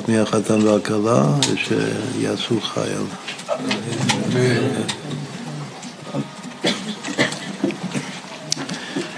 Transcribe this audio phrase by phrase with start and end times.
[0.00, 3.06] אחת מהחתן והכלה, ושיעשו חייל.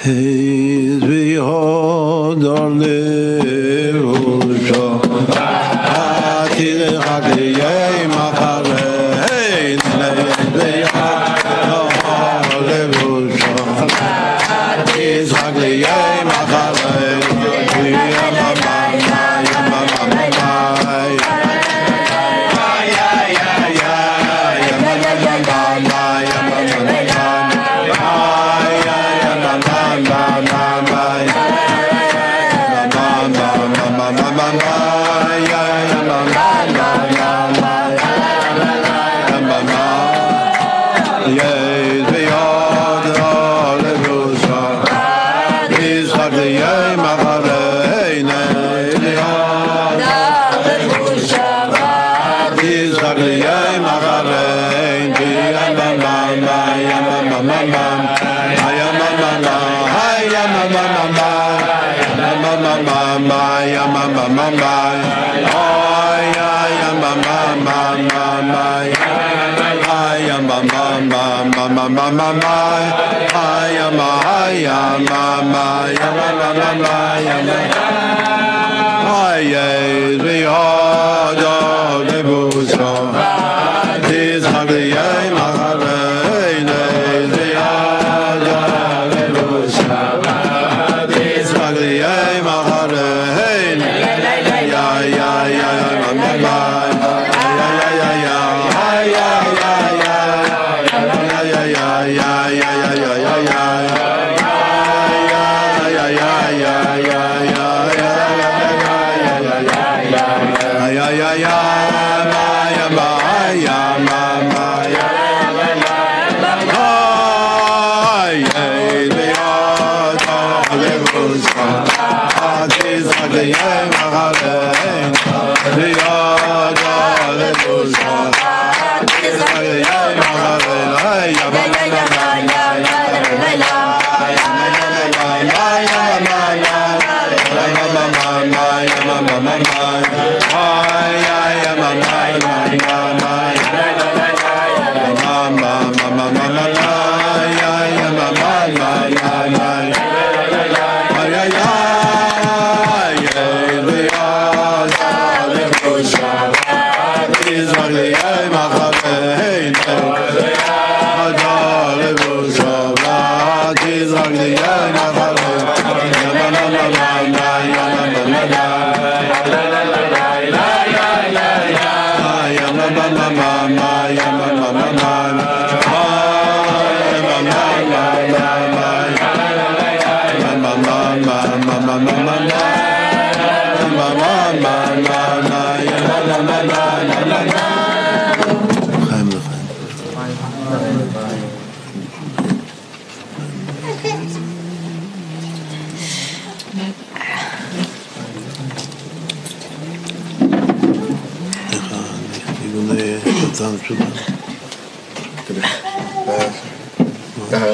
[0.05, 3.52] Hey, we hold our lips.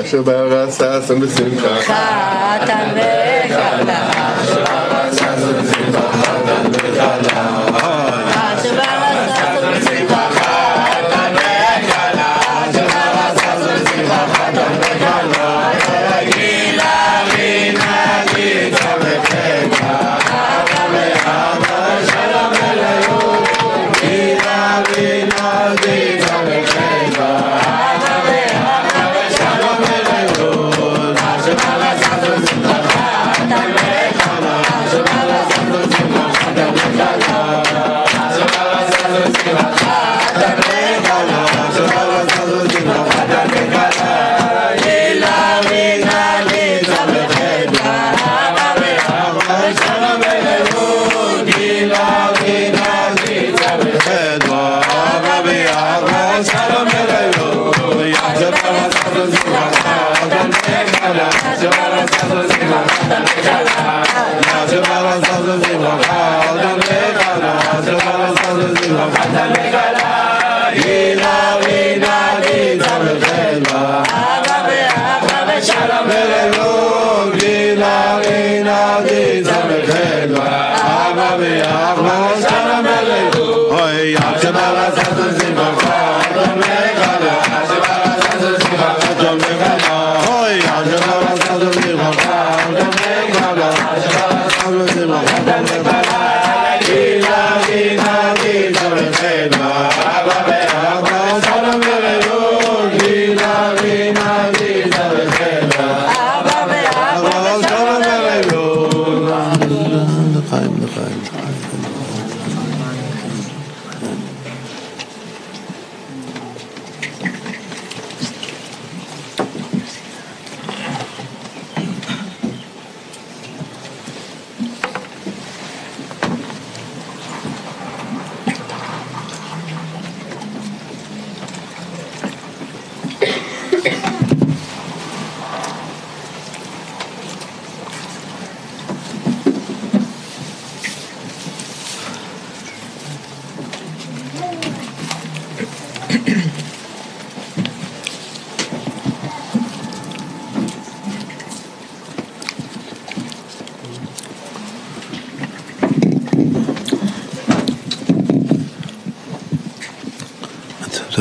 [0.09, 1.69] Shabarasas und Besimcha.
[1.85, 3.99] Katan Vechata.
[4.49, 7.58] Shabarasas und Besimcha.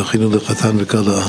[0.07, 1.21] זכינו לחתן וכלה.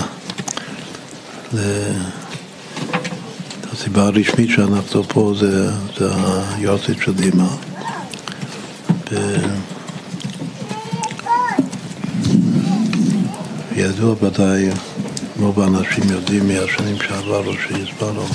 [3.73, 6.11] הסיבה הרשמית שאנחנו פה זה, זה
[6.55, 7.49] היועצת של אמא.
[9.13, 9.37] ו-
[13.73, 14.71] וידוע ודאי,
[15.41, 18.27] רוב האנשים יודעים מהשנים שעברו שהסברנו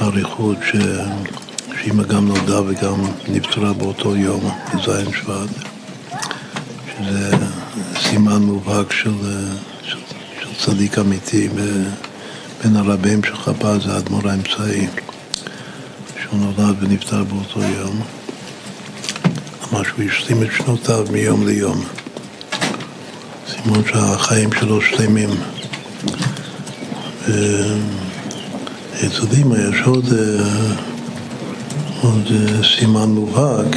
[0.00, 0.76] באריכות ש...
[1.82, 5.69] שאמא גם נולדה וגם נפטרה באותו יום, בז' שבט,
[8.30, 9.10] סימן מובהק של,
[9.82, 9.98] של,
[10.40, 11.84] של צדיק אמיתי ב-
[12.62, 14.86] בין הרבים של חב"ד זה האדמו"ר האמצעי,
[16.22, 18.00] שהוא נולד ונפטר באותו יום.
[19.72, 21.84] ממש הוא השלים את שנותיו מיום ליום.
[23.48, 25.30] סימן שהחיים שלו שלמים.
[29.06, 30.74] אצל דימה יש עוד, אה,
[32.02, 33.76] עוד אה, סימן מובהק,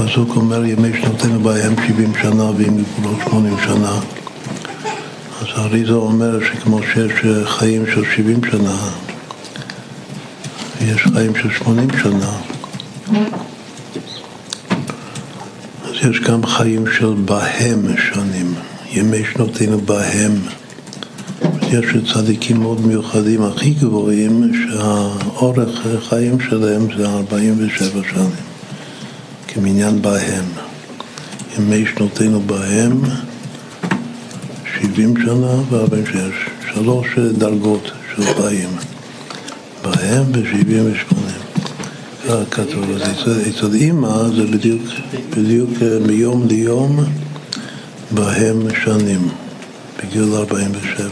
[0.00, 4.00] שהפסוק אומר ימי שנותינו בהם 70 שנה ואם גבולות 80 שנה.
[5.40, 8.76] אז האריזה אומר שכמו שיש אה, חיים של 70 שנה,
[10.80, 12.32] יש חיים של 80 שנה,
[15.84, 18.54] אז יש גם חיים של בהם שנים,
[18.92, 20.32] ימי שנותינו בהם.
[21.70, 28.49] יש צדיקים מאוד מיוחדים, הכי גבוהים, שהאורך חיים שלהם זה 47 שנים,
[29.54, 30.44] כמניין בהם.
[31.58, 33.00] ימי שנותינו בהם
[34.80, 37.06] 70 שנה ו-46, שלוש
[37.38, 38.68] דרגות של חיים,
[39.82, 41.40] בהם ו-70 ו-80.
[42.28, 42.84] כך כתוב,
[43.48, 44.82] אצל, אימא זה בדיוק,
[45.30, 47.04] בדיוק אה, מיום ליום
[48.10, 49.28] בהם שנים,
[49.98, 51.08] בגיל 47.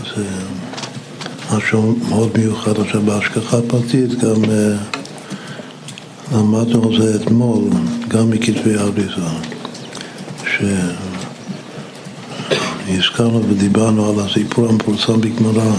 [0.00, 5.01] אז אה, משהו מאוד מיוחד עכשיו בהשגחה פרטית, גם אה,
[6.32, 7.64] למדנו על זה אתמול,
[8.08, 9.22] גם מכתבי אריזה,
[12.86, 15.72] שהזכרנו ודיברנו על הסיפור המפורסם בגמרא,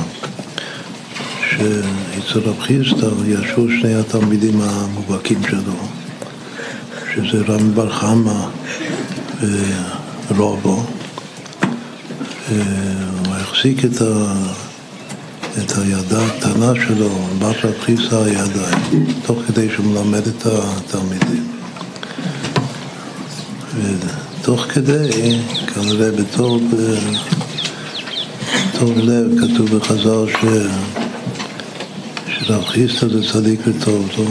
[1.50, 5.74] שאצל רב חיסטר ישבו שני התלמידים המובהקים שלו,
[7.16, 8.46] שזה רמי בר חמא
[10.36, 10.84] ורובו.
[12.52, 12.58] אה,
[13.26, 14.34] הוא החזיק את, ה,
[15.58, 21.48] את הידה הקטנה שלו, בת רב הידיים, תוך כדי שהוא מלמד את התלמידים.
[23.82, 25.40] ותוך כדי,
[25.74, 26.60] כנראה בתור,
[28.74, 30.46] בתור לב, כתוב בחז"ל ש...
[32.28, 34.26] שרב חיסטה זה צדיק וטוב לו.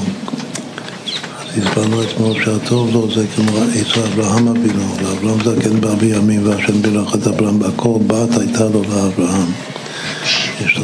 [1.56, 7.14] הסברנו אתמול שהטוב לו זה כמו אצל אברהם אבינו, ואברהם זקן באבי ימים והשם ברך
[7.14, 9.71] את אברהם בכל בת הייתה לו לאברהם.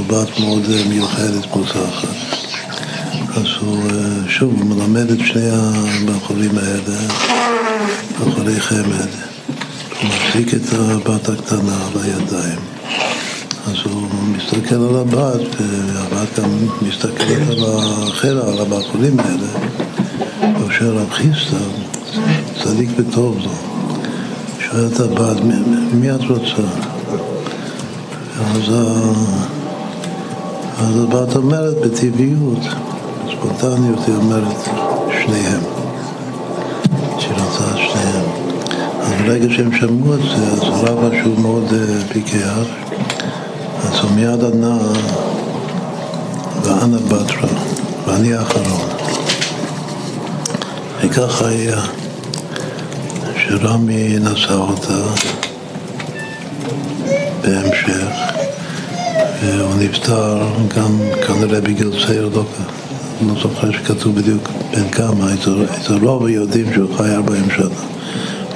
[0.09, 2.09] יש לו בת מאוד אה, מיוחדת מוצלחת.
[3.37, 6.99] אז הוא, אה, שוב, הוא מלמד את שני הבחורים האלה,
[8.21, 9.09] בחורי חמד.
[10.03, 12.59] הוא מחזיק את הבת הקטנה על הידיים.
[13.66, 14.03] אז הוא
[14.37, 16.51] מסתכל על הבת, והבת גם
[16.83, 19.68] מסתכלת על האחר, על הבחורים האלה.
[20.59, 21.68] והוא שואל רב חיסטר,
[22.64, 23.53] צדיק וטוב לו,
[24.71, 25.37] שואל את הבת,
[25.92, 26.62] "מי- את רוצה?
[28.55, 28.71] אז,
[30.79, 32.59] אז הבת אומרת בטבעיות,
[33.27, 34.57] בספונטניות, היא אומרת
[35.11, 35.61] שניהם.
[37.19, 38.25] שהיא את שניהם.
[39.01, 42.67] אז ברגע שהם שמעו את זה, אז רבא שהוא מאוד אה, פיקח,
[43.85, 44.79] אז הוא מיד ענה,
[46.62, 47.49] ואנה בתרא,
[48.07, 48.88] ואני האחרון.
[51.03, 51.81] וככה היה,
[53.37, 55.03] שרמי נשא אותה
[57.43, 58.38] בהמשך,
[59.42, 60.38] והוא נפטר
[60.77, 62.44] גם כנראה בגיל צעיר, לא,
[63.27, 67.68] לא זוכר שכתוב בדיוק בין כמה, את הרוב יודעים שהוא חי 40 שנה.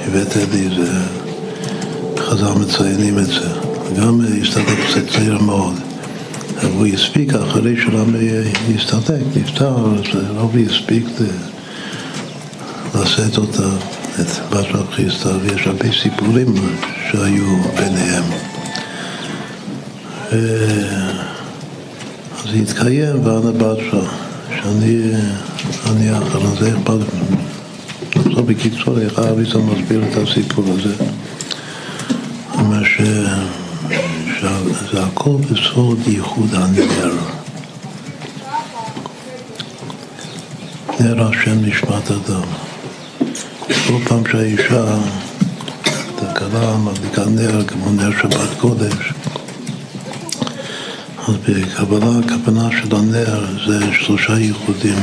[0.07, 0.91] הבאת לי, זה,
[2.17, 3.47] חז"ל מציינים את זה.
[3.97, 5.73] גם הסתדק קצת צעיר מאוד.
[6.61, 8.29] והוא הספיק אחרי שרמי
[8.75, 11.05] הסתדק, נפטר, אז רבי הספיק
[12.95, 13.69] לשאת אותה,
[14.21, 16.53] את בת רב חיסטה, ויש הרבה סיפורים
[17.11, 18.52] שהיו ביניהם.
[20.33, 20.39] אז
[22.51, 24.01] זה התקיים ואנה בתרא,
[24.49, 27.37] שאני האחרון, זה אכפת ממנו.
[28.15, 30.95] עכשיו בקיצור, איך האביסה מסביר את הסיפור הזה.
[32.53, 33.01] אומר ש...
[34.39, 37.11] שזה הכל בסוד ייחוד הנר.
[40.99, 42.47] נר השם נשמת אדם.
[43.87, 44.97] כל פעם שהאישה,
[46.21, 49.13] הכלה מדליקה נר כמו נר שבת קודש,
[51.27, 54.99] אז בקבלה הכוונה של הנר זה שלושה ייחודים.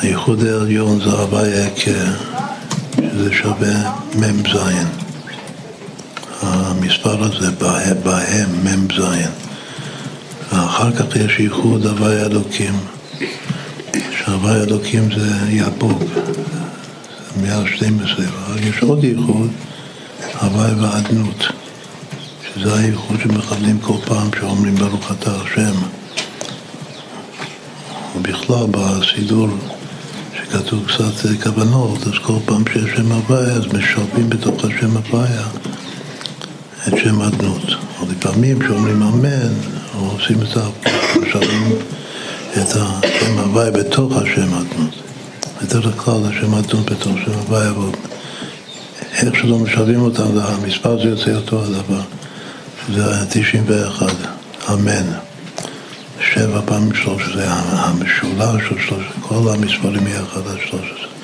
[0.00, 1.90] הייחוד העליון זה הווי יקה,
[2.96, 4.56] שזה שווה מ"ז.
[6.42, 7.50] המספר הזה
[8.04, 9.00] בהם מ"ז.
[10.52, 12.74] ואחר כך יש ייחוד הווי אלוקים,
[14.18, 19.50] שהווי אלוקים זה יבוק, זה 112, אבל יש עוד ייחוד,
[20.40, 21.53] הווי ואדנות,
[22.64, 25.74] שזה הייחוד שמכבדים כל פעם שאומרים ברוך אתה השם.
[28.16, 29.48] ובכלל בסידור
[30.36, 35.46] שכתוב קצת כוונות, אז כל פעם שיש שם הוויה, אז משלבים בתוך השם הוויה
[36.88, 37.66] את שם אדנות.
[38.00, 39.54] או לפעמים כשאומרים אמן,
[39.98, 40.60] או עושים את זה,
[41.22, 41.72] משלבים
[42.52, 44.94] את השם הוויה בתוך השם אדנות.
[45.62, 47.72] בדרך כלל השם אדנות בתוך שם הוויה,
[49.22, 52.13] איך שלא משלבים אותם, המספר זה יוצא אותו הדבר.
[52.92, 54.06] זה 91,
[54.72, 55.12] אמן.
[56.20, 61.14] שבע פעמים שלוש זה המשולש של שלוש, כל המספרים יחד עד שלוש עשרה.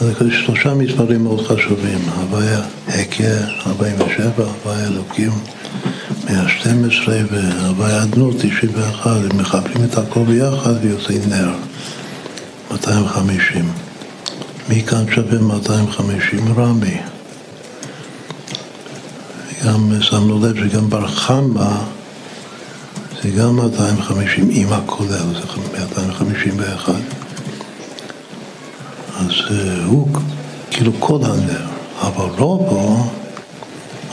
[0.00, 3.24] אז שלושה מספרים מאוד חשובים, הוויה הקה
[3.66, 5.30] 47, הוויה אלוקים
[6.30, 11.50] 112 והוויה אדנות 91, הם מחפים את הכל ביחד ויוצא נר
[12.70, 13.72] 250.
[14.68, 16.58] מי כאן שווה 250?
[16.58, 16.96] רמי.
[19.64, 21.70] גם שמנו לב שגם בר חמא
[23.22, 26.92] זה גם 250 עם הכולל, זה 251.
[29.16, 29.30] אז
[29.86, 30.08] הוא
[30.70, 31.66] כאילו כל הנר,
[32.00, 33.06] אבל רובו,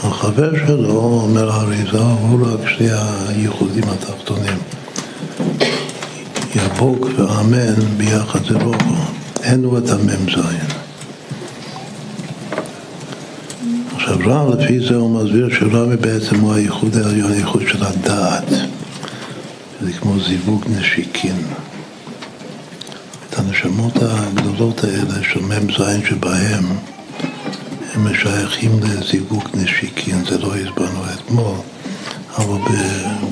[0.03, 2.89] החבר שלו, אומר האריזה, הוא רק שני
[3.27, 4.57] הייחודים התחתונים.
[6.55, 8.95] יבוק ואמן ביחד זה רובו,
[9.43, 10.74] אין לו את המ"ז.
[14.05, 18.49] עכשיו רע לפי זה הוא מסביר שרמי בעצם הוא הייחוד העליון, הייחוד של הדעת.
[19.81, 21.35] זה כמו זיווג נשיקין.
[23.29, 26.65] את הנשמות הגדולות האלה של מ"ז שבהם
[27.93, 31.55] הם משייכים לזיווג נשיקין, זה לא הסברנו אתמול,
[32.37, 32.57] אבל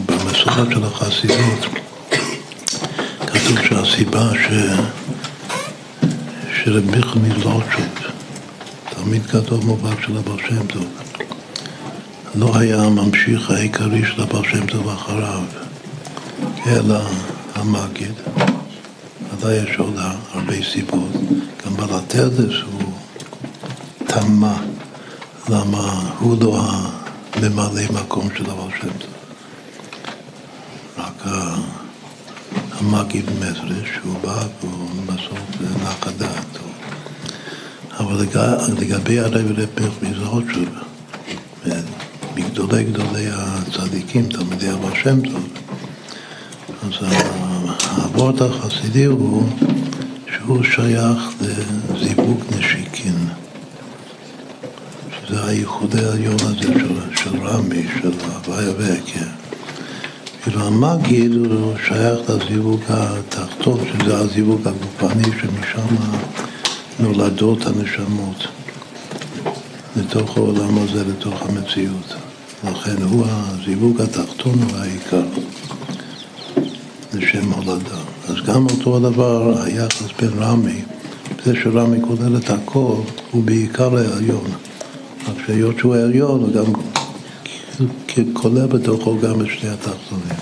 [0.05, 1.65] במסורת של החסידות
[3.27, 4.51] כתוב שהסיבה ש...
[6.63, 8.12] שרב מיכל מזלוטשוב,
[9.03, 10.85] תלמיד גדול מובהק של הבעל שם טוב,
[12.35, 15.43] לא היה הממשיך העיקרי של הבעל שם טוב אחריו.
[16.67, 16.99] אלא
[17.55, 18.13] המגיד.
[19.33, 19.93] ודאי יש עוד
[20.31, 21.11] הרבה סיבות.
[21.65, 22.93] גם בלטרדס הוא
[23.97, 24.57] תמה
[25.49, 26.61] למה הוא לא
[27.35, 29.13] הממלא מקום של הבעל שם טוב.
[30.97, 31.23] רק
[32.71, 36.72] המגיד מזרש, שהוא בא והוא בסוף נח הדעת.
[38.03, 38.25] אבל
[38.79, 40.69] לגבי הרב רב מזרחות שוב,
[42.35, 45.47] מגדולי גדולי הצדיקים, תלמידי הבעל שם טוב,
[46.83, 47.09] אז
[47.97, 49.43] הוורד החסידי הוא
[50.35, 53.15] שהוא שייך לזיווג נשיקין,
[55.11, 59.27] שזה הייחוד העליון הזה של, של רמי, של הוויה והקר.
[60.43, 65.95] כאילו המגיד הוא שייך לזיווג התחתון, שזה הזיווג הגופני שמשם
[67.03, 68.47] נולדות הנשמות
[69.95, 72.15] לתוך העולם הזה, לתוך המציאות.
[72.71, 75.23] לכן הוא הזיווג התחתון הוא העיקר.
[77.13, 77.97] לשם הולדה.
[78.29, 80.81] אז גם אותו הדבר, היחס בין רמי,
[81.45, 82.95] זה שרמי כולל את הכל,
[83.31, 84.51] הוא בעיקר העליון.
[85.27, 86.73] רק שהיות שהוא העליון, הוא גם
[88.33, 90.37] כולל בתוכו גם את שני התחתונים.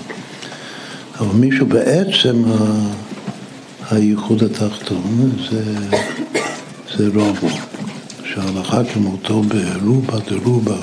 [1.18, 2.42] אבל מישהו בעצם
[3.90, 5.62] הייחוד התחתון זה,
[6.96, 7.48] זה רובו,
[8.24, 10.76] שההלכה כמותו ברובה דרובה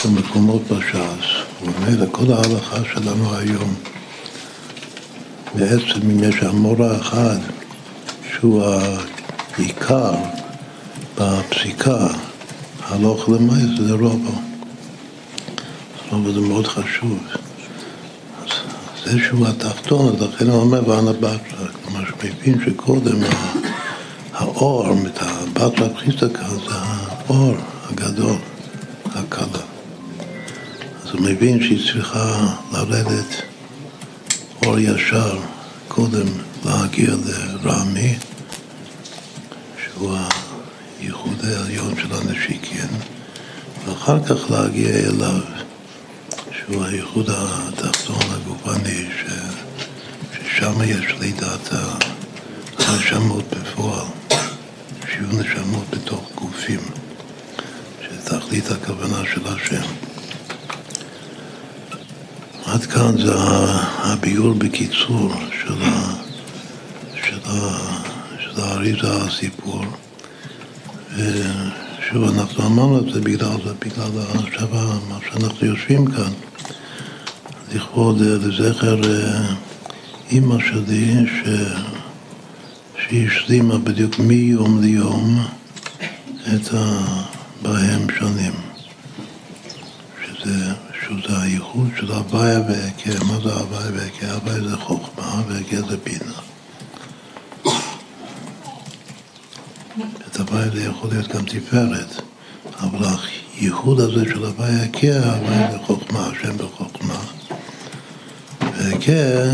[0.00, 1.26] של מקומות בש"ס,
[1.62, 3.74] ומילא כל ההלכה שלנו היום,
[5.54, 7.38] בעצם אם יש המורה אחד
[8.32, 8.62] שהוא
[9.56, 10.14] העיקר
[11.18, 12.06] בפסיקה,
[12.88, 14.40] הלוך למעשה זה רובו.
[16.10, 17.18] רובו זה מאוד חשוב.
[19.04, 23.16] זה שהוא התחתון, אז לכן הוא אומר ואנה בתרא, כלומר שמבין שקודם
[24.62, 27.54] האור, את הבתרא פחיסטקה זה האור
[27.90, 28.36] הגדול,
[29.04, 29.62] הקלה.
[31.04, 33.42] אז הוא מבין שהיא צריכה לרדת
[34.66, 35.38] אור ישר,
[35.88, 36.26] קודם
[36.64, 37.10] להגיע
[37.62, 38.14] לרמי,
[39.84, 40.16] שהוא
[41.00, 42.88] הייחוד העליון של הנשיקין,
[43.86, 45.40] ואחר כך להגיע אליו.
[46.52, 49.30] שהוא הייחוד התחתון הגופני, ש...
[50.32, 51.68] ששם יש לידת
[52.78, 54.21] הנשמות בפועל,
[55.12, 56.80] שיהיו נשמות בתוך גופים,
[58.02, 59.82] שתכלית הכוונה של השם.
[62.64, 63.32] עד כאן זה
[64.02, 65.82] הביור בקיצור של,
[68.56, 69.84] האריזה הסיפור.
[71.16, 74.10] ושוב, אנחנו אמרנו את זה בגלל זה, בגלל
[74.46, 74.68] עכשיו
[75.08, 76.32] מה שאנחנו יושבים כאן.
[77.74, 79.00] לכבוד לזכר
[80.30, 81.48] אימא שלי, ש...
[82.98, 85.46] שהיא השלימה בדיוק מיום ליום
[86.54, 88.52] את הבהם שנים.
[90.24, 93.24] שזה, שזה הייחוד של הוויה והיקר.
[93.24, 94.34] מה זה הוויה והיקר?
[94.34, 96.32] הוויה זה חוכמה והיקר זה בינה.
[100.26, 102.20] את הוויה זה יכול להיות גם תפארת,
[102.80, 103.06] אבל
[103.60, 107.18] הייחוד הזה של הוויה והיקר, הוויה זה חוכמה, השם בחוכמה.
[108.60, 109.50] והיקר,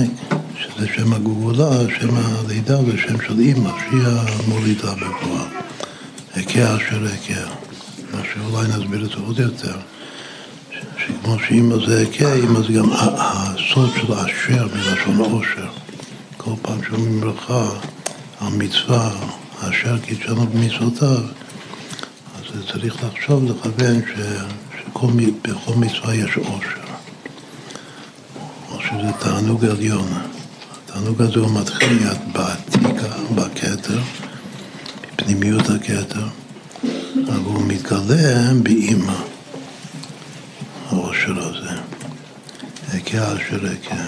[0.58, 5.48] שזה שם הגבולה, שם הלידה זה שם של אימא, שהיא המולידה בפועל.
[6.34, 7.46] היכר אשר היכר.
[8.12, 9.76] מה שאולי נסביר את זה עוד יותר.
[10.98, 15.68] שכמו שאימא זה היכר, אימא זה גם הסוד של אשר מלשון עושר.
[16.36, 17.68] כל פעם שאומרים ברכה
[18.40, 19.10] על מצווה,
[19.60, 21.22] אשר קידשנו במצוותיו,
[22.36, 24.00] אז צריך לחשוב, לכוון,
[24.82, 26.88] שבכל מצווה יש עושר.
[28.88, 30.08] שזה תענוג עליון.
[30.98, 31.98] התענוג הזה הוא מתחיל
[32.32, 33.98] בעתיקה, בכתר,
[35.16, 36.26] בפנימיות הכתר,
[37.28, 39.12] אבל הוא מתגלה באימא,
[40.88, 41.80] העושר הזה.
[42.94, 44.04] הכה אשר הכה.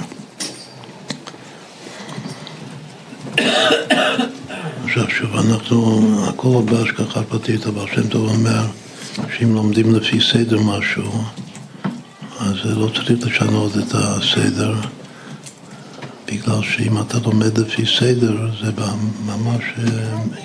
[4.84, 8.66] עכשיו שוב, אנחנו, הכל בהשגחה פרטית, אבל שם טוב אומר
[9.38, 11.24] שאם לומדים לפי סדר משהו,
[12.40, 14.74] אז לא צריך לשנות את הסדר,
[16.32, 18.72] בגלל שאם אתה לומד לפי סדר, זה
[19.26, 19.62] ממש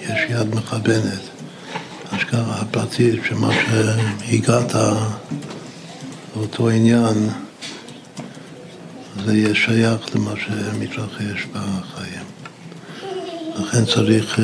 [0.02, 1.22] יש יד מכוונת.
[2.12, 4.76] השקעה הפרטית, שמה שהגעת
[6.36, 7.30] לאותו עניין,
[9.26, 12.26] זה יהיה שייך למה שמתרחש בחיים.
[13.60, 14.40] לכן צריך,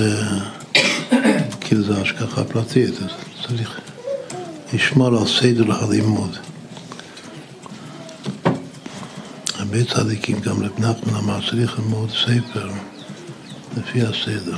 [1.61, 3.09] כאילו זה השגחה פרטית, אז
[3.47, 3.79] צריך
[4.73, 6.37] לשמור על סדר הלימוד.
[9.73, 12.69] הרבה צדיקים, גם רב נחמן צריך ללמוד ספר
[13.77, 14.57] לפי הסדר.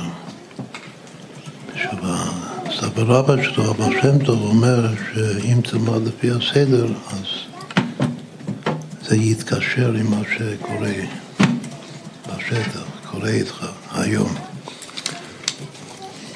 [2.80, 7.26] סבא רבא שלו, אבא שם טוב, אומר שאם תלמד לפי הסדר, אז
[9.02, 10.92] זה יתקשר עם מה שקורה
[12.26, 14.34] בשטח, קורה איתך היום.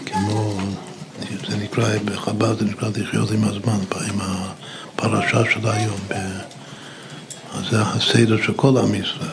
[0.07, 0.59] כמו,
[1.49, 6.01] זה נקרא, בחב"ד זה נקרא לחיות עם הזמן, עם הפרשה של היום.
[7.55, 9.29] אז זה הסדר של כל עם ישראל.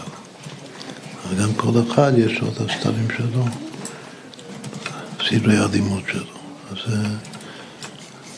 [1.29, 3.45] וגם כל אחד יש לו את הסתרים שלו,
[5.29, 6.35] סדרי הלימוד שלו.
[6.71, 6.93] אז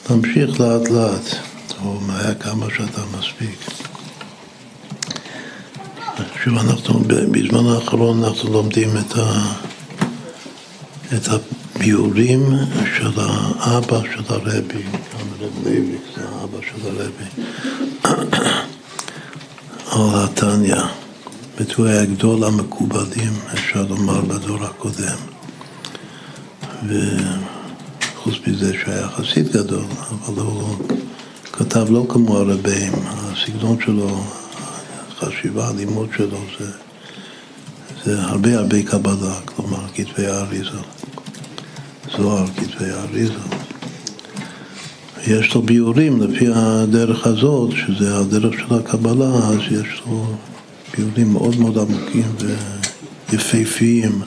[0.03, 1.35] תמשיך לאט לאט,
[1.81, 3.59] או מהר כמה שאתה מספיק.
[6.43, 9.53] שוב, אנחנו בזמן האחרון אנחנו לומדים את, ה,
[11.15, 12.49] את הביאורים
[12.97, 17.43] של האבא של הרבי, הרב לוי, זה האבא של הרבי.
[19.91, 20.81] על התניא,
[21.77, 25.17] הוא היה גדול המקובלים, אפשר לומר, בדור הקודם.
[26.87, 30.75] וחוץ מזה שהיה חסיד גדול, אבל הוא
[31.53, 34.23] כתב לא כמו הרבים, הסגנון שלו,
[35.11, 36.71] החשיבה, הלימוד שלו, זה,
[38.05, 40.79] זה הרבה הרבה קבלה, כלומר כתבי האריזה,
[42.17, 43.66] זוהר, כתבי האריזה.
[45.27, 50.25] יש לו ביורים לפי הדרך הזאת, שזה הדרך של הקבלה, אז יש לו
[50.97, 52.35] ביורים מאוד מאוד עמוקים
[53.29, 54.21] ויפהפיים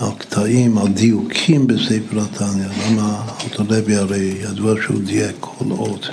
[0.00, 2.66] על קטעים, על דיוקים בספר התניא.
[2.86, 6.08] למה אותו לוי הרי ידוע שהוא דייק כל אות,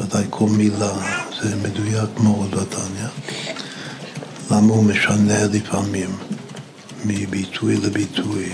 [0.00, 0.92] ודאי כל מילה,
[1.42, 3.08] זה מדויק מאוד בתניא.
[4.50, 6.10] למה הוא משנה לפעמים
[7.04, 8.48] מביטוי לביטוי.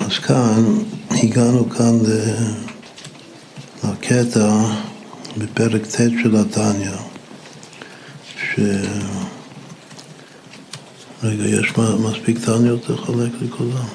[0.00, 0.78] אז כאן,
[1.22, 1.98] הגענו כאן
[3.84, 4.48] לקטע
[5.38, 6.90] בפרק ט' של התניא,
[8.36, 8.60] ש...
[11.22, 13.86] רגע, יש מספיק תניות לחלק לכולם?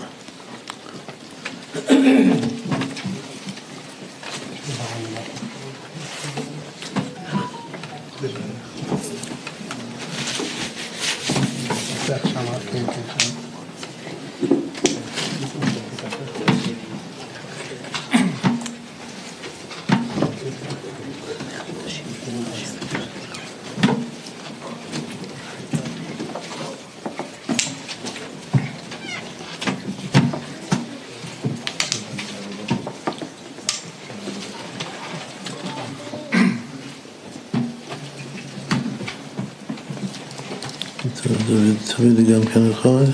[41.97, 43.05] תביא לי גם כן אחד,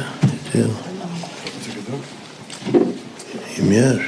[0.51, 0.67] כן.
[3.59, 3.99] אם יש.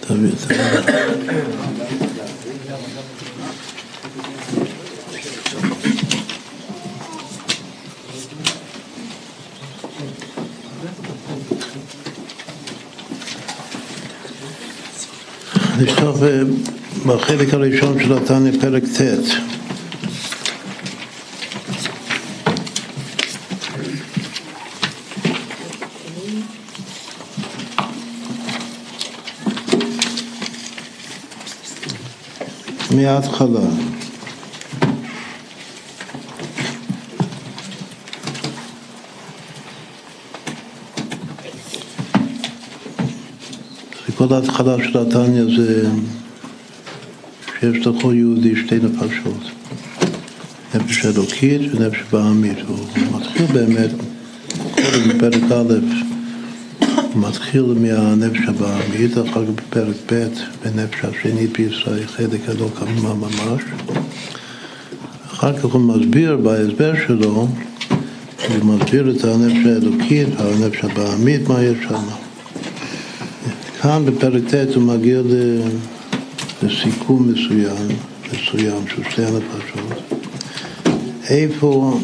[0.00, 0.54] תביא, תביא.
[15.80, 16.10] נפתח
[17.06, 19.53] בחלק הראשון של התניא פרק ט'
[33.04, 33.60] מההתחלה.
[44.16, 45.88] כל ההתחלה של התניא זה
[47.60, 49.50] שיש לכל יהודי שתי נפשות,
[50.74, 52.58] נפש אלוקית ונפש בעמית.
[52.66, 52.78] הוא
[53.12, 53.90] מתחיל באמת,
[54.74, 56.03] קודם בפרק א',
[57.16, 60.26] מתחיל מהנפש הבעמית, אחר כך בפרק ב',
[60.64, 63.62] בנפש השנית בישראל, חלק אלוק כמובן ממש.
[65.26, 67.48] אחר כך הוא מסביר בהסבר שלו,
[68.48, 72.02] הוא מסביר את הנפש האלוקית והנפש הבעמית, מה יש שם.
[73.82, 75.20] כאן בפרק ט' הוא מגיע
[76.62, 77.88] לסיכום מסוים,
[78.32, 80.02] מסוים של שתי הנפשות.
[81.28, 82.00] איפה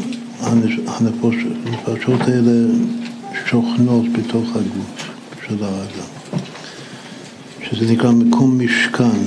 [0.87, 2.53] הנפשות האלה
[3.47, 5.00] שוכנות בתוך הגוף
[5.51, 6.41] של האדם,
[7.63, 9.21] שזה נקרא מקום משכן.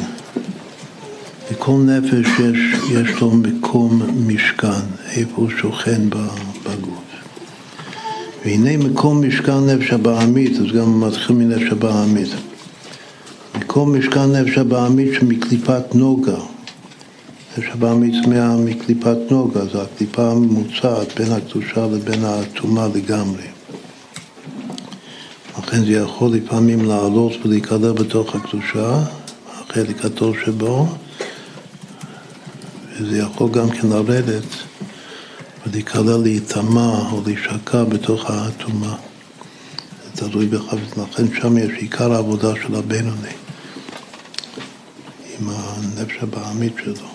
[1.52, 6.10] לכל נפש יש, יש לו מקום משכן, איפה הוא שוכן
[6.64, 7.04] בגוף.
[8.46, 12.30] והנה מקום משכן נפש הבעמית, אז גם מתחיל מנפש הבעמית.
[13.56, 16.38] מקום משכן נפש הבעמית שמקליפת נוגה.
[17.58, 18.16] נפש הבעמית
[18.66, 23.53] מקליפת נוגה, זו הקליפה הממוצעת בין הקדושה לבין הטומאה לגמרי.
[25.74, 29.04] לכן זה יכול לפעמים לעלות ולהיקלע בתוך הקדושה,
[29.52, 30.88] החלק הטוב שבו,
[32.92, 34.44] וזה יכול גם כן לרדת
[35.68, 38.96] ולהיקלע להיטמע או להישקע בתוך הטומאה.
[40.16, 43.34] זה תלוי בחפץ, לכן שם יש עיקר העבודה של הבינוני,
[45.40, 47.08] עם הנפש הבעמית שלו,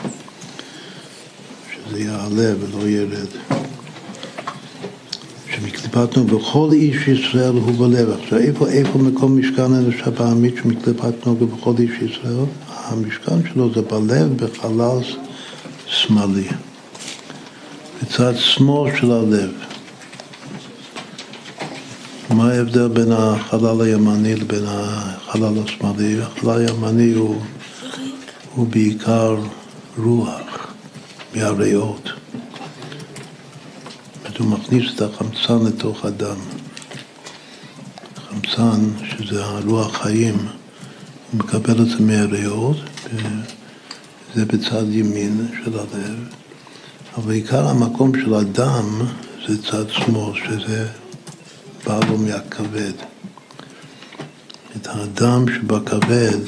[1.73, 3.29] שזה יעלה ולא ירד.
[5.99, 8.11] שמקליפתנו בכל איש ישראל הוא בלב.
[8.11, 12.45] עכשיו, איפה, איפה מקום משכן הנפש הבעמית שמקליפתנו בכל איש ישראל?
[12.69, 14.99] המשכן שלו זה בלב בחלל
[15.87, 16.49] שמאלי.
[18.03, 19.51] בצד שמאל של הלב.
[22.31, 26.21] מה ההבדל בין החלל הימני לבין החלל השמאלי?
[26.23, 27.41] החלל הימני הוא,
[28.55, 29.37] הוא בעיקר
[29.99, 30.75] רוח
[31.35, 32.18] מהריאות.
[34.39, 36.37] הוא מכניס את החמצן לתוך הדם.
[38.29, 38.81] חמצן,
[39.11, 40.37] שזה הרוח חיים,
[41.33, 42.77] הוא מקבל את זה מהריאות,
[44.35, 46.29] זה בצד ימין של הלב,
[47.17, 49.01] אבל עיקר המקום של הדם
[49.49, 50.89] זה צד שמאל, שזה
[51.87, 52.93] בא לו מהכבד.
[54.77, 56.39] את הדם שבכבד,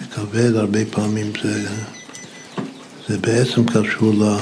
[0.00, 1.68] שכבד הרבה פעמים זה,
[3.08, 4.36] זה בעצם קשור ל...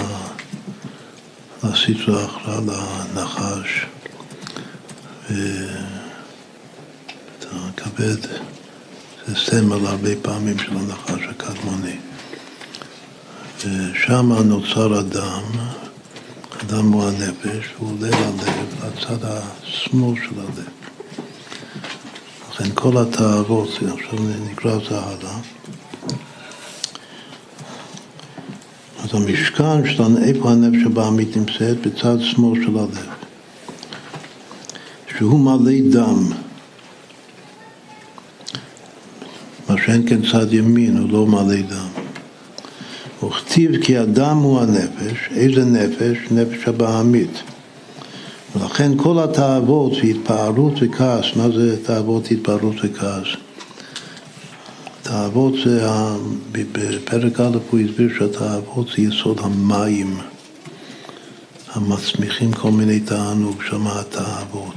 [1.62, 2.60] הסטרה אכלה
[3.14, 3.86] לנחש
[5.30, 5.86] ואת
[7.50, 8.22] הכבד
[9.26, 11.96] זה סמל הרבה פעמים של הנחש הקדמוני.
[13.58, 15.42] ושם נוצר אדם,
[16.62, 20.68] אדם הוא הנפש, הוא עולה ללב, לצד השמאל של הלב.
[22.50, 24.18] לכן כל התאוות, עכשיו
[24.50, 25.38] נקרא את זה הלאה.
[29.12, 31.86] אז המשכן שלנו, איפה הנפש הבעמית נמצאת?
[31.86, 33.06] בצד שמאל של הלב.
[35.18, 36.30] שהוא מלא דם.
[39.68, 41.88] מה שאין כן צד ימין, הוא לא מלא דם.
[43.26, 46.18] וכתיב כי הדם הוא הנפש, איזה נפש?
[46.30, 47.42] נפש הבעמית.
[48.56, 53.26] ולכן כל התאוות והתפארות וכעס, מה זה תאוות, התפארות וכעס?
[55.12, 55.88] תאוות זה,
[56.52, 60.18] בפרק א' הוא הסביר שהתאוות זה יסוד המים
[61.72, 64.76] המצמיחים כל מיני תענוג, שם התאוות.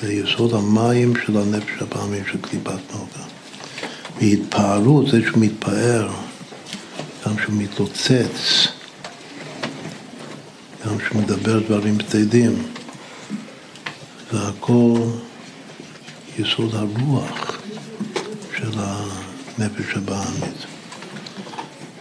[0.00, 3.24] זה יסוד המים של הנפש הפעמים של קליפת מלכה.
[4.20, 6.08] והתפארות זה שהוא מתפאר,
[7.26, 8.66] גם שהוא מתלוצץ,
[10.86, 12.62] גם שהוא מדבר דברים בצדדים.
[14.32, 15.00] זה הכל
[16.38, 17.57] יסוד הרוח
[18.58, 20.66] של הנפש הבעמית.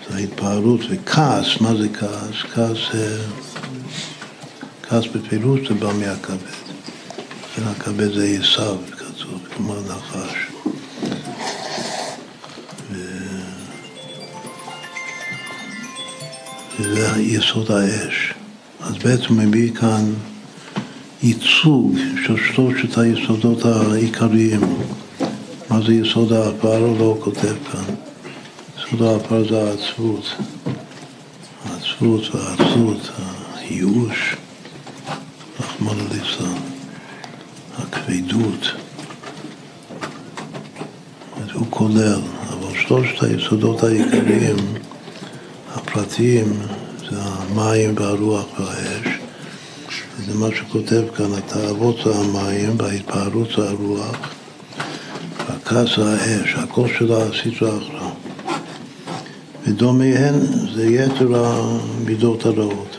[0.10, 2.52] זה ההתפארות וכעס, מה זה כעס?
[2.54, 3.22] כעס זה...
[4.84, 6.38] כעס בפירוש זה בא מהכבד.
[7.44, 10.48] לכן הכבד זה עשיו, כתוב, כמו נחש.
[16.80, 18.34] וזה יסוד האש.
[18.80, 20.14] אז בעצם מביא כאן
[21.24, 24.62] ייצוג של שלושת היסודות העיקריים.
[25.70, 26.78] מה זה יסוד העפר?
[26.78, 27.96] הוא לא כותב כאן.
[28.78, 30.26] יסוד העפר זה העצבות.
[31.66, 33.12] העצבות והעצות,
[33.56, 34.36] הייאוש,
[35.60, 36.58] רחמנא ליצלן.
[37.78, 38.68] הכבדות.
[41.54, 44.56] הוא כולל, אבל שלושת היסודות העיקריים,
[45.76, 46.54] הפרטיים,
[47.10, 49.08] זה המים והרוח והאש.
[50.26, 54.37] זה מה שכותב כאן, התאוות זה המים וההתפארות זה הרוח,
[55.50, 58.10] והכעס זה האש, הכל של הסדרה אחרא.
[59.68, 60.36] ודומיהן
[60.76, 62.98] זה יתר המידות הרעות.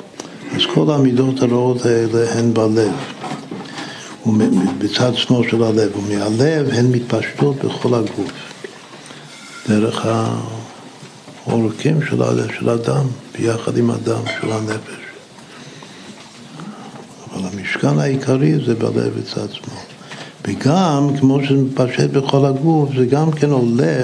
[0.55, 2.93] אז כל המידות הרעות האלה הן בלב.
[4.79, 8.33] בצד שמאל של הלב, ומהלב הן מתפשטות בכל הגוף,
[9.69, 10.07] דרך
[11.47, 12.23] העורקים של,
[12.59, 14.99] של הדם, ביחד עם הדם של הנפש.
[17.33, 19.98] אבל המשכן העיקרי זה בלב בצד שמאל.
[20.45, 24.03] וגם, כמו שזה מתפשט בכל הגוף, זה גם כן עולה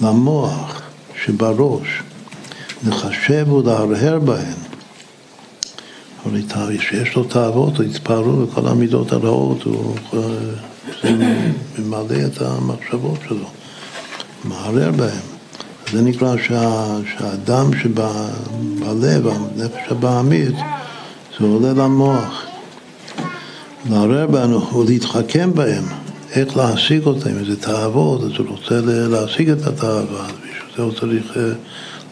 [0.00, 0.82] למוח
[1.24, 2.02] שבראש,
[2.86, 4.64] לחשב ולהרהר בהן.
[6.80, 9.96] שיש לו תאוות, הוא התפארו וכל המידות הרעות, הוא
[11.78, 13.46] ממלא את המחשבות שלו,
[14.44, 15.22] מערער בהם.
[15.92, 20.54] זה נקרא שה, שהדם שבלב, הנפש הבעמית,
[21.38, 22.43] זה עולה למוח.
[23.90, 25.84] לערער בנו ולהתחכם בהם,
[26.34, 31.36] איך להשיג אותם, איזה תאוות, אז הוא רוצה להשיג את התאווה, בשביל זה הוא צריך
[31.36, 31.42] אה,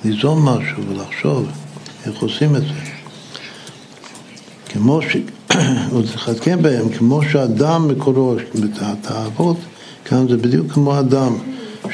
[0.04, 1.48] ליזום משהו ולחשוב
[2.06, 2.74] איך עושים את זה.
[4.68, 5.16] כמו ש...
[5.92, 8.36] עוד להתחתן בהם, כמו שהדם מקורו,
[8.80, 9.56] התאוות,
[10.04, 11.38] כאן זה בדיוק כמו הדם,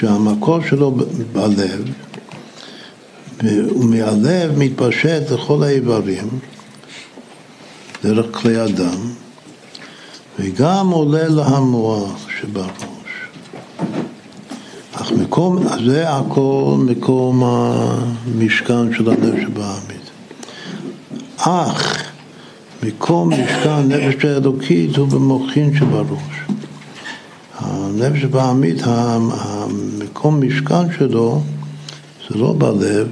[0.00, 0.96] שהמקור שלו
[1.32, 1.90] בלב,
[3.42, 6.28] ומהלב מתפשט לכל האיברים,
[8.04, 8.98] דרך כלי הדם,
[10.38, 12.68] וגם עולה להמוח שבראש.
[14.92, 20.10] אך מקום, זה הכל מקום המשכן של הנפש הבעמית.
[21.36, 22.02] אך
[22.82, 26.38] מקום משכן נפש האלוקית הוא במוחין שבראש.
[27.58, 31.42] הנפש הבעמית, המקום משכן שלו
[32.28, 33.08] זה לא בלב,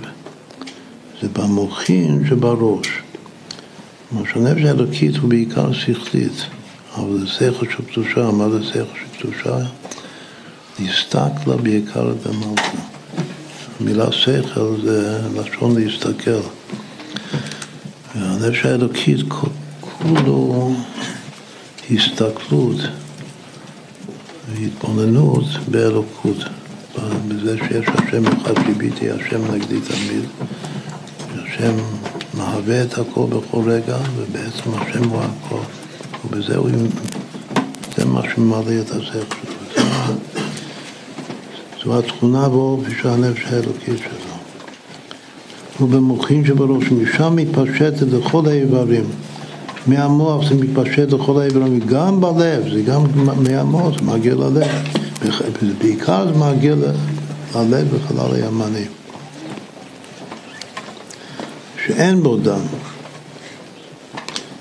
[1.22, 2.86] זה במוחין שבראש.
[4.10, 6.46] כלומר שהנפש האלוקית הוא בעיקר שכלית,
[6.96, 9.56] אבל זה שכל של קדושה, מה זה שכל של קדושה?
[10.78, 12.78] להסתכלה בעיקר במלכה.
[13.80, 16.40] המילה שכל זה לשון להסתכל.
[18.14, 19.20] והנפש האלוקית
[19.98, 20.72] כולו
[21.90, 22.76] הסתכלות
[24.48, 26.36] והתבוננות באלוקות.
[27.28, 30.24] בזה שיש השם אחד שיביתי, השם נגדי תמיד.
[31.34, 31.74] השם
[32.34, 35.85] מהווה את הכל בכל רגע, ובעצם השם הוא הכל.
[36.26, 36.70] ובזה הוא,
[37.96, 39.36] זה מה שממלא את השכל.
[41.84, 44.36] זו התכונה באופי של הנפש האלוקית שלו.
[45.80, 49.04] ובמוחין שבראש, משם מתפשטת לכל האיברים.
[49.86, 54.68] מהמוח זה מתפשט לכל העברים, גם בלב, זה גם מהמוח, זה מגיע ללב.
[55.78, 56.74] בעיקר זה מגיע
[57.54, 58.84] ללב בחלל הימני.
[61.86, 62.60] שאין בו דם.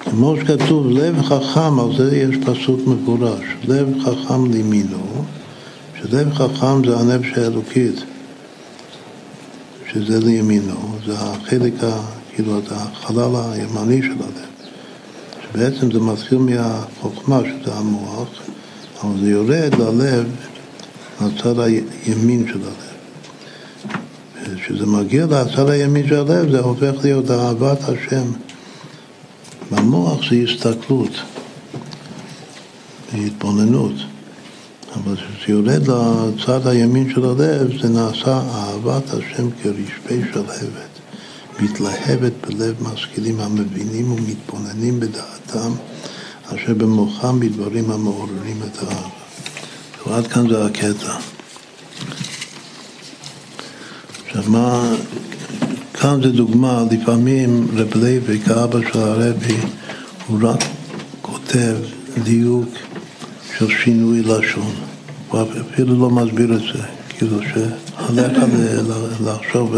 [0.09, 5.23] כמו שכתוב, לב חכם, על זה יש פסוק מפורש, לב חכם לימינו,
[6.01, 7.95] שלב חכם זה הנפש האלוקית,
[9.93, 11.73] שזה לימינו, זה החלק,
[12.33, 14.45] כאילו, זה החלל הימני של הלב.
[15.43, 18.27] שבעצם זה מתחיל מהחוכמה, שזה המוח,
[19.01, 20.25] אבל זה יורד ללב,
[21.21, 22.95] לצד הימין של הלב.
[24.59, 28.44] כשזה מגיע לצד הימין של הלב, זה הופך להיות אהבת השם.
[29.71, 31.11] במוח זה הסתכלות,
[33.13, 33.93] התבוננות.
[34.95, 40.95] אבל כשזה יורד לצד הימין של הלב, זה נעשה אהבת השם כרשפי שלהבת.
[41.59, 45.71] מתלהבת בלב משכילים המבינים ומתבוננים בדעתם,
[46.45, 49.09] אשר במוחם בדברים המעוררים את האהבה.
[50.07, 51.15] ועד כאן זה הקטע.
[54.27, 54.93] עכשיו מה,
[56.01, 59.57] כאן זה דוגמה, לפעמים רב לוי, כאבא של הרבי,
[60.27, 60.63] הוא רק
[61.21, 61.75] כותב
[62.23, 62.69] דיוק
[63.57, 64.73] של שינוי לשון.
[65.29, 65.41] הוא
[65.71, 68.39] אפילו לא מסביר את זה, כאילו שעליך
[69.25, 69.75] לחשוב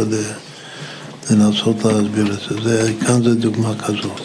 [1.30, 2.62] ולנסות להסביר את זה.
[2.64, 2.94] זה.
[3.06, 4.22] כאן זה דוגמה כזאת.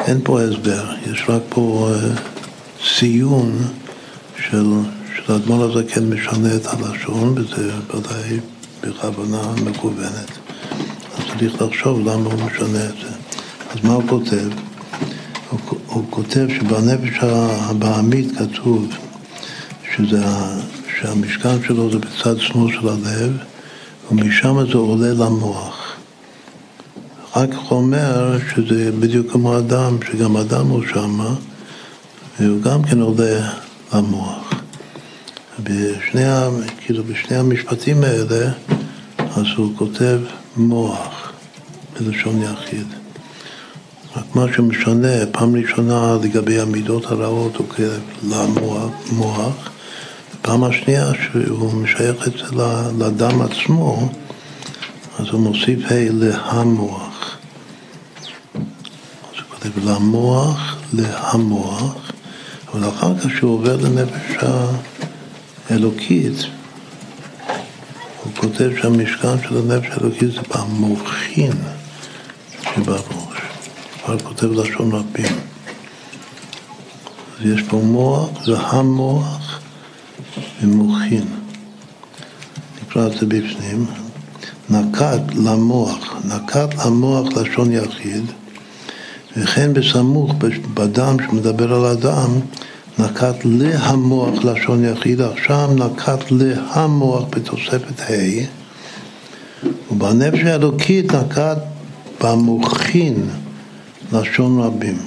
[0.00, 1.90] אין פה הסבר, יש רק פה
[2.98, 3.58] ציון
[4.36, 4.66] של,
[5.16, 8.40] של האדמו"ר הזה כן משנה את הלשון, וזה ודאי
[8.82, 10.41] בכוונה מכוונת.
[11.38, 13.12] צריך לחשוב למה הוא משנה את זה.
[13.70, 14.48] אז מה הוא כותב?
[15.50, 18.86] הוא, הוא כותב שבנפש הבעמית כתוב
[19.94, 20.24] שזה,
[20.98, 23.32] שהמשכן שלו זה בצד שמאל של הלב,
[24.10, 25.92] ומשם זה עולה למוח.
[27.30, 31.34] אחר כך הוא אומר שזה בדיוק כמו אדם, שגם אדם הוא שמה,
[32.40, 33.50] והוא גם כן עולה
[33.94, 34.52] למוח.
[35.62, 36.24] בשני,
[36.80, 38.50] כאילו בשני המשפטים האלה,
[39.18, 40.18] אז הוא כותב
[40.56, 41.21] מוח
[42.00, 42.86] בלשון יחיד.
[44.16, 49.70] רק מה שמשנה, פעם ראשונה לגבי המידות הרעות הוא כותב למוח,
[50.42, 52.56] פעם השנייה שהוא משייך את זה
[52.98, 54.08] לדם עצמו,
[55.18, 57.36] אז הוא מוסיף ה' להמוח.
[58.54, 62.12] אז הוא כותב למוח, להמוח,
[62.72, 64.44] אבל אחר כך שהוא עובר לנפש
[65.70, 66.46] האלוקית,
[68.24, 71.52] הוא כותב שהמשכן של הנפש האלוקית זה במוחין
[72.74, 73.38] שבראש.
[74.04, 75.36] כבר כותב לשון רבים.
[77.40, 79.60] אז יש פה מוח, זה המוח
[80.62, 81.24] ומוחין.
[82.82, 83.86] נקרא את זה בפנים.
[84.70, 88.24] נקט למוח, נקט למוח לשון יחיד,
[89.36, 90.34] וכן בסמוך
[90.74, 92.30] בדם שמדבר על הדם,
[92.98, 98.44] נקט להמוח לשון יחיד, עכשיו נקט להמוח בתוספת ה',
[99.90, 101.58] ובנפש האלוקית נקט
[102.22, 103.28] במוחין
[104.12, 104.98] לשון רבים.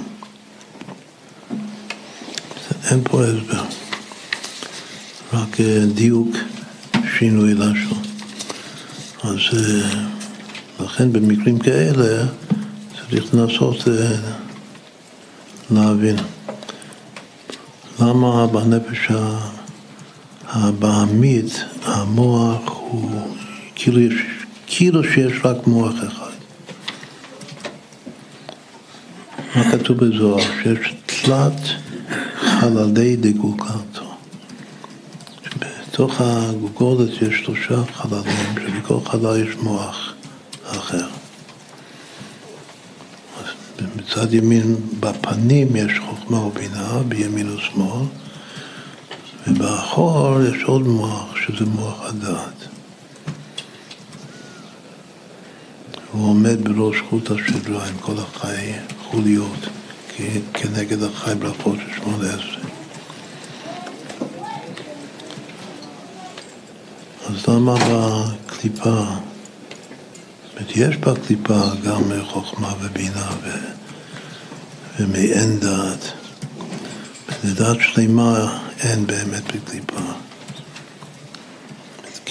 [2.90, 3.64] אין פה הסבר,
[5.32, 6.36] רק אה, דיוק
[7.18, 8.02] שינוי לשון.
[9.22, 10.04] אז אה,
[10.84, 12.26] לכן במקרים כאלה
[12.96, 14.16] צריך לנסות אה,
[15.70, 16.16] להבין
[18.00, 19.08] למה בנפש
[20.48, 23.10] הבעמית המוח הוא
[23.74, 24.00] כאילו,
[24.66, 26.25] כאילו שיש רק מוח אחד.
[29.56, 30.44] מה כתוב בזוהר?
[30.62, 31.60] שיש תלת
[32.40, 34.14] חללי דגוגלתו.
[35.44, 40.12] שבתוך הגוגולת יש שלושה חללים, שבכל חלל יש מוח
[40.66, 41.06] אחר.
[43.96, 48.04] בצד ימין, בפנים יש חוכמה ובינה, בימין ושמאל,
[49.46, 52.68] ובאחור יש עוד מוח, שזה מוח הדעת.
[56.12, 58.14] הוא עומד בראש חוט השדרה עם כל
[59.10, 59.68] חוליות,
[60.54, 62.70] כנגד החי ברכות של שמונה עשרה.
[67.28, 69.04] אז למה בקליפה,
[70.58, 73.50] זאת יש בקליפה גם חוכמה ובינה ו...
[74.98, 76.12] ומאין דעת.
[77.44, 80.00] לדעת שלמה אין באמת בקליפה.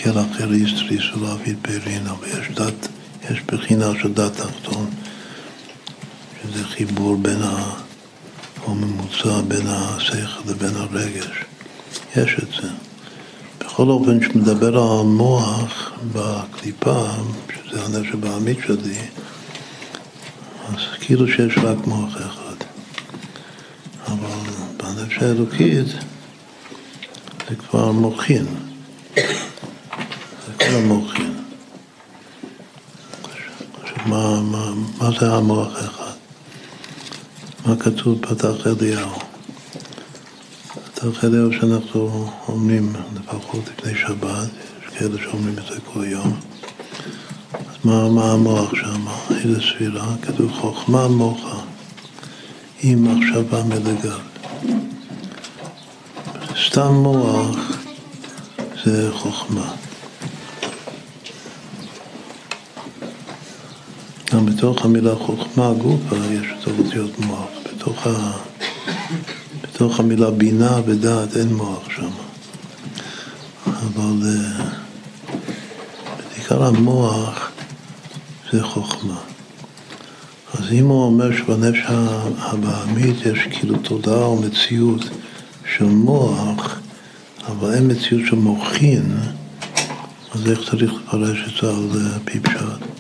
[0.04, 2.88] כל אחר איסטרי סולבית ברינה, ויש דת,
[3.32, 4.90] יש בחינה של דת תחתון,
[6.52, 7.74] שזה חיבור בין ה...
[8.64, 11.44] או ממוצע בין השכל לבין הרגש.
[12.16, 12.70] יש את זה.
[13.60, 17.06] בכל אופן, כשמדבר על המוח בקליפה,
[17.56, 18.98] שזה הנפש הבעמית שלי,
[20.70, 22.46] אז כאילו שיש רק מוח אחד.
[25.20, 25.88] שהאלוקית
[27.50, 28.46] זה כבר מוחין,
[29.16, 31.34] זה כל המוחין.
[34.06, 36.05] מה, מה, מה זה המוח האחד?
[37.66, 39.10] מה כתוב פתח אליהו?
[40.86, 44.50] פתח אליהו שאנחנו אומרים לפחות לפני שבת,
[44.82, 46.40] יש כאלה שאומרים את זה כל יום.
[47.54, 49.06] אז מה, מה המוח שם?
[49.30, 50.16] איזה ספירה?
[50.22, 51.60] כתוב חוכמה מוחה,
[52.84, 54.20] עם מחשבה מלגל.
[56.68, 57.58] סתם מוח
[58.86, 59.76] זה חוכמה.
[64.34, 67.50] גם בתוך המילה חוכמה, גופה, יש את האותיות מוח.
[67.64, 68.32] בתוך, ה...
[69.64, 72.10] בתוך המילה בינה ודעת אין מוח שם.
[73.68, 74.66] אבל אה,
[76.30, 77.52] בעיקר המוח
[78.52, 79.18] זה חוכמה.
[80.54, 81.80] אז אם הוא אומר שבנפש
[82.38, 85.02] הבעמית יש כאילו תודעה או מציאות
[85.76, 86.80] של מוח,
[87.48, 89.18] אבל אין מציאות של מוחין,
[90.36, 92.95] אז איך צריך לפרש את זה על אה, פי פשט?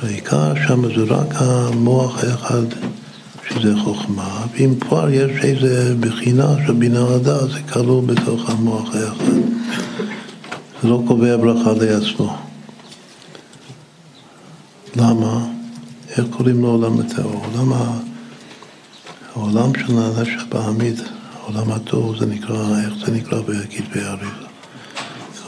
[0.00, 2.62] שהעיקר שם זה רק המוח האחד
[3.48, 9.32] שזה חוכמה, ואם כבר יש איזה בחינה של בינה לדעת, זה כלול בתוך המוח האחד.
[10.82, 12.36] זה לא קובע ברכה לעצמו.
[14.96, 15.46] למה?
[16.08, 17.44] איך קוראים לעולם הטהור?
[17.44, 17.72] העולם,
[19.34, 21.00] העולם של הנפש הבעמית,
[21.40, 24.46] העולם הטוב, זה נקרא, איך זה נקרא בכתבי אריזה?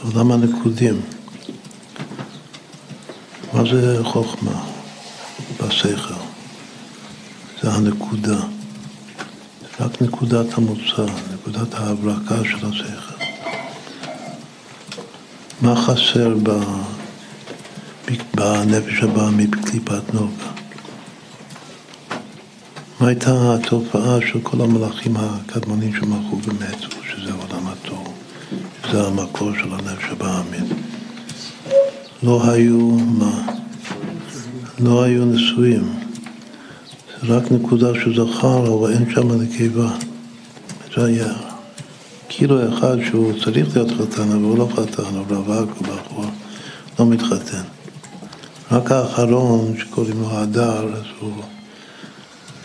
[0.03, 1.01] עולם הנקודים.
[3.61, 4.63] מה זה חוכמה
[5.59, 6.13] בשכל?
[7.61, 8.39] זה הנקודה.
[9.61, 13.23] זה רק נקודת המוצא, נקודת ההברקה של השכל.
[15.61, 16.49] מה חסר ב...
[18.35, 20.51] בנפש הבאה מקליפת נוגה?
[22.99, 28.13] מה הייתה התופעה של כל המלאכים הקדמונים שמלכו ומתו, שזה עולם התור,
[28.85, 30.90] שזה המקור של הנפש הבאמית?
[32.23, 33.41] לא היו מה?
[34.79, 35.93] לא היו נשואים.
[37.21, 39.91] זה רק נקודה של זכר, אבל אין שם נקבה.
[40.95, 41.33] זה היה
[42.29, 46.25] כאילו אחד שהוא צריך להיות חתן, אבל הוא לא חתן, הוא רווק, הוא בחור,
[46.99, 47.61] לא מתחתן.
[48.71, 51.33] רק האחרון, שקוראים לו הדר, אז הוא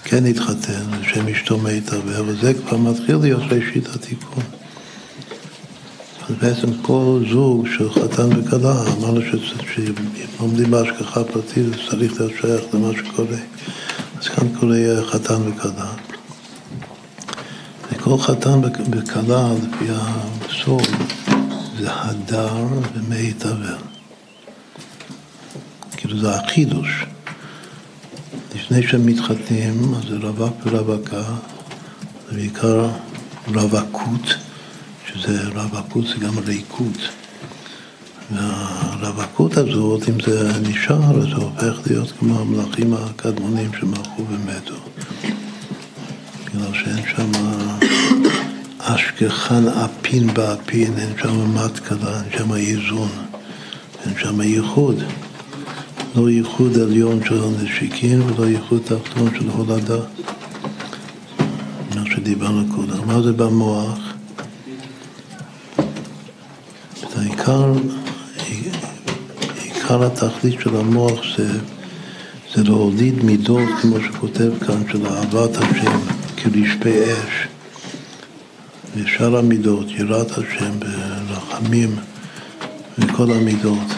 [0.04, 4.44] כן התחתן, שם אשתו מתה, אבל זה כבר מתחיל להיות ראשית התיקון.
[6.28, 9.20] אז בעצם כל זוג של חתן וכלה, אמרנו
[10.36, 13.36] שעומדים בהשגחה פרטית, צריך להיות שייך למה שקורה.
[14.20, 15.86] אז כאן קורה חתן וכלה.
[17.92, 18.60] וכל חתן
[18.92, 20.86] וכלה, לפי הסוד,
[21.78, 23.76] זה הדר ומי תבל.
[25.96, 27.06] כאילו זה החידוש.
[28.54, 31.22] לפני שהם מתחתנים, אז זה רווק ורווקה,
[32.30, 32.88] זה בעיקר
[33.48, 34.45] רווקות.
[35.16, 37.08] שזה רווקות זה גם ריקות.
[38.30, 44.74] והרווקות הזאת, אם זה נשאר, זה הופך להיות כמו המלאכים הקדמונים שמלכו ומתו.
[46.44, 47.30] בגלל שאין שם
[48.78, 53.08] אשכחן אפין באפין, אין שם מתקלה, אין שם איזון,
[54.06, 55.02] אין שם ייחוד.
[56.16, 59.98] לא ייחוד עליון של נשיקים ולא ייחוד תחתון של הולדה.
[61.94, 63.06] מה שדיברנו קודם.
[63.06, 64.05] מה זה במוח?
[67.22, 67.72] עיקר,
[69.62, 71.58] עיקר התכלית של המוח זה,
[72.54, 76.00] זה להוליד מידות, כמו שכותב כאן, של אהבת השם
[76.36, 77.46] כרשפי אש.
[78.96, 80.72] ושאר המידות, יראת השם
[81.28, 81.96] ברחמים
[82.98, 83.88] וכל המידות.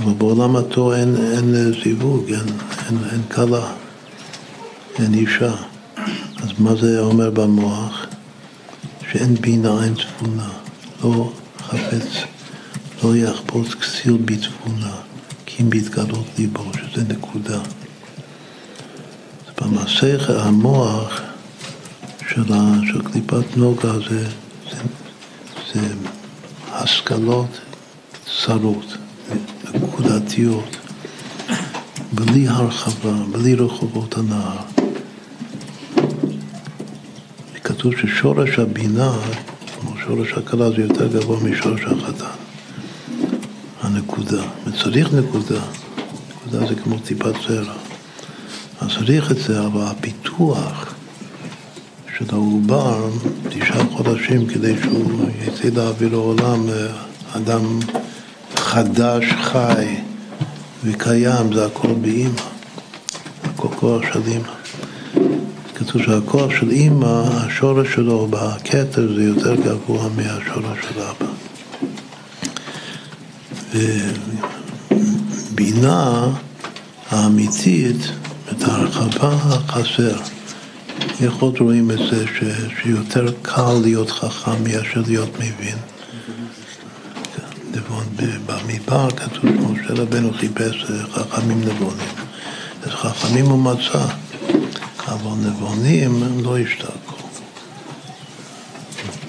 [0.00, 2.46] אבל בעולם התור אין, אין זיווג, אין,
[2.88, 3.72] אין, אין כלה,
[4.98, 5.54] אין אישה.
[6.42, 8.06] אז מה זה אומר במוח?
[9.12, 10.48] שאין בינה, אין תבונה,
[11.04, 11.32] לא
[11.74, 12.06] חפץ
[13.02, 14.92] לא יחפוץ כסיל בתבונה,
[15.46, 17.60] כי אם בהתגלות ליבו, שזה נקודה.
[19.60, 21.20] במסך המוח
[22.28, 22.44] של,
[22.92, 24.28] של קליפת נוגה זה,
[24.70, 24.82] זה,
[25.72, 25.80] זה
[26.72, 27.60] השכלות
[28.44, 28.96] צרות,
[29.74, 30.76] נקודתיות,
[32.12, 34.56] בלי הרחבה, בלי רחובות הנהר.
[37.54, 39.12] וכתוב ששורש הבינה,
[40.06, 42.24] שורש הכלה, זה יותר גבוה משורש החתן.
[43.80, 45.60] הנקודה, וצריך נקודה,
[46.30, 47.72] נקודה זה כמו טיפת זרע.
[48.80, 50.94] אז צריך את זה, אבל הפיתוח
[52.18, 53.08] של העובר,
[53.48, 56.66] תשעה חודשים כדי שהוא יצא לאוויר העולם,
[57.36, 57.78] אדם
[58.56, 59.96] חדש, חי
[60.84, 62.40] וקיים, זה הכל באימא,
[63.44, 64.63] הכל כוח של אימא.
[65.74, 71.26] כתוב שהכוח של אימא, השורש שלו בכתר זה יותר גבוה מהשורש של אבא.
[75.52, 76.30] ובינה
[77.10, 77.96] האמיתית,
[78.52, 80.16] את ההרחבה החסר.
[81.20, 82.44] איך עוד רואים את זה ש,
[82.82, 85.78] שיותר קל להיות חכם מאשר להיות מבין?
[87.74, 88.04] נבון
[88.46, 92.08] במדבר כתוב שמשה רבנו חיפש חכמים נבונים.
[92.82, 94.06] אז חכמים הוא מצא,
[95.14, 97.28] אבל נבונים לא השתקעו.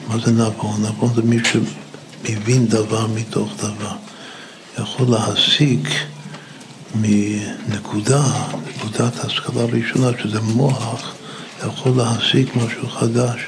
[0.08, 0.86] מה זה נבון?
[0.86, 3.96] נבון זה מי שמבין דבר מתוך דבר.
[4.80, 5.90] יכול להסיק
[6.96, 8.24] מנקודה,
[8.68, 11.16] נקודת השכלה ראשונה, שזה מוח,
[11.68, 13.40] יכול להסיק משהו חדש.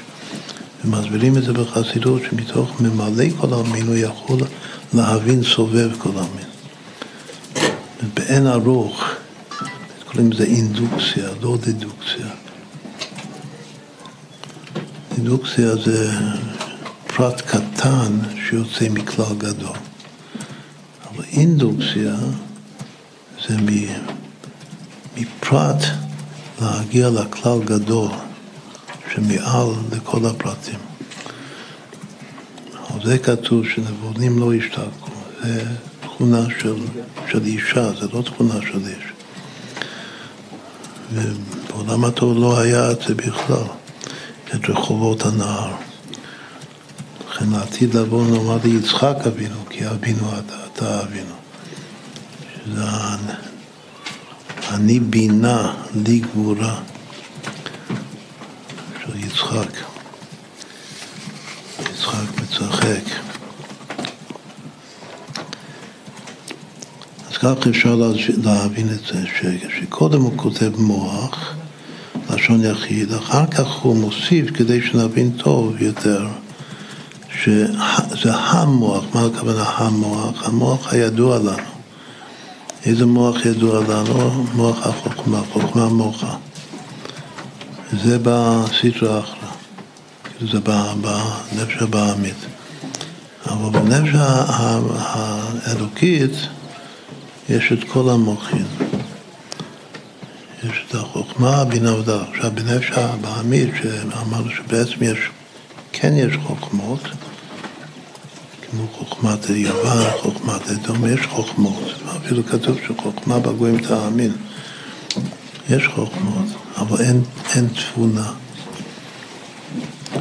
[0.84, 4.38] ומסבירים את זה בחסידות, שמתוך ממלא כל המין הוא יכול
[4.94, 6.48] להבין סובב כל המין.
[8.14, 9.04] באין ארוך,
[10.18, 12.26] קוראים לזה אינדוקציה, לא דדוקציה.
[15.16, 16.10] אינדוקציה זה
[17.06, 19.76] פרט קטן שיוצא מכלל גדול.
[21.10, 22.16] אבל אינדוקציה
[23.48, 23.56] זה
[25.16, 25.84] מפרט
[26.60, 28.10] להגיע לכלל גדול
[29.14, 30.78] שמעל לכל הפרטים.
[32.94, 35.10] על זה כתוב שנבונים לא ישתקו,
[35.42, 35.64] זה
[36.00, 36.74] תכונה של,
[37.30, 39.17] של אישה, זה לא תכונה של איש.
[41.12, 43.64] ובעולם התור לא היה את זה בכלל,
[44.54, 45.70] את רחובות הנהר.
[47.30, 51.34] לכן העתיד לבוא נאמר ליצחק אבינו, כי אבינו אתה, אתה אבינו.
[52.66, 52.84] שזה
[54.70, 56.80] אני בינה, לי גבורה,
[59.02, 59.70] של יצחק.
[61.80, 63.27] יצחק מצחק.
[67.40, 67.94] כך אפשר
[68.44, 69.24] להבין את זה,
[69.78, 71.54] שקודם הוא כותב מוח,
[72.30, 76.26] לשון יחיד, אחר כך הוא מוסיף כדי שנבין טוב יותר,
[77.42, 80.48] שזה המוח, מה הכוונה המוח?
[80.48, 81.78] המוח הידוע לנו.
[82.86, 84.44] איזה מוח ידוע לנו?
[84.54, 86.36] מוח החוכמה, חוכמה מוחה.
[87.92, 89.48] זה בסטרה אחלה,
[90.40, 92.46] זה בנפש הבעמית.
[93.46, 94.10] אבל בנפש
[95.64, 96.32] האלוקית
[97.48, 98.66] יש את כל המוחים.
[100.64, 102.28] יש את החוכמה, הבינה ודעת.
[102.28, 105.18] עכשיו, בנפש הבעמית, שאמרנו שבעצם יש,
[105.92, 107.00] כן יש חוכמות,
[108.70, 111.92] כמו חוכמת יוון, חוכמת אדום, יש חוכמות.
[112.16, 114.32] אפילו כתוב שחוכמה בגויים תאמין.
[115.70, 116.46] יש חוכמות,
[116.76, 117.22] אבל אין,
[117.54, 118.32] אין תבונה.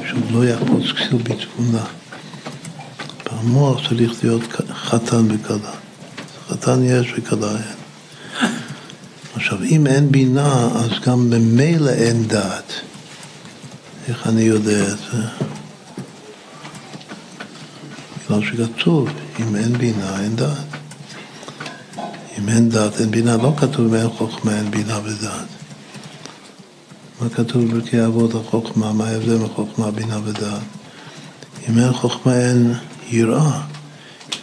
[0.07, 1.85] שהוא לא יחפוץ כסיל בתבונה.
[3.25, 5.86] במוח צריך להיות חתן וכלה.
[6.49, 7.77] חתן יש וכלה אין.
[9.35, 12.73] עכשיו, אם אין בינה, אז גם ממילא אין דעת.
[14.07, 15.23] איך אני יודע את זה?
[18.25, 20.67] בגלל שכתוב, אם אין בינה, אין דעת.
[22.37, 25.47] אם אין דעת, אין בינה, לא כתוב אין חוכמה, אין בינה ודעת.
[27.21, 30.61] מה כתוב בפרקי אבות החוכמה, מה ההבדל מחוכמה, בינה ודעת?
[31.69, 32.73] אם אין חוכמה אין
[33.09, 33.61] יראה,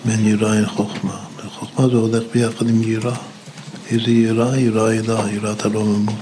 [0.07, 1.24] אם אין יראה אין חוכמה.
[1.77, 3.16] חוכמה זה הולך ביחד עם יראה.
[3.91, 4.59] איזה יראה?
[4.59, 6.14] יראה אלה, יראת הרוממות.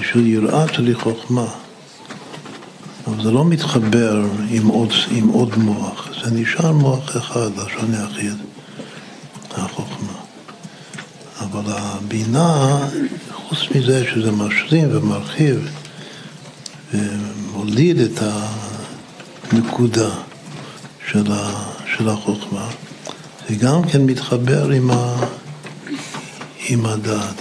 [0.00, 1.46] בשביל יראה צריך חוכמה.
[3.06, 8.36] אבל זה לא מתחבר עם עוד, עם עוד מוח, זה נשאר מוח אחד, לשון יחיד,
[9.50, 10.12] החוכמה.
[11.40, 12.78] אבל הבינה,
[13.32, 15.68] חוץ מזה שזה משלים ומרחיב
[16.94, 18.18] ומוליד את
[19.52, 20.10] הנקודה
[21.10, 21.64] של, ה,
[21.96, 22.68] של החוכמה,
[23.48, 25.16] זה גם כן מתחבר עם, ה,
[26.68, 27.34] עם הדעת.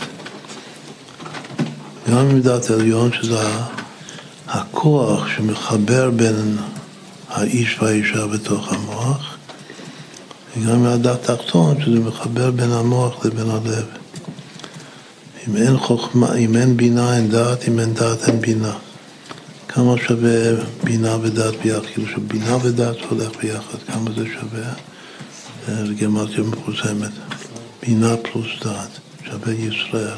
[2.10, 3.48] גם עם דעת עליון, שזה
[4.48, 6.58] הכוח שמחבר בין
[7.30, 9.38] האיש והאישה בתוך המוח,
[10.58, 13.86] וגם מהדעת תחתון, שזה מחבר בין המוח לבין הלב.
[15.48, 18.74] אם אין חוכמה, אם אין בינה אין דעת, אם אין דעת אין בינה.
[19.68, 21.86] כמה שווה בינה ודעת ביחד?
[21.86, 24.93] כאילו שבינה ודעת הולך ביחד, כמה זה שווה?
[26.00, 27.12] גמרתיה מפורסמת.
[27.82, 30.18] בינה פלוס דעת שווה ישראל.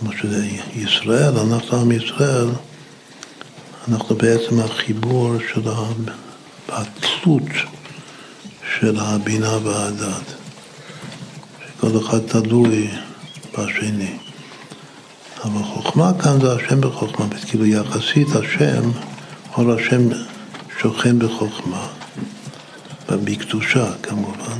[0.00, 2.48] כמו שזה ישראל, אנחנו עם ישראל,
[3.88, 5.60] אנחנו בעצם החיבור של
[6.68, 7.42] התלות
[8.78, 10.34] של הבינה והדת,
[11.66, 12.90] שכל אחד תלוי
[13.58, 14.16] בשני.
[15.44, 18.90] אבל חוכמה כאן זה השם בחוכמה, כאילו יחסית השם,
[19.56, 20.02] אור השם
[20.80, 21.88] שוכן בחוכמה,
[23.16, 24.58] בקדושה כמובן.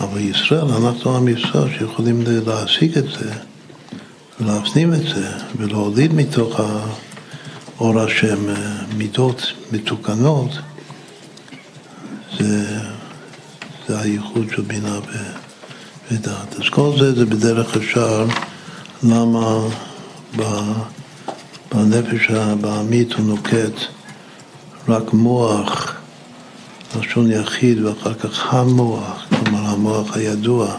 [0.00, 3.32] אבל ישראל, אנחנו עם ישראל שיכולים להשיג את זה
[4.40, 8.54] ולהפנים את זה ולהוליד מתוך האור השם אה,
[8.96, 10.50] מידות מתוקנות,
[12.38, 12.78] זה,
[13.88, 14.98] זה הייחוד של בינה
[16.10, 16.54] ודעת.
[16.54, 18.26] אז כל זה זה בדרך השאר
[19.02, 19.68] למה
[21.72, 23.80] בנפש הבעמית הוא נוקט
[24.88, 25.97] רק מוח,
[26.96, 30.74] לשון יחיד ואחר כך המוח, כלומר המוח הידוע.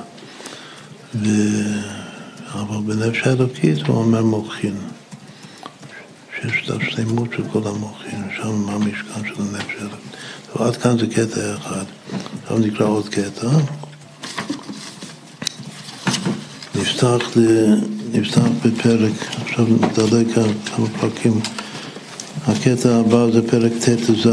[1.15, 1.29] ו...
[2.53, 4.75] אבל בנפש האלוקית הוא אומר מוחין,
[6.35, 10.15] שיש את השלימות של כל המוחין, שם מה המשכן של הנפש האלוקית.
[10.55, 11.83] ועד כאן זה קטע אחד.
[12.41, 13.47] עכשיו נקרא עוד קטע.
[16.75, 17.37] נפתח,
[18.13, 20.33] נפתח בפרק, עכשיו נדלג
[20.65, 21.39] כמה פרקים.
[22.47, 24.27] הקטע הבא זה פרק ט"ז.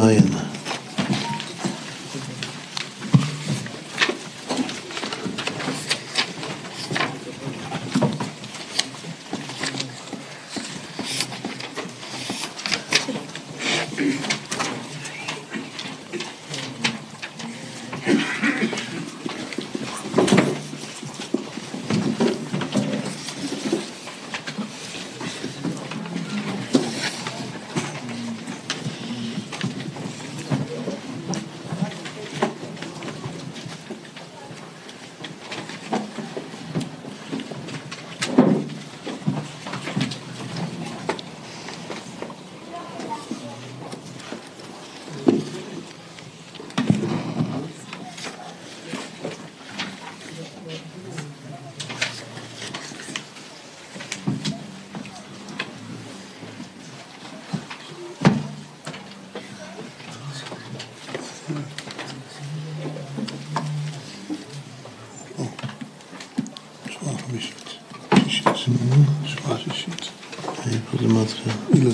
[70.66, 71.90] איפה זה מתחיל?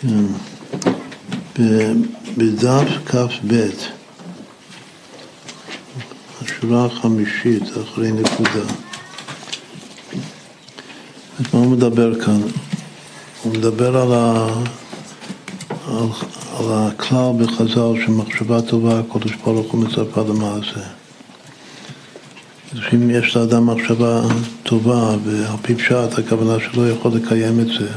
[0.00, 1.96] כן.
[2.64, 3.68] בדף כ"ב,
[6.42, 8.72] השורה החמישית, אחרי נקודה.
[11.38, 12.40] מה הוא מדבר כאן?
[13.42, 14.46] הוא מדבר על, ה...
[15.88, 16.06] על...
[16.58, 20.80] על הכלל בחז"ל שמחשבה טובה, הקדוש ברוך הוא מצפה למעשה.
[22.94, 24.22] אם יש לאדם מחשבה
[24.62, 27.88] טובה ועל פי פשט הכוונה שלא יכול לקיים את זה,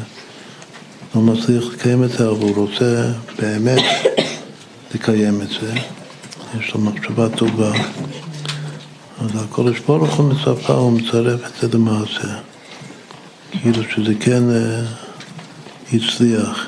[1.16, 3.84] לא מצליח לקיים את זה, אבל הוא רוצה באמת
[4.98, 5.74] לקיים את זה,
[6.60, 7.74] יש לו מחשבה טובה,
[9.22, 12.28] אז הקודש ברוך הוא מצפה, הוא מצרף את זה למעשה,
[13.52, 16.68] כאילו שזה כן uh, הצליח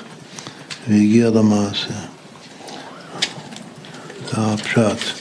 [0.88, 1.94] והגיע למעשה.
[4.32, 5.18] זה הפשט,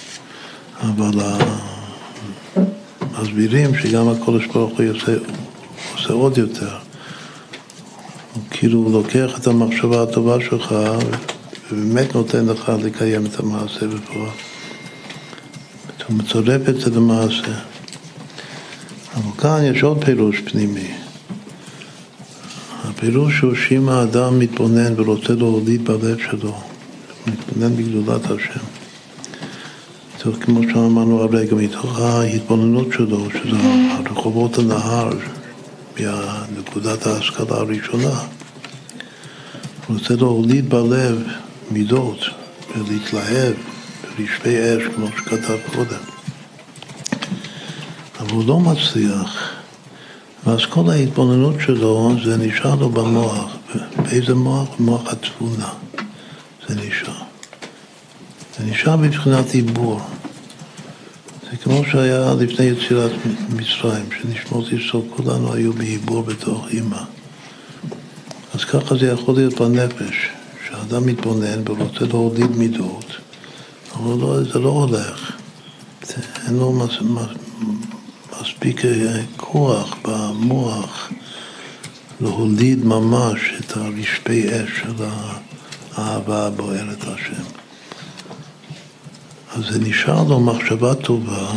[0.80, 1.22] אבל
[3.22, 5.12] מסבירים שגם הקודש ברוך הוא עושה,
[5.94, 6.76] עושה עוד יותר.
[8.34, 10.74] הוא כאילו לוקח את המחשבה הטובה שלך
[11.72, 14.30] ובאמת נותן לך לקיים את המעשה בפועל.
[16.08, 17.58] הוא מצרף את זה למעשה.
[19.14, 20.90] אבל כאן יש עוד פירוש פנימי.
[22.84, 26.60] הפירוש הוא שאם האדם מתבונן ורוצה להוליד בלב שלו,
[27.26, 28.64] מתבונן בגדולת השם.
[30.16, 33.56] מתוך, כמו שאמרנו הרגע, מתוך ההתבוננות שלו, שזה
[34.10, 35.10] רחובות הנהר,
[36.56, 38.20] מנקודת ההשכלה הראשונה,
[39.86, 41.22] הוא רוצה להוליד בלב
[41.70, 42.18] מידות
[42.76, 43.54] ולהתלהב
[44.18, 46.00] ברשפי אש, כמו שכתב קודם.
[48.20, 49.52] אבל הוא לא מצליח.
[50.46, 53.56] ואז כל ההתבוננות שלו זה נשאר לו במוח.
[53.96, 54.68] באיזה מוח?
[54.78, 55.68] במוח התבונה.
[56.68, 57.22] זה נשאר.
[58.58, 60.00] זה נשאר בבחינת עיבור.
[61.50, 63.10] זה כמו שהיה לפני יצירת
[63.48, 67.02] מצרים, שנשמות ישראל כולנו היו בעיבור בתוך אימא.
[68.54, 70.28] אז ככה זה יכול להיות בנפש,
[70.88, 73.06] שאדם מתבונן ורוצה להוליד מידות,
[73.94, 75.32] אבל לא, זה לא הולך.
[76.46, 77.28] אין לו מס, מס,
[78.40, 78.82] מספיק
[79.36, 81.10] כוח במוח
[82.20, 85.04] להוליד ממש את הרשפי אש של
[85.96, 87.42] האהבה הבוערת השם.
[89.54, 91.52] אז זה נשאר לו מחשבה טובה,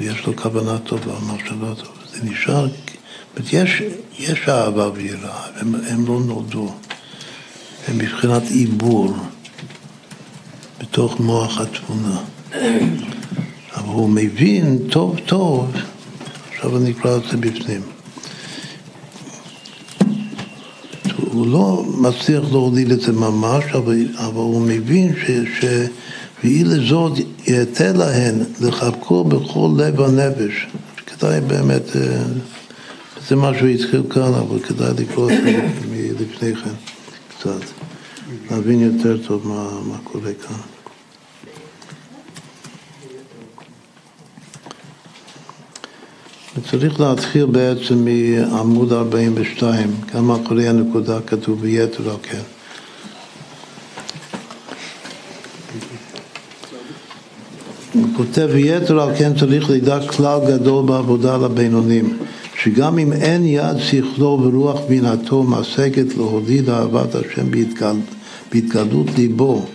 [0.00, 2.66] יש לו כוונה טובה, מחשבה טובה, זה נשאר,
[3.52, 3.82] יש,
[4.18, 6.74] יש אהבה ויראה, הם, הם לא נולדו,
[7.88, 9.14] הם מבחינת עיבור
[10.80, 12.18] בתוך מוח התבונה.
[13.74, 15.72] אבל הוא מבין טוב טוב,
[16.50, 17.80] עכשיו אני אקרא את זה בפנים.
[21.16, 25.30] הוא לא מצליח להוליד את זה ממש, אבל, אבל הוא מבין ש...
[25.60, 25.64] ש
[26.42, 27.12] והיא לזאת
[27.46, 30.66] יתה להן לחבקו בכל לב הנפש.
[31.06, 32.22] כדאי באמת, אה,
[33.28, 36.93] זה מה שהוא התחיל כאן, אבל כדאי לקרוא את זה מלפני כן
[37.44, 37.66] קצת,
[38.50, 40.56] להבין יותר טוב מה, מה קורה כאן.
[46.56, 52.42] וצריך להתחיל בעצם מעמוד 42, גם אחרי הנקודה כתוב ביתר על כן.
[57.92, 62.18] הוא כותב, ויתר על כן צריך לדע כלל גדול בעבודה לבינונים,
[62.64, 67.96] שגם אם אין יד שכלו ורוח בינתו מעסקת להוליד אהבת השם בהתגל,
[68.52, 69.66] בהתגלות ליבו,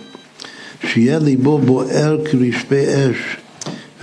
[0.86, 3.36] שיהיה ליבו בוער כרשפי אש,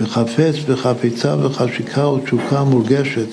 [0.00, 3.28] וחפץ בחפיצה וחשיקה ותשוקה מורגשת.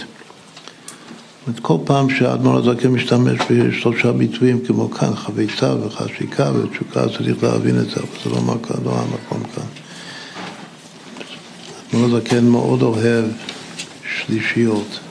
[1.47, 7.79] זאת כל פעם שהאדמו"ר הזקן משתמש בשלושה ביטויים כמו כאן, חפיצה וחשיקה ותשוקה, צריך להבין
[7.79, 9.63] את זה, אבל זה לא, לא המקום כאן.
[11.93, 13.25] האדמו"ר הזקן מאוד אוהב
[14.17, 15.04] שלישיות.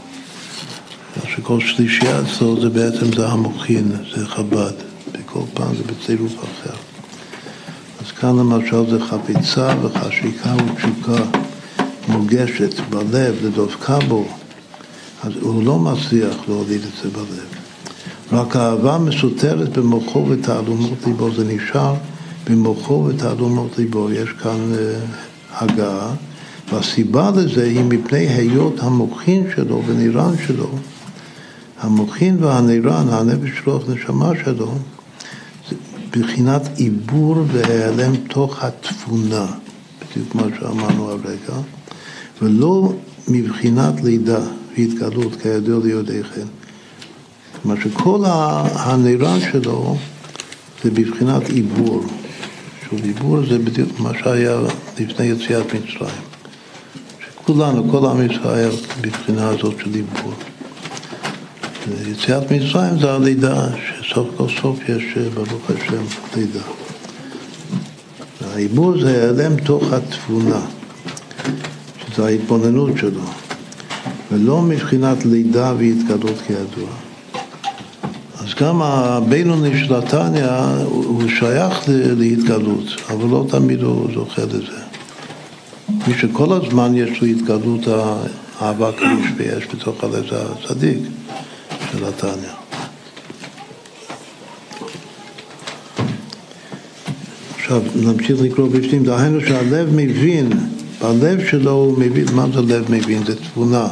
[1.29, 4.73] שכל שלישייה אצלו זה בעצם זה המוחין, זה חב"ד,
[5.13, 6.77] וכל פעם זה בצירוף אחר.
[8.05, 11.23] אז כאן למשל זה חפיצה וחשיקה ותשוקה
[12.09, 14.25] מורגשת בלב, לדבקה בו,
[15.23, 17.55] אז הוא לא מצליח להוליד את זה בלב.
[18.33, 21.95] רק האהבה מסותרת במוחו ותעלומות ליבו, זה נשאר
[22.47, 24.11] במוחו ותעלומות ליבו.
[24.11, 26.15] יש כאן uh, הגעה,
[26.73, 30.71] והסיבה לזה היא מפני היות המוחין שלו ונירן שלו,
[31.85, 34.75] המוחין והנירן, הנפש שלו, הנשמה שלו,
[36.11, 39.47] בחינת עיבור והיעלם תוך התבונה,
[40.01, 41.61] בדיוק מה שאמרנו הרגע,
[42.43, 42.93] ולא
[43.29, 44.41] מבחינת לידה
[44.77, 46.47] והתגלות כידוע ליודעיכם.
[47.63, 48.21] כלומר שכל
[48.75, 49.97] הנירן שלו
[50.85, 52.05] זה בבחינת עיבור.
[52.91, 54.61] שוב, עיבור זה בדיוק מה שהיה
[54.99, 56.23] לפני יציאת מצרים.
[57.21, 58.71] שכולנו, כל עם ישראל
[59.01, 60.33] בבחינה הזאת של עיבור.
[62.11, 63.67] יציאת מצרים זה הלידה,
[64.03, 65.05] שסוף כל סוף יש,
[65.35, 66.03] ברוך השם,
[66.37, 66.61] לידה.
[68.53, 70.61] העיבור זה היעלם תוך התבונה,
[72.07, 73.23] שזה ההתבוננות שלו,
[74.33, 76.89] ולא מבחינת לידה והתגלות כידוע.
[78.39, 80.51] אז גם הבינוני של התניא
[80.85, 81.83] הוא שייך
[82.17, 84.81] להתגלות, אבל לא תמיד הוא זוכה לזה.
[86.09, 87.81] מי שכל הזמן יש לו התגלות
[88.61, 90.99] האהבה כריש ויש בתוך הלב זה הצדיק.
[91.99, 92.49] של התניא.
[97.57, 100.51] עכשיו נמשיך לקרוא בפנים, דהיינו שהלב מבין,
[101.01, 103.25] בלב שלו הוא מבין, מה זה לב מבין?
[103.27, 103.89] זה תבונה.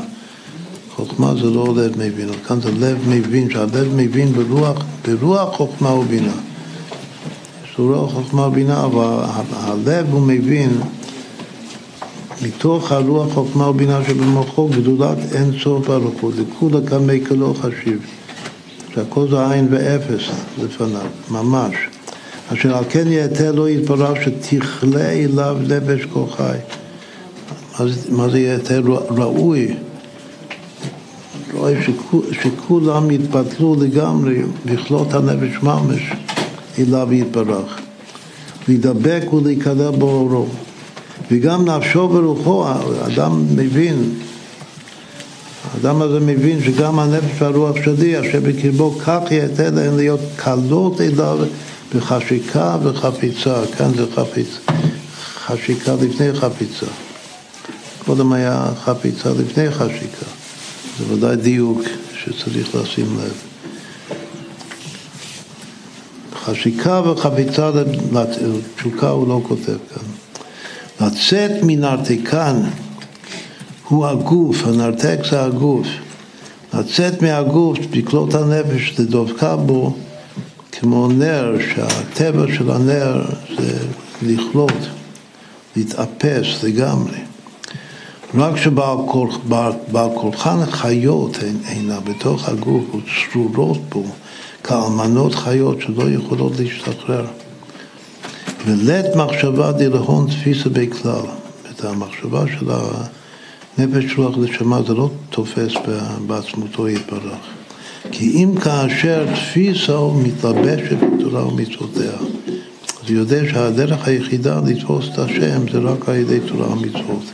[0.95, 6.33] חוכמה זה לא לב מבין, כאן זה לב מבין, שהלב מבין ברוח, ברוח חוכמה ובינה.
[7.65, 10.71] יש לו חוכמה ובינה, אבל הלב הוא מבין
[12.43, 18.07] מתוך הרוח חוכמה ובינה שבמוחו גדולת אין סוף ברוך זה כולה קמי כלא חשיב
[18.95, 20.31] שהכל זה עין ואפס
[20.63, 21.75] לפניו, ממש.
[22.53, 26.57] אשר על כן יתר לא יתפרש שתכלה אליו נפש כל חי
[28.09, 29.75] מה זה יתר ראוי?
[31.55, 31.75] ראוי
[32.33, 36.13] שכולם יתבטלו לגמרי בכלות הנפש ממש
[36.79, 37.81] אליו יתברך.
[38.69, 40.47] להידבק ולהיקרא באורו
[41.31, 44.15] וגם נפשו ורוחו, האדם מבין,
[45.75, 51.39] האדם הזה מבין שגם הנפש והרוח שלי, אשר בקרבו כך יתה להן להיות קלות אליו
[51.95, 54.59] בחשיקה וחפיצה, כאן זה חפיצה,
[55.35, 56.87] חשיקה לפני חפיצה.
[58.07, 60.27] קודם היה חפיצה לפני חשיקה,
[60.99, 61.81] זה ודאי דיוק
[62.15, 63.33] שצריך לשים לב.
[66.45, 67.71] חשיקה וחפיצה
[68.13, 70.03] לתשוקה הוא לא כותב כאן.
[71.01, 72.57] לצאת מנרתקן
[73.89, 75.87] הוא הגוף, הנרתק זה הגוף.
[76.75, 79.97] לצאת מהגוף, לקלוט הנפש, לדבקה בו
[80.73, 83.23] כמו נר, שהטבע של הנר
[83.59, 83.79] זה
[84.23, 84.73] לכלות,
[85.77, 87.19] להתאפס לגמרי.
[88.35, 91.39] רק שבעל כולחן חיות
[91.69, 94.05] אינה בתוך הגוף וצרורות בו
[94.65, 97.27] כאלמנות חיות שלא יכולות להשתחרר.
[98.67, 101.23] ולית מחשבה דלהון תפיסה בכלל.
[101.71, 102.67] את המחשבה של
[103.79, 105.73] הנפש רוח נשמה זה לא תופס
[106.27, 107.39] בעצמותו יתברך.
[108.11, 112.13] כי אם כאשר תפיסה מתלבשת בתורה ומצוותיה,
[113.03, 117.25] אז הוא יודע שהדרך היחידה לתפוס את השם זה רק על ידי תורה ומצוות.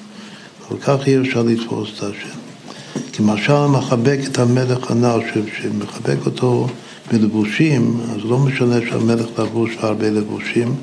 [0.69, 2.39] אבל כך אי אפשר לתפוס את השם.
[3.13, 5.21] כי משל מחבק את המלך הנ"ל,
[5.61, 6.67] שמחבק אותו
[7.13, 10.75] בלבושים, אז לא משנה שהמלך לבוש הרבה לבושים,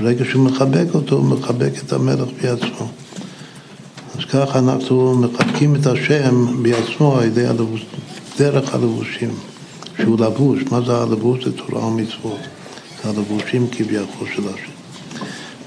[0.00, 2.88] ברגע שהוא מחבק אותו, הוא מחבק את המלך בעצמו.
[4.14, 7.86] אז וככה אנחנו מחבקים את השם בעצמו על ידי הלבוש,
[8.38, 9.30] דרך הלבושים,
[10.02, 10.62] שהוא לבוש.
[10.70, 11.44] מה זה הלבוש?
[11.44, 12.38] זה תורה ומצוות.
[13.02, 14.72] זה הלבושים כביכול של השם.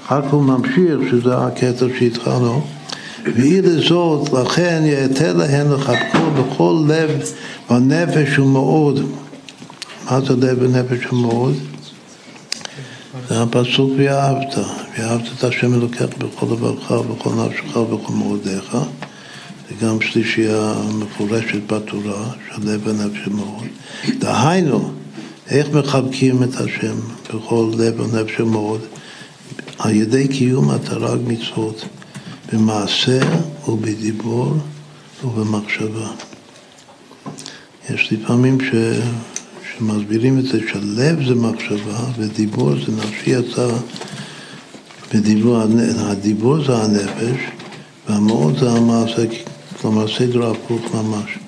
[0.06, 2.62] אחר כך הוא ממשיך, שזה הקטע שהתחלנו,
[3.24, 7.10] ואי לזאת, לכן יתר להן לחבקו בכל לב
[7.70, 9.00] ונפש ומאוד.
[10.10, 11.54] מה זה לב ונפש ומאוד?
[13.28, 14.54] זה הפסוק ואהבת,
[14.98, 18.76] ואהבת את השם אלוקיך בכל לבבך ובכל נפשך ובכל מאודיך.
[19.68, 23.66] זה גם שלישייה מפורשת בתורה, של לב ונפש ומאוד.
[24.18, 24.90] דהיינו,
[25.50, 26.96] איך מחבקים את השם
[27.34, 28.80] בכל לב ונפש ומאוד?
[29.78, 31.84] על ידי קיום התרג מצוות
[32.52, 33.18] במעשה
[33.68, 34.54] ובדיבור
[35.24, 36.08] ובמחשבה.
[37.90, 38.74] יש לפעמים ש...
[39.78, 43.68] שמסבירים את זה שלב זה מחשבה ודיבור זה נפשי יצא
[45.14, 45.62] בדיבור,
[45.98, 47.40] הדיבור זה הנפש
[48.08, 49.22] והמאוד זה המעשה,
[49.80, 51.38] כלומר סדר הפוך ממש.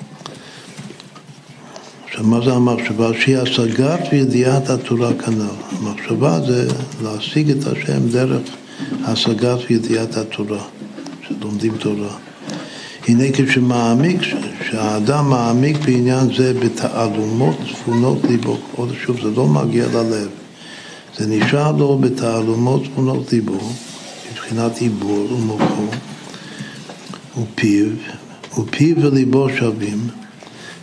[2.04, 3.10] עכשיו מה זה המחשבה?
[3.20, 5.78] שהיא השגת וידיעת התורה כנ"ל.
[5.78, 6.68] המחשבה זה
[7.02, 8.42] להשיג את השם דרך
[9.04, 10.62] השגת וידיעת התורה,
[11.28, 12.16] שלומדים תורה.
[13.08, 14.20] הנה כשמעמיק,
[14.70, 20.28] שהאדם מעמיק בעניין זה בתעלומות צפונות ליבו, עוד שוב, זה לא מגיע ללב,
[21.16, 23.58] זה נשאר לו בתעלומות צפונות ליבו,
[24.32, 25.86] מבחינת עיבור ומוחו,
[27.42, 27.86] ופיו,
[28.58, 30.08] ופיו וליבו שווים,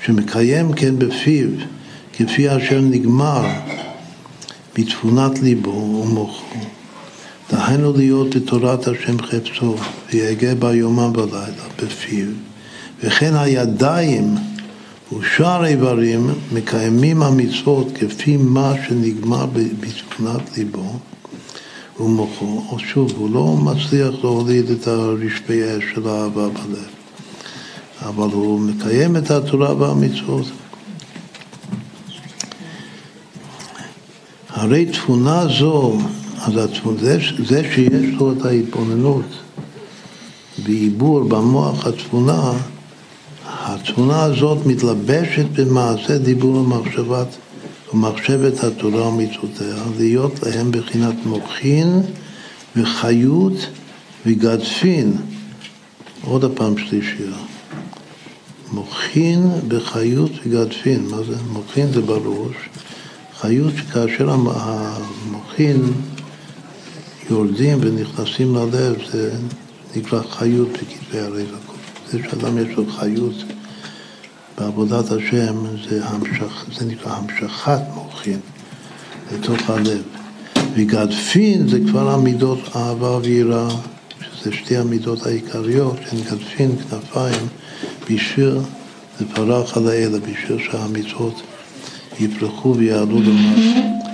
[0.05, 1.49] שמקיים כן בפיו,
[2.13, 3.45] כפי אשר נגמר
[4.75, 6.59] בתפונת ליבו ומוחו.
[7.51, 9.75] דהיינו להיות בתורת השם חפצו,
[10.13, 12.27] ויגע בה יומם ולילה בפיו,
[13.03, 14.35] וכן הידיים
[15.17, 19.45] ושאר איברים מקיימים המצוות כפי מה שנגמר
[19.79, 20.99] בתפונת ליבו
[21.99, 26.87] ומוחו, או שוב, הוא לא מצליח להוליד את הרשפי אש של האהבה בלב,
[28.01, 30.45] אבל הוא מקיים את התורה והמצוות.
[34.49, 35.97] הרי תפונה זו
[36.45, 36.53] אז
[36.99, 39.25] זה, זה שיש לו את ההתבוננות
[40.65, 42.51] בעיבור במוח התבונה,
[43.45, 47.27] התבונה הזאת מתלבשת במעשה דיבור ומחשבת
[47.93, 52.01] ומחשבת התורה ומצוותיה, להיות להם בחינת מוחין
[52.75, 53.67] וחיות
[54.25, 55.13] וגדפין.
[56.23, 57.37] עוד הפעם שלישייה.
[58.71, 61.07] מוחין בחיות וגדפין.
[61.09, 61.35] מה זה?
[61.51, 62.55] מוחין זה בראש.
[63.39, 65.81] חיות שכאשר המוחין
[67.29, 69.31] יורדים ונכנסים ללב, זה
[69.95, 71.57] נקרא חיות בכתבי הרגע.
[72.11, 73.35] זה שאדם יש לו חיות
[74.57, 75.55] בעבודת השם,
[75.89, 78.39] זה, המשך, זה נקרא המשכת מוחין
[79.33, 80.01] לתוך הלב.
[80.75, 83.67] וגדפין זה כבר המידות אהבה ויראה,
[84.21, 87.47] שזה שתי המידות העיקריות, שהן גדפין, כנפיים,
[88.09, 88.57] בשביל
[89.21, 91.41] לפרח על האלה, בשביל שהמצוות
[92.19, 94.04] יפרחו ויעלו למעלה.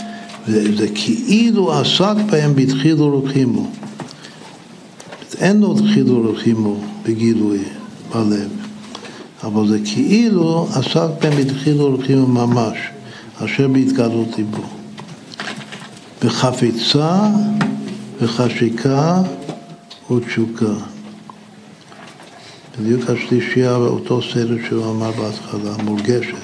[0.47, 3.69] וזה כאילו עסק בהם בתחילו ורחימו.
[5.37, 7.59] אין לו תחילו ורחימו בגילוי
[8.13, 8.49] בלב,
[9.43, 12.77] אבל זה כאילו עסק בהם בתחילו ורחימו ממש,
[13.45, 14.63] אשר בהתגלות ליבו.
[16.23, 17.19] בחפיצה
[18.21, 19.21] וחשיקה
[20.11, 20.73] ותשוקה.
[22.79, 26.35] בדיוק השלישייה באותו סדר שהוא אמר בהתחלה, מורגשת.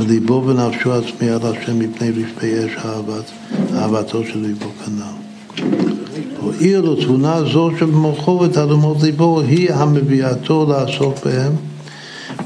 [0.00, 3.30] וליבו ונפשו עצמי על השם מפני רשפי אש אהבת,
[3.74, 5.24] אהבתו של ליבו כנ"ל.
[6.40, 11.52] הועיר לו תבונה זו שבמוחו ותעלומות ליבו היא המביאתו לעסוק בהם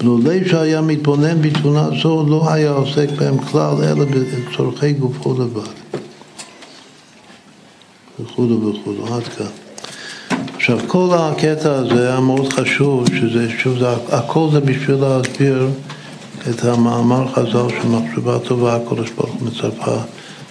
[0.00, 5.62] ולולא שהיה מתבונן בתבונה זו לא היה עוסק בהם כלל אלא בצורכי גופו לבד.
[8.20, 9.46] וכו' וכו' עד כאן.
[10.56, 15.68] עכשיו כל הקטע הזה היה מאוד חשוב שזה שוב הכל זה בשביל להסביר
[16.50, 19.96] את המאמר חז"ל שמחשבה טובה הקדוש ברוך הוא מצפה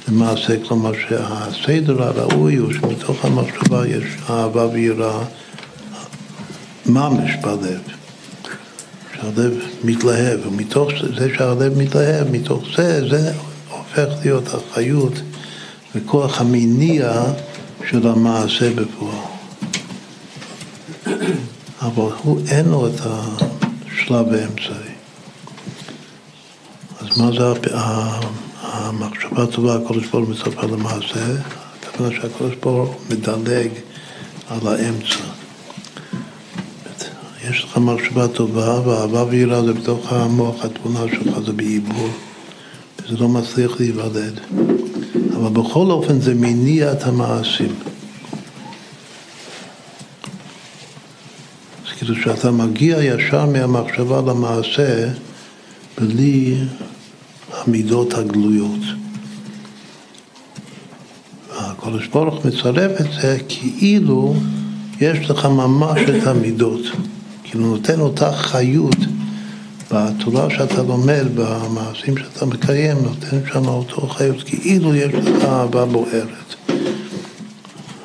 [0.07, 5.19] למעשה, כלומר שהסדר הראוי הוא שמתוך המחשבה יש אהבה ויראה
[6.85, 7.81] ממש בלב,
[9.15, 9.53] שהלב
[9.83, 13.31] מתלהב, ומתוך זה שהלב מתלהב, מתוך זה, זה
[13.69, 15.13] הופך להיות החיות
[15.95, 17.23] וכוח המניע
[17.89, 19.15] של המעשה בפועל.
[21.81, 24.86] אבל הוא אין לו את השלב האמצעי.
[27.17, 27.69] אז מה זה
[28.61, 31.19] המחשבה הטובה, הקדוש ברוך הוא מספר למעשה?
[31.83, 33.69] הכוונה שהקדוש ברוך הוא מדלג
[34.49, 35.23] על האמצע.
[37.49, 42.09] יש לך מחשבה טובה, ואהבה ויראה זה בתוך המוח, התמונה שלך זה בעיבור,
[42.99, 44.39] וזה לא מצליח להיוולד.
[45.35, 47.75] אבל בכל אופן זה מניע את המעשים.
[51.97, 55.09] כאילו שאתה מגיע ישר מהמחשבה למעשה
[55.97, 56.55] בלי
[57.57, 58.79] המידות הגלויות.
[61.57, 64.35] הקדוש ברוך מצרף את זה כאילו
[64.99, 66.81] יש לך ממש את המידות,
[67.43, 68.97] כאילו נותן אותה חיות
[69.91, 76.55] בתורה שאתה לומד, במעשים שאתה מקיים, נותן שם אותו חיות, כאילו יש לך אהבה בוערת.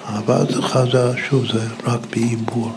[0.08, 2.72] אהבה אצלך זה, שוב, זה רק בעיבור.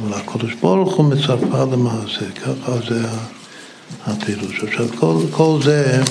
[0.00, 3.06] אבל הקדוש ברוך הוא מצרפה למעשה, ככה זה
[4.06, 4.64] הפירוש.
[4.64, 6.02] עכשיו, כל, כל זה,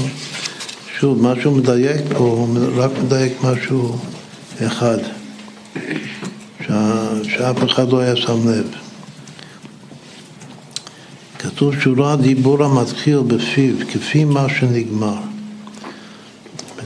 [1.00, 3.98] שוב, מה שהוא מדייק פה, רק מדייק משהו
[4.66, 4.98] אחד,
[6.68, 8.68] שה, שאף אחד לא היה שם לב.
[11.40, 15.18] כתוב שורה דיבור המתחיל בפיו, כפי מה שנגמר.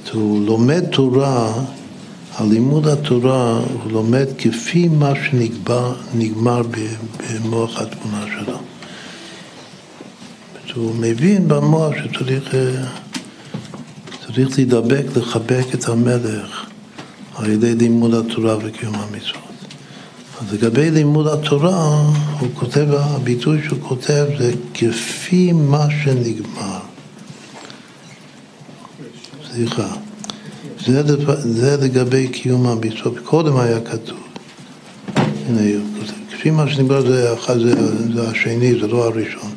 [0.05, 1.53] זאת הוא לומד תורה,
[2.37, 8.57] הלימוד התורה הוא לומד כפי מה שנגמר במוח התמונה שלו.
[10.73, 12.55] הוא מבין במוח שצריך
[14.25, 16.65] צריך להידבק, לחבק את המלך
[17.35, 19.45] על ידי לימוד התורה וקיום המצוות.
[20.41, 22.01] אז לגבי לימוד התורה,
[22.39, 26.79] הוא כותב, הביטוי שהוא כותב זה כפי מה שנגמר.
[29.51, 29.95] סליחה.
[30.85, 31.03] זה,
[31.37, 33.19] זה לגבי קיום המצוות.
[33.23, 34.19] קודם היה כתוב.
[35.15, 35.61] הנה,
[36.31, 37.75] כפי מה שנגמר זה, זה,
[38.13, 39.54] זה השני, זה לא הראשון.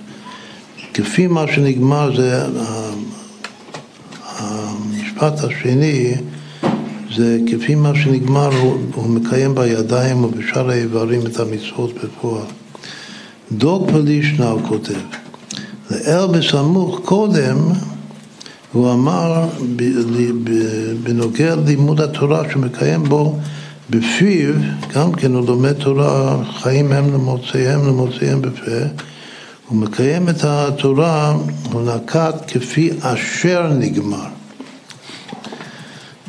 [0.99, 2.45] כפי מה שנגמר זה
[4.39, 6.15] המשפט השני
[7.17, 12.45] זה כפי מה שנגמר, הוא, הוא מקיים בידיים ובשאר האיברים את המצוות בפועל.
[13.53, 14.95] דוק פלישנא הוא כותב,
[15.91, 17.57] לאל בסמוך קודם
[18.73, 19.49] הוא אמר
[21.03, 23.39] בנוגע ללימוד התורה שמקיים בו
[23.91, 24.55] בפיו,
[24.95, 29.08] גם כן הוא לומד תורה, חיים הם למוצאיהם למוצאיהם בפה,
[29.69, 31.37] הוא מקיים את התורה,
[31.73, 34.27] הוא נקט כפי אשר נגמר.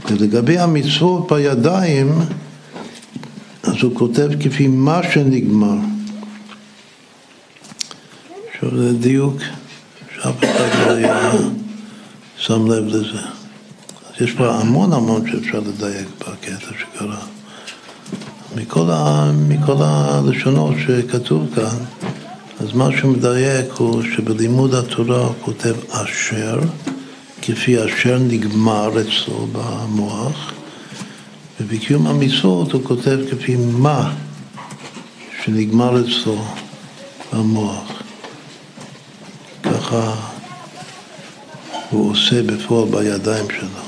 [0.09, 2.19] ולגבי המצוות בידיים,
[3.63, 5.77] אז הוא כותב כפי מה שנגמר.
[8.53, 9.37] עכשיו זה דיוק
[10.15, 11.31] שאף אחד לא היה
[12.37, 13.19] שם לב לזה.
[13.19, 17.19] אז יש פה המון המון שאפשר לדייק בקטע שקרה.
[18.55, 21.77] מכל, ה, מכל הלשונות שכתוב כאן,
[22.59, 26.59] אז מה שהוא מדייק הוא שבלימוד התורה הוא כותב אשר,
[27.41, 30.53] כפי אשר נגמר אצלו במוח,
[31.59, 34.13] ובקיום המצוות הוא כותב כפי מה
[35.43, 36.45] שנגמר אצלו
[37.33, 38.01] במוח.
[39.63, 40.15] ככה
[41.89, 43.81] הוא עושה בפועל בידיים שלו.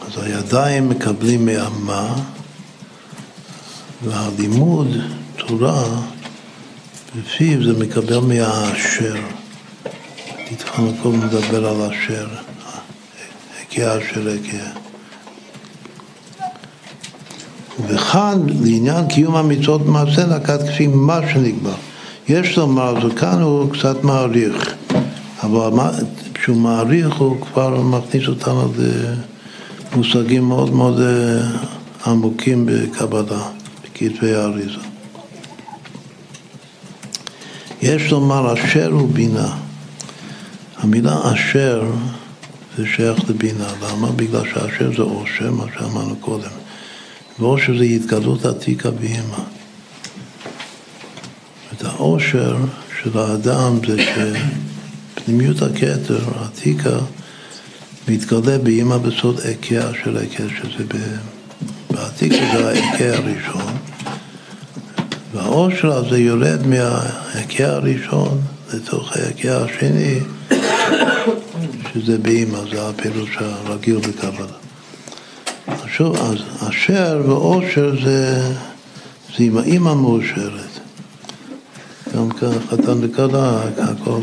[0.00, 2.14] אז הידיים מקבלים מהמה,
[4.04, 4.88] והלימוד,
[5.46, 5.84] תורה,
[7.16, 9.14] בפיו זה מקבל מהאשר.
[10.52, 12.28] התחלנו קודם לדבר על אשר,
[13.60, 14.64] הגיע אשר הגיע.
[17.88, 21.72] וכאן, לעניין קיום המצוות במעשה, נקט כפי מה שנקבע.
[22.28, 24.74] יש לומר, וכאן הוא קצת מעריך,
[25.42, 25.70] אבל
[26.34, 28.72] כשהוא מעריך הוא כבר מכניס אותנו
[29.92, 31.40] למושגים מאוד מאוד אה,
[32.06, 33.42] עמוקים בקבלה,
[33.84, 34.89] בכתבי האריזה.
[37.82, 39.56] יש לומר אשר הוא בינה.
[40.76, 41.90] המילה אשר
[42.76, 43.68] זה שייך לבינה.
[43.82, 44.10] למה?
[44.10, 46.50] בגלל שאשר זה עושר, מה שאמרנו קודם.
[47.38, 49.44] ועושר זה התגלות עתיקה באמא.
[51.72, 52.56] את העושר
[53.02, 54.02] של האדם זה
[55.16, 56.98] שפנימיות הכתר, העתיקה,
[58.08, 60.84] מתגלה באמא בסוד עקיה של עקה, שזה
[61.90, 63.89] בעתיקה זה העקה הראשון.
[65.34, 68.40] והעושר הזה יורד מהעקה הראשון
[68.74, 70.18] לתוך העקה השני.
[71.94, 74.46] שזה באימא, זה הפירוש הרגיל בקבלה.
[75.86, 78.52] שוב, אז אשר ואושר זה,
[79.36, 80.70] זה עם האימא מאושרת.
[82.16, 82.28] גם
[82.70, 84.20] חתן וכלה, הכל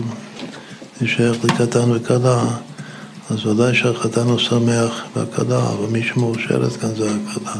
[1.06, 2.44] שייך לקטן וכלה,
[3.30, 7.54] אז ודאי שהחתן הוא שמח והכלה, אבל מי שמאושרת כאן זה הכלה.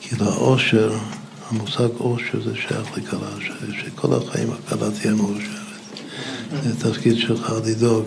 [0.00, 0.92] כאילו האושר,
[1.52, 3.28] המושג אושר זה שייך לכלה,
[3.72, 5.62] שכל החיים הכלה תהיה מאושרת.
[6.62, 8.04] זה תפקיד שלך לדאוג.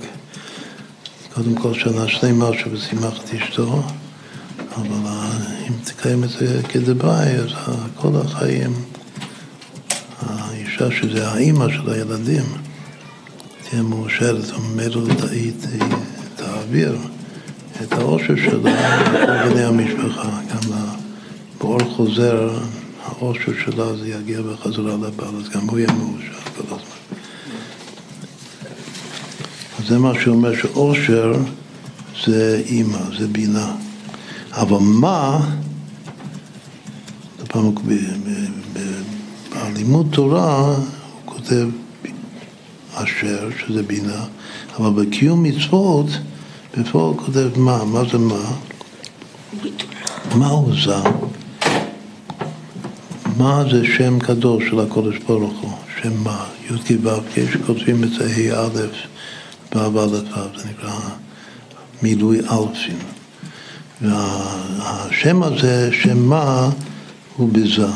[1.33, 3.83] קודם כל שנה שלמה שבשימח את אשתו,
[4.75, 5.11] אבל
[5.67, 7.49] אם תקיים את זה כדברי, אז
[7.95, 8.73] כל החיים,
[10.21, 12.45] האישה שזה האימא של הילדים,
[13.69, 15.01] תהיה מאושרת, וממילא
[16.35, 16.97] תעביר
[17.81, 20.71] את העושר שלה לכל בני המשפחה, גם
[21.59, 22.59] באור חוזר,
[23.19, 27.19] האושר שלה זה יגיע בחזרה לבעל, אז גם הוא יהיה מאושר כל הזמן.
[29.79, 31.33] אז זה מה שאומר שאושר
[32.25, 33.75] זה אימא, זה בינה.
[34.51, 35.39] אבל מה,
[37.47, 37.71] פעם
[39.53, 40.85] בלימוד תורה הוא
[41.25, 41.67] כותב
[42.93, 44.25] אשר, שזה בינה,
[44.79, 46.05] אבל בקיום מצוות,
[46.77, 48.51] בפועל הוא כותב מה, מה זה מה?
[50.35, 50.95] מה הוא זה?
[53.37, 55.71] מה זה שם קדוש של הקודש ברוך הוא?
[56.01, 56.45] שם מה?
[56.69, 58.69] י"ק ו"ק, שכותבים את זה ה' א'
[59.75, 60.99] ו' א' ו', זה נקרא
[62.01, 62.97] מילוי אלפין.
[64.01, 66.69] והשם הזה, שם מה,
[67.37, 67.87] הוא בזה.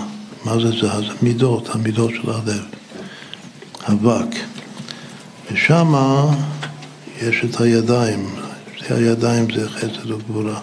[0.45, 0.87] מה זה זה?
[0.87, 2.65] זה מידות, המידות של הלב.
[3.89, 4.35] אבק.
[5.51, 5.93] ושם
[7.21, 8.29] יש את הידיים,
[8.77, 10.59] שתי הידיים זה חסד וגבורה,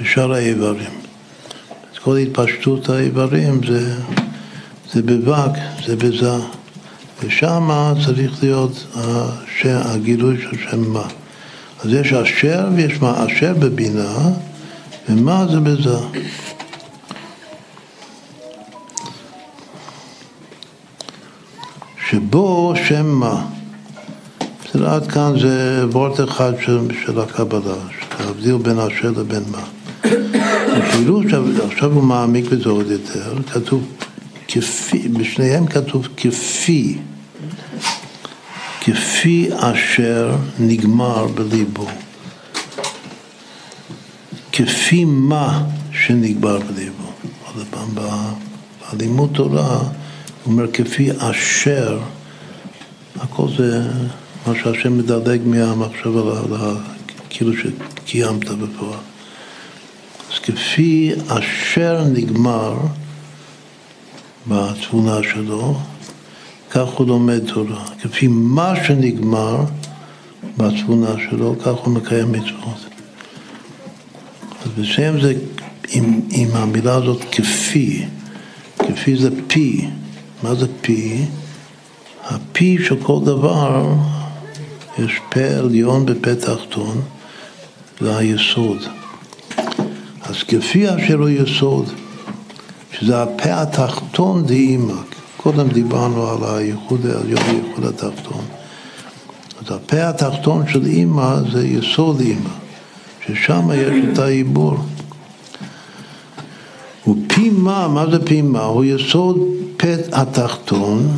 [0.00, 0.97] ושאר האיברים.
[2.02, 3.94] כל התפשטות האיברים זה,
[4.92, 6.34] זה בבק, זה בזה.
[7.22, 7.70] ושם
[8.06, 11.06] צריך להיות השם, הגילוי של שם מה.
[11.84, 14.16] אז יש אשר ויש מה אשר בבינה,
[15.08, 15.98] ומה זה בזה.
[22.10, 23.44] שבו שם מה.
[24.64, 27.74] בסדר, עד כאן זה וורט אחד של, של הקבלה,
[28.20, 29.62] להבדיל בין אשר לבין מה.
[30.92, 31.22] כאילו
[31.66, 33.86] עכשיו, הוא מעמיק בזה עוד יותר, כתוב
[34.48, 36.98] כפי, בשניהם כתוב כפי,
[38.80, 41.86] כפי אשר נגמר בליבו.
[44.52, 47.12] כפי מה שנגמר בליבו.
[47.54, 47.88] עוד פעם,
[48.92, 49.88] בלימוד תורה הוא
[50.46, 51.98] אומר כפי אשר,
[53.20, 53.82] הכל זה
[54.46, 56.40] מה שהשם מדלג מהמחשבה,
[57.30, 58.98] כאילו שקיימת בפועל.
[60.32, 62.76] אז כפי אשר נגמר
[64.46, 65.78] בתבונה שלו,
[66.70, 67.84] כך הוא לומד תורה.
[68.02, 69.64] כפי מה שנגמר
[70.56, 72.88] בתבונה שלו, כך הוא מקיים מצוות.
[74.62, 75.34] אז בשם זה,
[75.88, 78.04] עם, עם המילה הזאת כפי,
[78.78, 79.88] כפי זה פי.
[80.42, 81.24] מה זה פי?
[82.24, 83.94] הפי של כל דבר,
[84.98, 87.00] יש פה עליון ופה תחתון,
[88.00, 88.97] זה היסוד.
[90.28, 91.88] אז כפי אשר הוא יסוד,
[92.92, 94.94] שזה הפה התחתון דאימא.
[95.36, 98.44] קודם דיברנו על הייחוד העליון וייחוד התחתון.
[99.60, 102.50] אז הפה התחתון של אימא זה יסוד אימא,
[103.26, 104.76] ששם יש את העיבור.
[107.08, 108.62] ופי מה, מה זה פי מה?
[108.62, 109.38] הוא יסוד
[109.76, 111.08] פה התחתון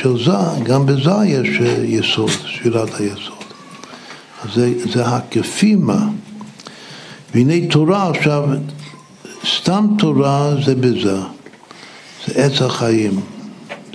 [0.00, 1.48] של זה, גם בזה יש
[1.84, 3.44] יסוד, ספירת היסוד.
[4.44, 6.08] אז זה, זה הכפי מה.
[7.34, 8.44] והנה תורה עכשיו,
[9.56, 11.16] סתם תורה זה בזה,
[12.26, 13.20] זה עץ החיים,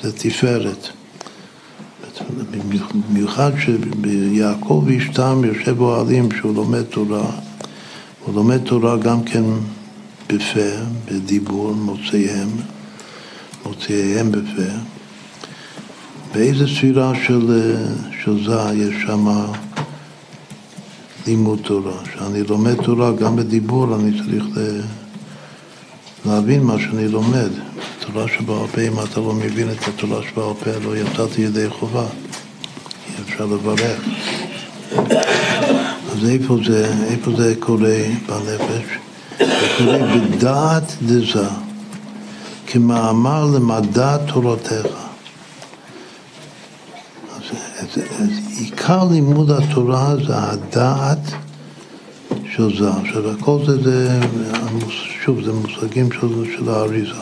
[0.01, 0.87] זה תפארת.
[3.09, 7.25] במיוחד שביעקב אשתם יושב אוהלים שהוא לומד תורה,
[8.25, 9.43] הוא לומד תורה גם כן
[10.27, 10.69] בפה,
[11.05, 12.49] בדיבור, מוציאיהם,
[13.65, 14.71] מוציאיהם בפה.
[16.33, 17.75] באיזה ספירה של,
[18.23, 19.27] של זה יש שם
[21.27, 22.03] לימוד תורה.
[22.03, 24.45] כשאני לומד תורה, גם בדיבור אני צריך
[26.25, 27.49] להבין מה שאני לומד.
[27.99, 32.05] תורה שבעל פה, אם אתה לא מבין את התורה שבעל פה, לא יצאתי ידי חובה.
[33.07, 34.01] אי אפשר לברך.
[36.11, 37.97] אז איפה זה, איפה זה קורה
[38.27, 38.85] בנפש?
[39.39, 41.47] זה קורה בדעת דזה,
[42.67, 44.87] כמאמר למדע תורתך.
[47.79, 51.31] אז, אז עיקר לימוד התורה זה הדעת
[52.55, 52.89] של זה.
[52.89, 54.19] עכשיו, הכל זה, זה,
[55.23, 56.27] שוב, זה מושגים של,
[56.57, 57.21] של האריזה.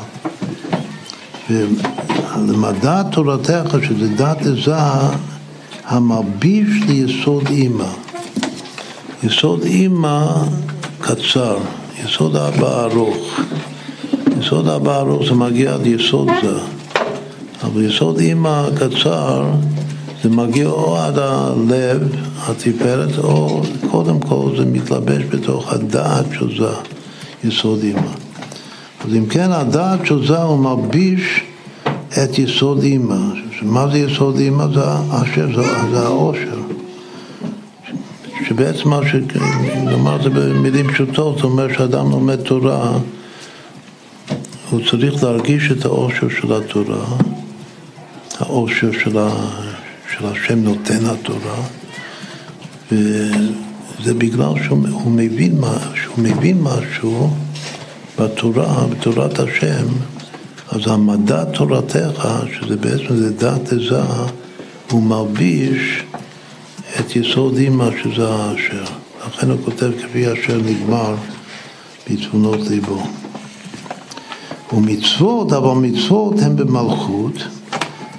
[1.50, 4.76] ולמדע תורתך, שזה דעת זה,
[5.86, 7.90] המלביש ליסוד אימא.
[9.24, 10.28] יסוד אימא
[11.00, 11.58] קצר,
[12.06, 13.40] יסוד אבא ארוך.
[14.40, 16.60] יסוד אבא ארוך זה מגיע עד יסוד זה.
[17.64, 19.52] אבל יסוד אימא קצר
[20.24, 22.16] זה מגיע או עד הלב,
[22.48, 26.74] התפארת, או קודם כל זה מתלבש בתוך הדעת של זה,
[27.44, 28.12] יסוד אימא.
[29.08, 31.44] אז אם כן, הדעת של זה הוא מלביש
[32.24, 33.18] את יסוד אימא.
[33.62, 34.68] מה זה יסוד אימא?
[34.74, 36.60] זה אשר, זה, זה העושר.
[38.48, 39.16] שבעצם מה ש...
[39.84, 42.92] נאמר את זה במילים פשוטות, זה אומר שאדם לומד תורה,
[44.70, 47.06] הוא צריך להרגיש את העושר של התורה,
[48.40, 49.30] העושר של, ה...
[50.18, 51.62] של השם נותן התורה,
[52.92, 55.62] וזה בגלל שהוא מבין.
[56.04, 57.30] שהוא מבין משהו
[58.20, 59.88] בתורה, בתורת השם,
[60.72, 64.02] אז המדע תורתך, שזה בעצם זה דת עזה,
[64.92, 66.04] הוא מלביש
[67.00, 68.84] את יסוד אימא שזה האשר.
[69.28, 71.16] לכן הוא כותב כפי אשר נגמר
[72.10, 73.04] בתבונות ליבו.
[74.74, 77.34] ומצוות, אבל מצוות הן במלכות,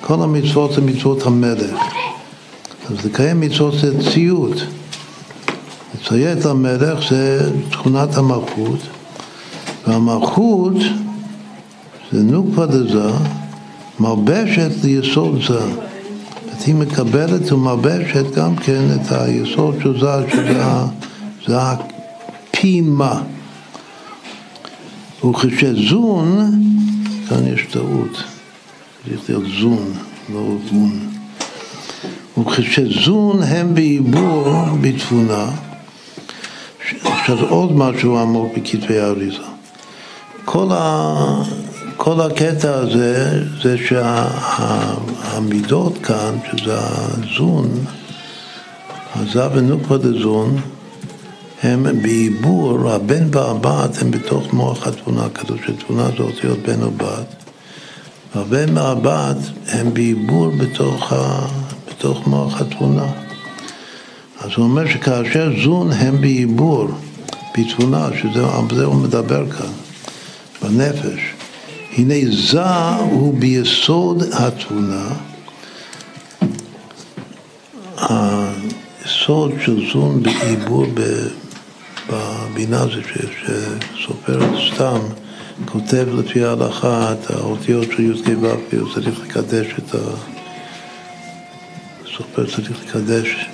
[0.06, 1.81] כל המצוות זה מצוות המלך.
[2.90, 4.56] אז לקיים מצוות זה ציות.
[5.94, 8.78] לציית למלך זה תכונת המלכות,
[9.86, 10.74] והמלכות
[12.12, 13.10] זה נוקפה דזה,
[14.01, 15.60] מלבשת ליסוד זה.
[16.66, 20.32] היא מקבלת ומלבשת גם כן את היסוד של זה,
[21.40, 23.22] שזה הפימה.
[25.24, 26.51] וכשזון,
[27.28, 28.34] כאן יש טעות,
[29.09, 29.93] צריך להיות זון,
[30.32, 31.09] לא זון.
[32.39, 35.51] וכשזון הם בעיבור בתבונה,
[37.05, 39.43] עכשיו עוד משהו עמוק בכתבי האריזה.
[40.44, 41.14] כל, ה,
[41.97, 43.76] כל הקטע הזה זה
[45.39, 47.70] שהמידות שה, כאן, שזה הזון,
[49.14, 50.60] הזב ונוקווה דזון,
[51.62, 56.90] הם בעיבור, הבן והבת הם בתוך מוח התבונה, כתוב שתבונה זה אותיות בן או
[58.35, 59.36] והבן והבת
[59.69, 61.47] הם בעיבור בתוך, ה,
[61.89, 63.06] בתוך מוח התבונה.
[64.40, 66.89] אז הוא אומר שכאשר זון הם בעיבור,
[67.59, 68.40] בתבונה, שזה
[68.85, 69.73] הוא מדבר כאן,
[70.62, 71.20] בנפש,
[71.97, 72.15] הנה
[72.52, 75.09] זה הוא ביסוד התבונה,
[77.98, 80.86] היסוד של זון בעיבור
[82.11, 84.40] בבינה זה שסופר
[84.74, 84.98] סתם
[85.64, 89.98] כותב לפי ההלכה את האותיות של י"ק ו"ק, הוא צריך לקדש את ה...
[92.16, 93.47] סופר צריך לקדש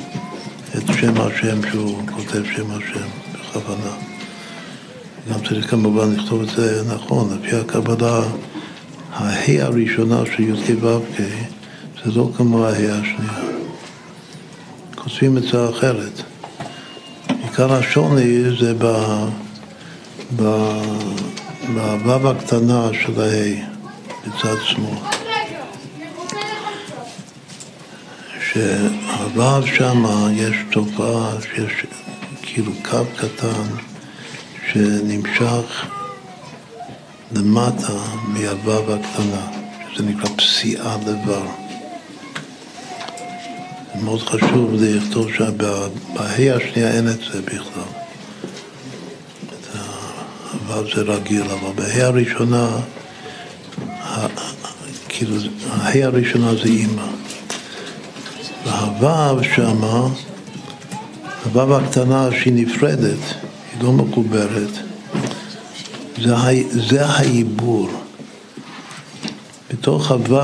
[0.76, 3.94] את שם השם שהוא כותב שם השם בכוונה.
[5.30, 8.22] גם צריך כמובן לכתוב את זה נכון, לפי הקבלה,
[9.12, 11.20] ההא הראשונה של י"ק ו"ק
[12.04, 13.40] זה לא כמו ההא השנייה.
[14.94, 16.22] כותבים את זה אחרת.
[17.42, 18.74] עיקר השוני זה
[21.68, 23.54] בו"ו הקטנה של ההא
[24.26, 24.96] בצד שמאל.
[28.40, 31.86] שהו"ו שם יש תופעה שיש
[32.42, 33.62] כאילו קו קטן
[34.72, 35.86] שנמשך
[37.32, 39.46] למטה מהו"ו הקטנה,
[39.94, 41.46] שזה נקרא פסיעה דבר.
[44.02, 46.22] מאוד חשוב לכתוב שבה"א
[46.56, 47.99] השנייה אין את זה בכלל.
[50.74, 52.68] הו"ו זה רגיל, אבל בה"א הראשונה,
[55.08, 55.36] כאילו,
[55.70, 57.06] הה"א הראשונה זה אימא.
[59.00, 60.08] והו"ו שמה,
[61.44, 63.18] הו"ו הקטנה שהיא נפרדת,
[63.72, 64.70] היא לא מחוברת,
[66.22, 66.34] זה,
[66.70, 67.88] זה העיבור.
[69.70, 70.40] בתוך הו"ו,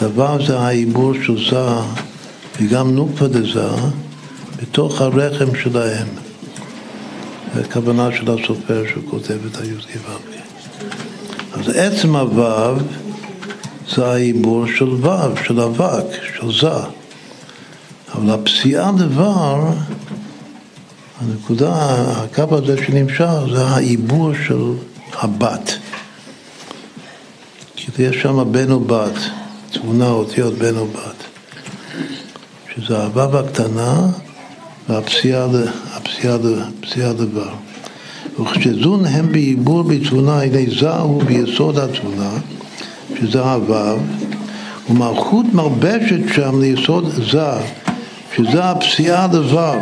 [0.00, 1.68] הו"ו זה העיבור של זה,
[2.60, 3.68] וגם נוקפה דזה,
[4.62, 6.27] בתוך הרחם שלהם.
[7.60, 10.00] הכוונה של הסופר שהוא כותב את הי"ג
[11.52, 12.80] אז עצם הו"ו
[13.94, 16.04] זה העיבור של ו', של אבק,
[16.36, 16.84] של זה.
[18.14, 19.70] אבל הפסיעה דבר,
[21.20, 21.74] הנקודה,
[22.16, 24.72] הקו הזה שנמשך, זה העיבור של
[25.14, 25.72] הבת.
[27.76, 29.18] כי יש שם בן או בת,
[29.72, 31.24] תמונה אותיות בן או בת.
[32.74, 34.06] שזה הו"ו הקטנה
[34.88, 35.46] והפסיעה
[37.16, 37.50] דבר.
[38.40, 42.30] וכשזון הם בעיבור בתבונה, הנה זהו ביסוד התבונה,
[43.20, 43.98] שזה הו"ו,
[44.90, 47.50] ומלכות מלבשת שם ליסוד זה,
[48.36, 49.78] שזה הפסיעה דבר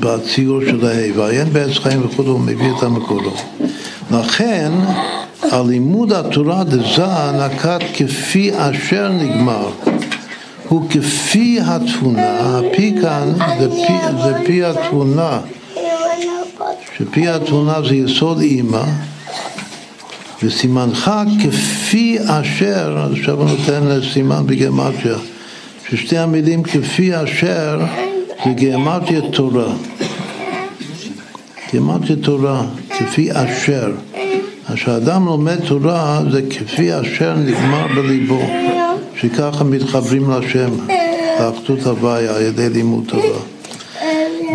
[0.00, 3.34] בציור של הה', ועיין בעץ חיים וכו', הוא מביא את המקורו.
[4.10, 4.72] לכן,
[5.42, 9.68] הלימוד התורה דזה נקט כפי אשר נגמר.
[10.68, 13.92] הוא כפי התבונה, הפי כאן זה פי,
[14.22, 15.40] זה פי התבונה,
[16.96, 18.82] שפי התבונה זה יסוד אימא,
[20.42, 21.10] וסימנך
[21.42, 25.16] כפי אשר, עכשיו הוא נותן סימן בגרמטיה,
[25.90, 27.80] ששתי המילים כפי אשר
[28.44, 29.72] זה גרמטיה תורה.
[31.74, 32.62] גרמטיה תורה,
[32.98, 33.92] כפי אשר.
[34.74, 38.40] כשאדם לומד תורה זה כפי אשר נגמר בליבו,
[39.20, 40.70] שככה מתחברים להשם,
[41.40, 43.40] לאחדות הוויה על ידי לימוד תורה.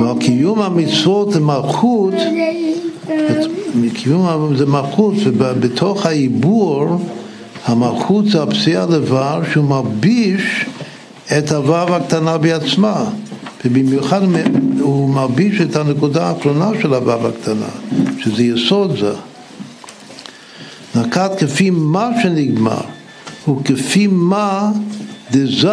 [0.01, 2.13] ועל קיום המצוות למלכות
[3.93, 6.85] קיום זה מלכות, ובתוך העיבור,
[7.65, 10.65] המלכות זה הפסיעה דבר שהוא מלביש
[11.37, 13.05] את הוו הקטנה בעצמה.
[13.65, 14.21] ובמיוחד
[14.79, 17.69] הוא מרביש את הנקודה האחרונה של הוו הקטנה,
[18.19, 19.13] שזה יסוד זה.
[20.95, 22.81] נקט כפי מה שנגמר,
[23.47, 24.71] וכפי מה
[25.31, 25.71] דזה,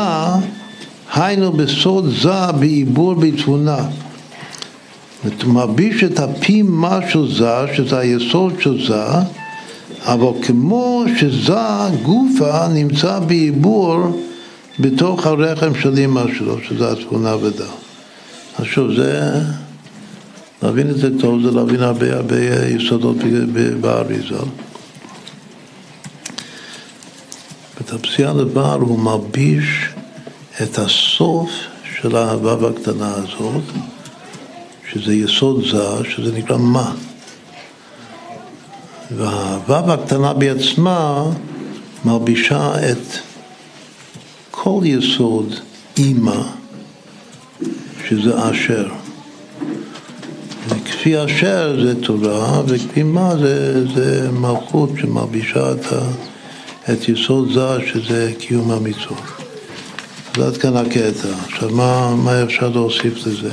[1.15, 3.79] היינו בסוד זה בעיבור בתבונה.
[5.45, 9.05] הוא מרביש את הפי מה של זה, שזה היסוד של זה,
[10.05, 11.55] אבל כמו שזה
[12.03, 14.21] גופה נמצא בעיבור
[14.81, 17.35] בתוך הרחם של אימא שלו, שזה התבונה.
[18.59, 19.33] אז שוב, זה,
[20.63, 23.17] להבין את זה טוב, זה להבין הרבה הרבה יסודות
[27.93, 29.89] בתפסיע לבר הוא מרביש
[30.63, 31.51] את הסוף
[32.01, 33.63] של האהבה הקטנה הזאת,
[34.93, 36.93] שזה יסוד זר, שזה נקרא מה.
[39.17, 41.25] והאהבה הקטנה בעצמה
[42.05, 43.19] מרבישה את
[44.51, 45.55] כל יסוד
[45.99, 46.43] אימא,
[48.09, 48.89] שזה אשר.
[50.69, 55.99] וכפי אשר זה תורה, וכפי מה זה, זה מלכות שמרבישה את, ה,
[56.85, 59.41] את יסוד זר, שזה קיום המצוות.
[60.37, 61.29] אז עד כאן הקטע.
[61.45, 63.51] עכשיו, מה, מה אפשר להוסיף לזה?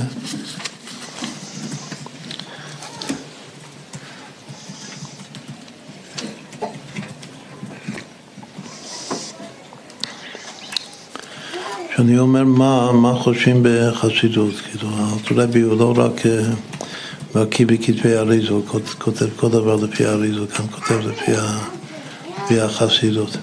[11.91, 14.89] כשאני אומר מה, מה חושבים בחסידות, כאילו,
[15.31, 16.21] הרבי הוא לא רק
[17.35, 21.31] בקיא אה, בכתבי אריזו, הוא כותב כל דבר לפי אריזו, גם כותב לפי, לפי
[22.51, 23.37] החסידות.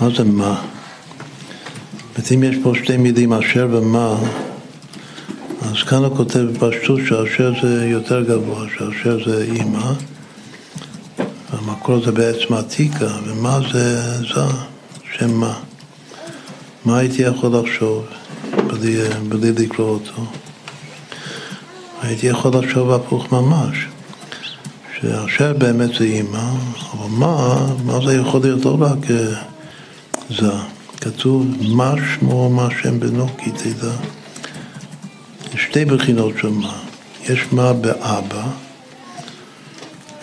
[0.00, 0.62] מה זה מה?
[2.16, 4.16] זאת אם יש פה שתי מילים, אשר ומה,
[5.62, 9.92] אז כאן הוא כותב בפשטות שאשר זה יותר גבוה, שאשר זה אימא,
[11.52, 14.40] והמקור זה בעצם עתיקה, ומה זה זה,
[15.18, 15.54] שם מה.
[16.84, 18.04] מה הייתי יכול לחשוב
[18.66, 18.96] בלי,
[19.28, 20.26] בלי לקרוא אותו?
[22.02, 23.86] הייתי יכול לחשוב הפוך ממש,
[25.02, 26.50] שאשר באמת זה אימא,
[26.92, 29.42] אבל מה, מה זה יכול להיות לא רק אה,
[30.30, 30.52] זה?
[31.00, 33.92] כתוב מה שמו מה שם בנו כי תדע.
[35.54, 36.78] יש שתי בחינות של מה.
[37.28, 38.46] יש מה באבא,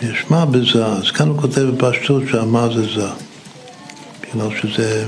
[0.02, 0.86] יש מה בזה.
[0.86, 3.08] אז כאן הוא כותב בפשטות שהמה זה זה.
[4.22, 5.06] בגלל שזה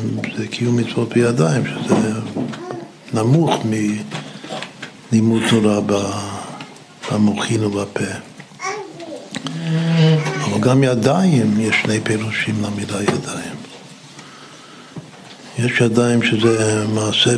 [0.51, 2.13] קיום מצוות בידיים, שזה
[3.15, 3.55] נמוך
[5.13, 5.81] מלימוד תורה
[7.11, 8.30] במוחין ובפה.
[10.61, 13.57] גם ידיים, יש שני פירושים למילה ידיים.
[15.59, 17.31] יש ידיים שזה מעשה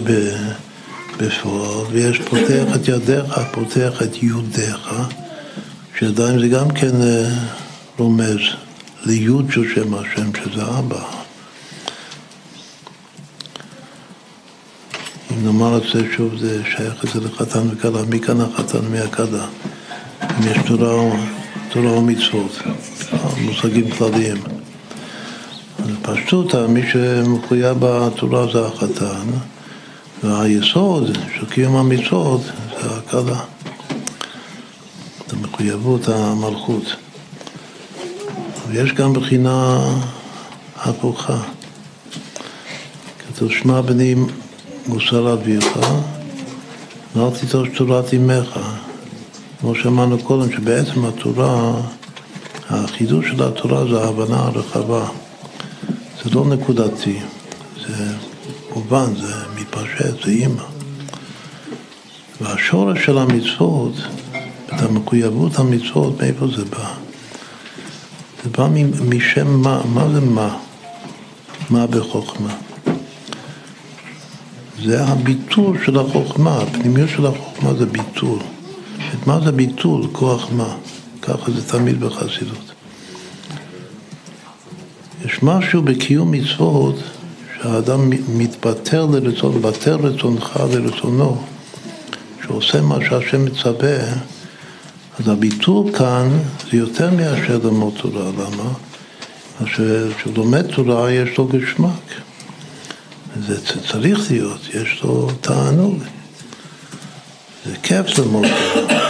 [1.16, 4.94] בפועל, ויש פותח את ידיך, פותח את ידיך,
[5.98, 7.28] שידיים זה גם כן אה,
[7.98, 8.38] רומז
[9.04, 11.04] ליוד של שם השם, שזה אבא.
[15.30, 19.00] אם נאמר את זה שוב, זה שייך את זה לחתן וכלה, מי כאן החתן, מי
[19.00, 19.46] הכלה?
[20.22, 21.16] אם יש תורה,
[21.72, 22.58] תורה או מצוות,
[23.40, 24.36] מושגים כלליים.
[25.78, 29.26] אז פשטות, מי שמחויב בתורה זה החתן,
[30.22, 32.40] והיסוד של קיום המצוות
[32.82, 33.40] זה הכלה.
[35.26, 36.96] את המחויבות, המלכות.
[38.68, 39.78] ויש גם בחינה
[40.76, 41.38] הפוכה.
[43.18, 44.14] כתוב שמע בני
[44.86, 45.78] מוסר אביך,
[47.16, 48.58] ואל תיטוש תורת אמך.
[49.62, 51.72] כמו שאמרנו קודם, שבעצם התורה,
[52.70, 55.08] החידוש של התורה זה ההבנה הרחבה.
[56.24, 57.20] זה לא נקודתי,
[57.86, 58.06] זה
[58.74, 60.62] מובן, זה מתפשט, זה אימא.
[62.40, 63.92] והשורש של המצוות,
[64.66, 66.94] את המחויבות המצוות, מאיפה זה בא?
[68.44, 68.68] זה בא
[69.08, 70.58] משם מה, מה זה מה?
[71.70, 72.54] מה בחוכמה?
[74.82, 78.38] זה הביטול של החוכמה, הפנימיות של החוכמה זה ביטול.
[79.14, 80.06] את מה זה ביטול?
[80.12, 80.74] כוח מה?
[81.22, 82.72] ככה זה תמיד בחסידות.
[85.24, 86.96] יש משהו בקיום מצוות
[87.56, 91.42] שהאדם מתבטל לרצון, מבטל רצונך לרצונו,
[92.42, 93.98] שעושה מה שהשם מצווה,
[95.18, 96.28] אז הביטול כאן
[96.70, 98.70] זה יותר מאשר ללמוד תורה, למה?
[99.66, 102.10] כשהוא לומד תורה יש לו גשמק.
[103.46, 103.60] זה
[103.90, 105.98] צריך להיות, יש לו תענוג.
[107.66, 109.01] זה כיף ללמוד תורה.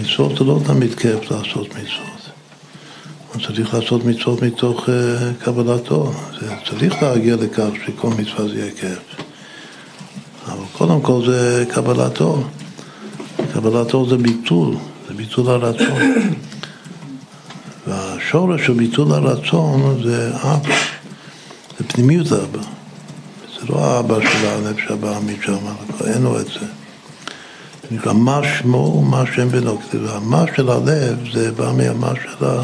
[0.00, 2.18] מצוות זה לא תמיד כיף לעשות מצוות.
[3.46, 6.12] צריך לעשות מצוות מתוך uh, קבלתו.
[6.40, 8.98] זה צריך להגיע לכך שכל מצווה זה יהיה כיף.
[10.46, 12.42] אבל קודם כל זה קבלתו.
[13.52, 14.76] קבלתו זה ביטול,
[15.08, 16.02] זה ביטול הרצון.
[17.86, 20.74] והשורש של ביטול הרצון זה אבא,
[21.78, 22.62] זה פנימיות אבא.
[23.60, 25.58] זה לא האבא של הלב שבא משם,
[26.06, 26.77] אין לו את זה.
[27.90, 29.78] נקרא מה שמו ומה שם בנו.
[30.08, 32.62] המה של הלב זה בא מהמה של, ה,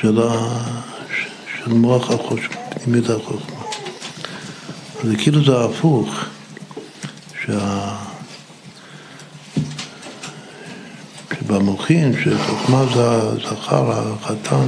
[0.00, 0.48] של, ה,
[1.56, 3.56] של מוח החושמה, פנימיות החוכמה.
[5.04, 6.14] זה כאילו זה הפוך,
[7.46, 7.96] שה...
[11.46, 14.66] שבמוחין, שחוכמה זה הזכר, החתן,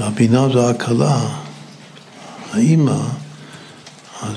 [0.00, 1.20] והבינה זה הכלה,
[2.52, 2.98] האימא,
[4.22, 4.36] אז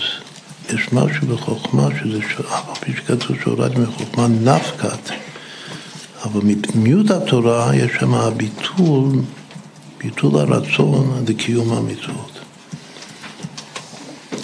[0.88, 5.10] יש משהו בחוכמה שזה, אף על פי שכתוב שהורד מחוכמה נפקת,
[6.24, 9.10] אבל מפנימיות התורה יש שם הביטול,
[9.98, 12.40] ביטול הרצון לקיום המצוות.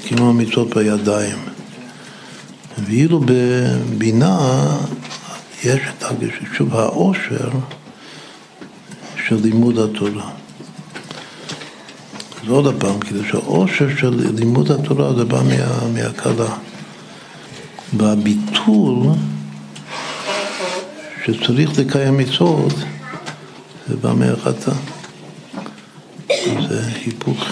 [0.08, 1.38] קיום המצוות בידיים.
[2.78, 4.38] ואילו בבינה
[5.64, 6.04] יש את
[6.54, 7.50] שוב העושר
[9.28, 10.43] של לימוד התורה.
[12.44, 16.56] אז עוד פעם, כאילו שהעושר של לימוד התורה זה בא מה, מהקלה.
[17.98, 19.08] והביטול
[21.26, 22.74] שצריך לקיים מצוות
[23.88, 24.72] זה בא מהחטא.
[26.70, 27.46] זה היפוך,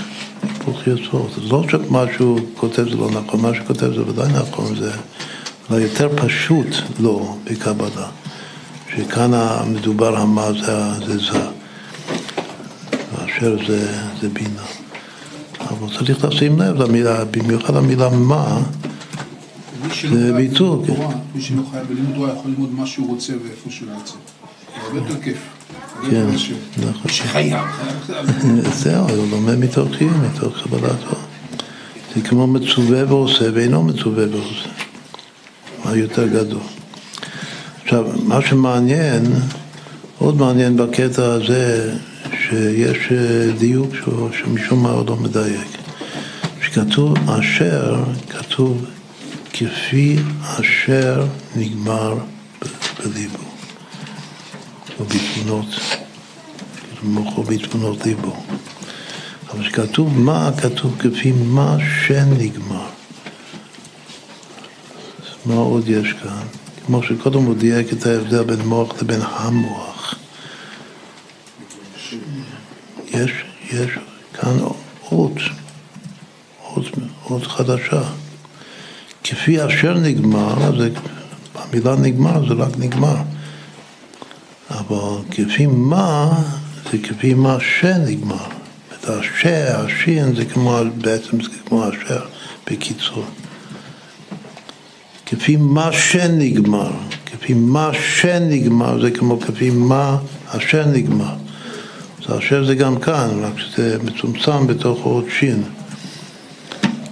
[0.86, 1.30] היפוך.
[1.36, 4.92] זה לא שמה שהוא כותב זה לא נכון, מה שכותב זה ודאי נכון, זה
[5.70, 6.68] אולי יותר פשוט
[7.00, 8.08] לא בקבלה.
[8.96, 11.40] שכאן המדובר המה זה, זה זה,
[13.14, 14.81] מאשר זה, זה בינה.
[15.72, 18.60] אבל צריך לשים לב למילה, במיוחד המילה מה,
[20.10, 20.80] זה ביטול.
[21.36, 24.14] מי שלא חייב בלימוד תורה יכול ללמוד מה שהוא רוצה ואיפה שהוא רוצה.
[24.14, 25.38] זה הרבה יותר כיף.
[26.10, 26.26] כן,
[26.78, 27.12] נכון.
[27.12, 27.58] שחייב.
[28.74, 31.22] זהו, הוא לומד מתוך קיום, מתוך קבלת תורה.
[32.16, 34.70] זה כמו מצווה ועושה ואינו מצווה ועושה.
[35.86, 36.62] מה יותר גדול.
[37.84, 39.24] עכשיו, מה שמעניין,
[40.18, 41.94] עוד מעניין בקטע הזה,
[42.32, 43.12] שיש
[43.58, 43.96] דיוק
[44.32, 45.78] שמשום מה עוד לא מדייק.
[46.62, 48.86] שכתוב אשר, כתוב
[49.54, 51.26] כפי אשר
[51.56, 52.18] נגמר
[53.04, 53.44] בליבו,
[55.00, 55.66] בתמונות,
[57.04, 58.36] מוחו בתמונות ליבו.
[59.52, 62.88] אבל כשכתוב מה, כתוב כפי מה שנגמר.
[65.46, 66.44] מה עוד יש כאן?
[66.86, 70.01] כמו שקודם הוא דייק את ההבדל בין מוח לבין המוח.
[73.14, 73.32] יש,
[73.72, 73.90] יש
[74.34, 74.60] כאן
[75.12, 75.38] אות,
[76.64, 76.86] אות,
[77.30, 78.02] אות חדשה.
[79.24, 80.90] כפי אשר נגמר, זה,
[81.56, 83.16] המילה נגמר זה רק נגמר.
[84.70, 86.42] אבל כפי מה,
[86.92, 88.48] זה כפי מה שנגמר.
[88.94, 92.26] את השע, השין זה כמו, בעצם זה כמו אשר,
[92.70, 93.26] בקיצור.
[95.26, 96.92] כפי מה שנגמר,
[97.26, 100.18] כפי מה שנגמר, זה כמו כפי מה
[100.48, 101.36] אשר נגמר.
[102.26, 105.64] אז אשר זה גם כאן, רק שזה מצומצם בתוך עוד שין.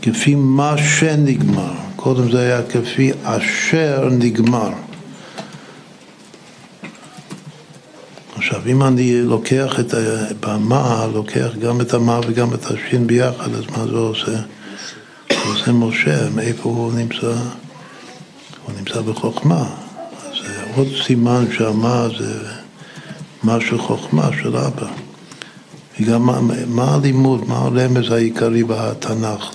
[0.02, 4.69] כפי מה שנגמר, קודם זה היה כפי אשר נגמר.
[8.36, 13.64] עכשיו, אם אני לוקח את הבמה, לוקח גם את המה וגם את השין ביחד, אז
[13.77, 14.40] מה זה עושה?
[15.30, 17.34] זה עושה משה, מאיפה הוא נמצא?
[18.65, 19.65] הוא נמצא בחוכמה.
[20.26, 20.38] אז
[20.76, 22.59] עוד סימן שהמה זה
[23.44, 24.88] משהו חוכמה של אבא.
[25.99, 29.52] וגם מה, מה הלימוד, מה הרמז העיקרי בתנ"ך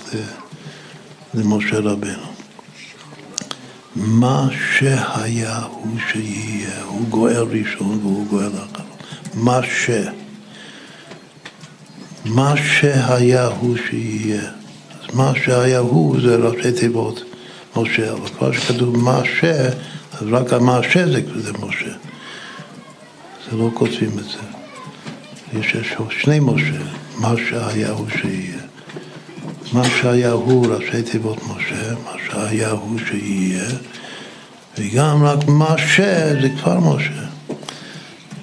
[1.33, 2.27] למשה רבנו?
[3.95, 4.47] מה
[4.77, 8.87] שהיה הוא שיהיה, הוא גואל ראשון והוא גואל אחרון.
[9.33, 9.89] מה ש...
[12.25, 14.41] מה שהיה הוא שיהיה.
[14.41, 17.23] אז מה שהיה הוא זה ראשי תיבות
[17.75, 19.43] משה, אבל כבר שכתוב מה ש...
[20.13, 20.97] אז רק מה ש
[21.35, 21.91] זה משה.
[23.51, 24.39] זה לא כותבים את זה.
[25.59, 25.75] יש
[26.09, 26.81] שני משה,
[27.17, 28.61] מה שהיה הוא שיהיה.
[29.73, 33.69] מה שהיה הוא ראשי תיבות משה, מה שהיה הוא שיהיה,
[34.77, 35.39] וגם רק
[35.77, 35.99] ש
[36.41, 37.25] זה כבר משה.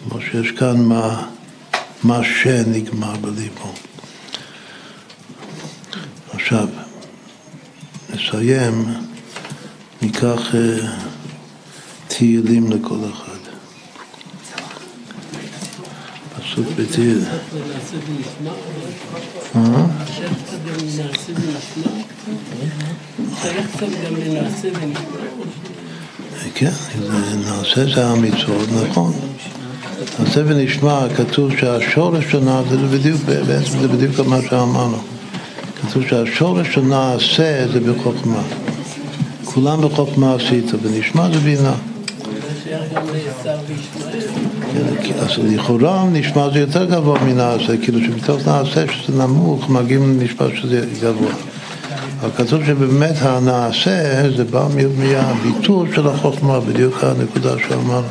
[0.08, 1.26] כמו שיש כאן מה,
[2.02, 3.72] מה שנגמר בליבו.
[6.34, 6.68] עכשיו,
[8.10, 8.84] נסיים,
[10.02, 10.84] ניקח uh,
[12.08, 13.31] תהילים לכל אחד.
[16.52, 17.24] פסוק בתהילים.
[19.56, 19.86] אה?
[26.54, 26.70] כן,
[27.44, 29.12] נעשה זה המצוות, נכון.
[30.18, 34.98] נעשה ונשמע, כתוב שהשורש של נעשה זה בדיוק, בעצם זה בדיוק מה שאמרנו.
[35.80, 38.42] כתוב שהשורש של נעשה זה בחוכמה.
[39.44, 41.72] כולם בחוכמה עשית, ונשמע זה בינה.
[41.72, 44.51] זה שייך גם לעשר וישמעאל.
[45.20, 50.86] אז לכאורה נשמע זה יותר גבוה מנעשה, כאילו שמתוך נעשה שזה נמוך, מגיעים לנשמע שזה
[51.02, 51.32] גבוה.
[52.20, 54.68] אבל כתוב שבאמת הנעשה זה בא
[54.98, 58.06] מהביטול של החוכמה, בדיוק הנקודה שאמרנו.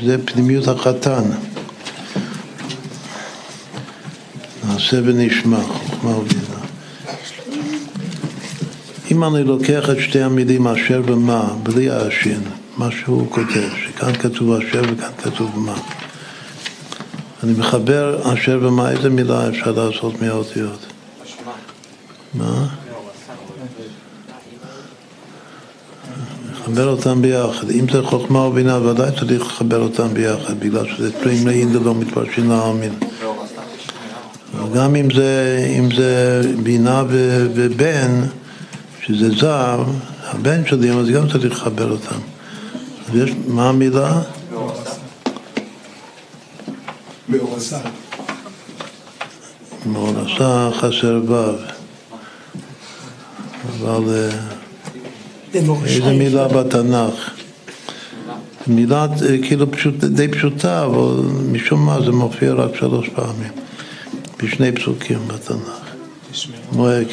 [0.00, 1.22] שזה פנימיות החתן.
[4.68, 6.60] נעשה ונשמע, חוכמה ובינה.
[9.10, 12.40] אם אני לוקח את שתי המילים אשר ומה, בלי האשין,
[12.76, 15.74] מה שהוא כותב, שכאן כתוב אשר וכאן כתוב מה.
[17.44, 20.86] אני מחבר אשר ומה, איזה מילה אפשר לעשות מהאותיות?
[22.34, 22.66] מה?
[26.52, 27.70] לחבר אותם ביחד.
[27.70, 31.94] אם זה חוכמה או בינה, ודאי צריך לחבר אותם ביחד, בגלל שזה תלויים לאינדל לא
[31.94, 32.92] מתפרשים להאמין.
[34.74, 38.22] גם אם זה, אם זה בינה ובן,
[39.02, 39.84] שזה זר,
[40.22, 42.35] הבן שלי, אז גם צריך לחבר אותם.
[43.08, 44.22] אז יש, מה המילה?
[47.28, 47.78] מאורסה.
[49.86, 51.56] מאורסה חסר ו',
[53.70, 54.30] אבל אה,
[55.84, 57.30] איזה מילה בתנ"ך?
[58.66, 61.22] מילה אה, כאילו פשוט, די פשוטה, אבל
[61.52, 63.52] משום מה זה מופיע רק שלוש פעמים,
[64.42, 65.86] בשני פסוקים בתנ"ך.
[66.72, 67.08] מועק,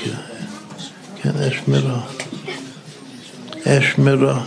[1.22, 2.00] כן, אש מרע.
[3.68, 4.40] אש מרע.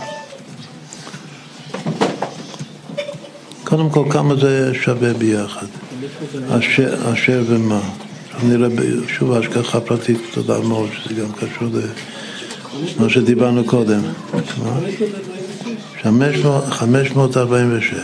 [3.67, 5.65] קודם כל, כמה זה שווה ביחד?
[6.49, 7.79] אשר, אשר ומה.
[8.43, 8.67] נראה
[9.07, 11.67] שוב השגחה פרטית גדולה מאוד, שזה גם קשור
[12.99, 14.01] למה שדיברנו קודם.
[14.63, 14.79] מה?
[16.69, 17.95] 546,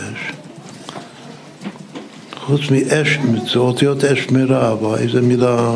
[2.36, 3.18] חוץ מאש,
[3.52, 5.72] זה אותיות אש מרע, איזה מילה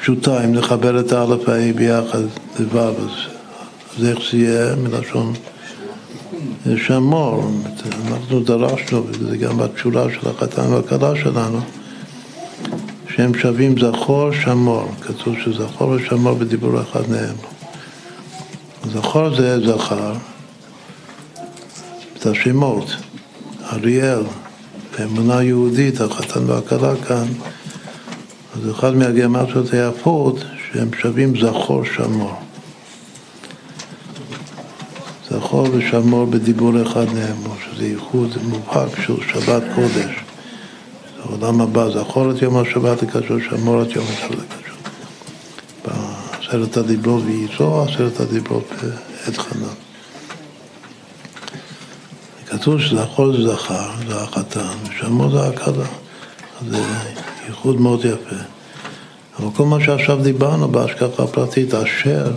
[0.00, 2.22] פשוטה, אם נחבר את האלף ההיא ביחד
[2.60, 2.94] לבב,
[3.98, 5.32] אז איך זה יהיה מלשון
[6.76, 7.50] שמור.
[8.08, 11.60] אנחנו דרשנו, וזה גם בתשורה של החתן והכלה שלנו,
[13.08, 14.90] שהם שווים זכור שמור.
[15.00, 17.32] כתוב שזכור ושמור בדיבור אחד נאמר.
[18.84, 20.12] זכור זה זכר,
[22.18, 22.96] את השמות,
[23.72, 24.22] אריאל,
[24.98, 27.26] באמונה יהודית, החתן והכלה כאן,
[28.54, 32.47] אז אחד מהגרמציות היפות שהם שווים זכור שמור.
[35.48, 40.14] זכור ושמור בדיבור אחד נאמר, שזה ייחוד מובהק של שבת קודש.
[41.22, 44.78] העולם הבא, זכור את יום השבת לקשור, שמור את יום השבת לקשור.
[45.84, 49.74] בעשרת הדיברות וייצור עשרת הדיברות בעת חנן.
[52.46, 55.40] כתוב שזכור זה זכר, זה החתן, ושמור זה.
[55.40, 55.84] אז
[56.70, 56.82] זה
[57.46, 58.36] ייחוד מאוד יפה.
[59.38, 62.32] אבל כל מה שעכשיו דיברנו בהשגחה פרטית, אשר,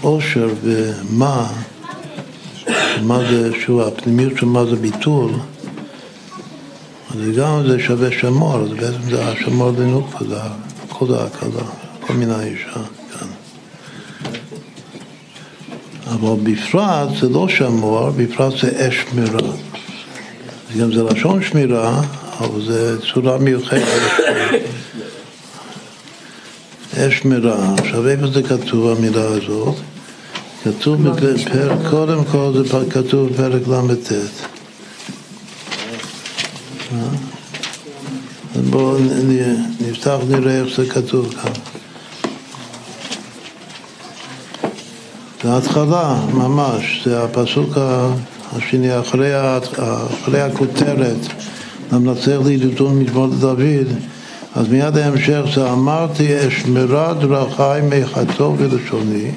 [0.00, 1.46] עושר ומה,
[3.02, 5.30] מה זה, שהוא הפנימיות של מה זה ביטול,
[7.10, 10.36] אז גם זה שווה שמור, אז בעצם זה השמור לנוקפה, זה
[10.84, 11.64] הכל זה הקלה,
[12.06, 13.28] כל מיני אישה כאן.
[16.06, 19.52] אבל בפרט זה לא שמור, בפרט זה אש שמירה.
[20.80, 22.02] גם זה לשון שמירה,
[22.40, 24.02] אבל זה צורה מיוחדת.
[26.98, 27.74] אש מרע.
[27.78, 29.74] עכשיו איפה זה כתוב המילה הזאת?
[30.64, 34.12] כתוב בפרק, קודם כל זה כתוב בפרק ל"ט.
[38.70, 38.96] בואו
[39.80, 41.52] נפתח נראה איך זה כתוב כאן.
[45.42, 47.78] זה ההתחלה, ממש, זה הפסוק
[48.52, 49.32] השני, אחרי,
[50.22, 51.16] אחרי הכותרת,
[51.92, 53.88] למנצח לידידון מזמור לדוד,
[54.54, 59.30] אז מיד ההמשך זה אמרתי אשמרה דרכי מחצור ולשוני,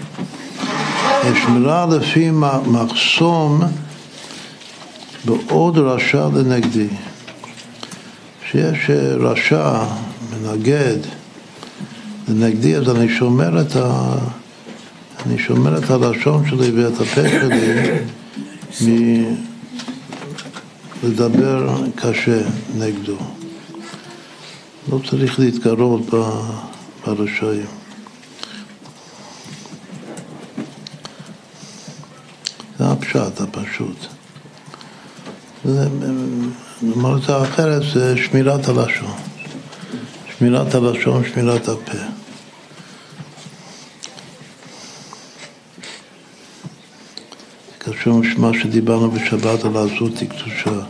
[1.33, 2.31] אשמרה לפי
[2.67, 3.61] מחסום
[5.25, 6.87] בעוד רשע לנגדי.
[8.51, 8.89] שיש
[9.19, 9.83] רשע
[10.31, 10.97] מנגד
[12.27, 14.15] לנגדי, אז אני שומר את, ה...
[15.25, 17.21] אני שומר את הלשון שלי ואת הפה
[18.71, 19.25] שלי
[21.03, 22.41] מלדבר קשה
[22.77, 23.17] נגדו.
[24.91, 26.01] לא צריך להתגרות
[27.05, 27.86] ברשעים.
[32.97, 34.05] הפשט הפשוט.
[35.65, 35.87] זה
[37.43, 39.15] אחרת, זה שמירת הלשון.
[40.37, 41.97] שמירת הלשון, שמירת הפה.
[47.77, 50.85] קשור מה שדיברנו בשבת על עזות קדושה.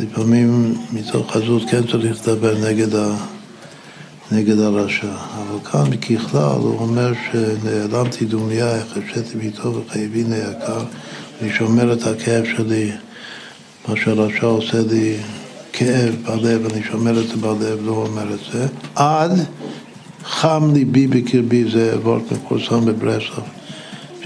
[0.00, 3.16] לפעמים מתוך עזות כן צריך לדבר נגד, ה,
[4.32, 10.84] נגד הרשע, אבל כאן ככלל הוא אומר שנעלמתי דומיה, חשבתי ביתו וחייבי ניקר,
[11.42, 12.92] אני שומר את הכאב שלי
[13.88, 15.16] מה שהרשע עושה לי
[15.72, 19.30] כאב בלב, אני שומר את זה בלב, לא אומר את זה, עד
[20.24, 23.44] חם ליבי בקרבי, זה וורט מפורסם בברסלב,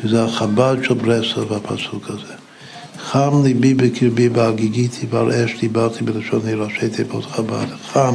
[0.02, 2.35] שזה החב"ד של ברסלב, הפסוק הזה.
[2.98, 5.06] חם ליבי בקרבי בהגיגיתי
[5.44, 7.66] אש דיברתי בלשוני ראשי תיבות חב"ד.
[7.93, 8.14] חם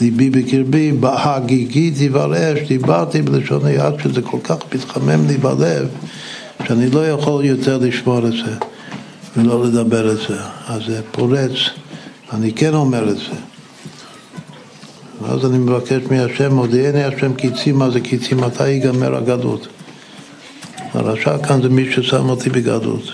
[0.00, 5.88] ליבי בקרבי בהגיגיתי ועל אש דיברתי בלשוני עד שזה כל כך מתחמם לי בלב
[6.66, 8.56] שאני לא יכול יותר לשמור את זה
[9.36, 10.38] ולא לדבר את זה.
[10.66, 11.52] אז זה פורץ,
[12.32, 13.36] אני כן אומר את זה.
[15.22, 18.40] ואז אני מבקש מהשם, מודיעני השם קיצים, מה זה קיצים?
[18.40, 19.68] מתי ייגמר הגלות?
[20.94, 23.04] הרשע כאן זה מי ששם אותי בגלות.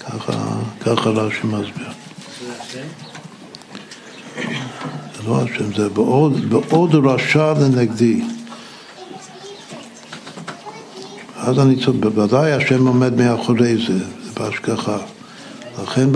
[0.00, 0.32] ככה,
[0.80, 1.88] ככה רש"י מסביר.
[2.72, 2.82] זה
[5.26, 8.22] לא השם, זה בעוד, בעוד רשע לנגדי.
[11.36, 14.98] אז אני צודק, בוודאי השם עומד מאחורי זה, זה בהשגחה.
[15.82, 16.08] לכן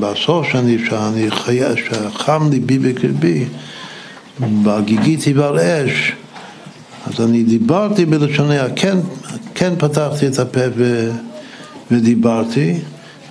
[0.00, 3.44] בסוף שאני, שאני חי, שחם ליבי בקרבי,
[4.40, 6.12] בהגיגיתי ועל אש,
[7.06, 8.98] אז אני דיברתי בלשוניה, כן,
[9.54, 11.10] כן פתחתי את הפה ו,
[11.90, 12.74] ודיברתי,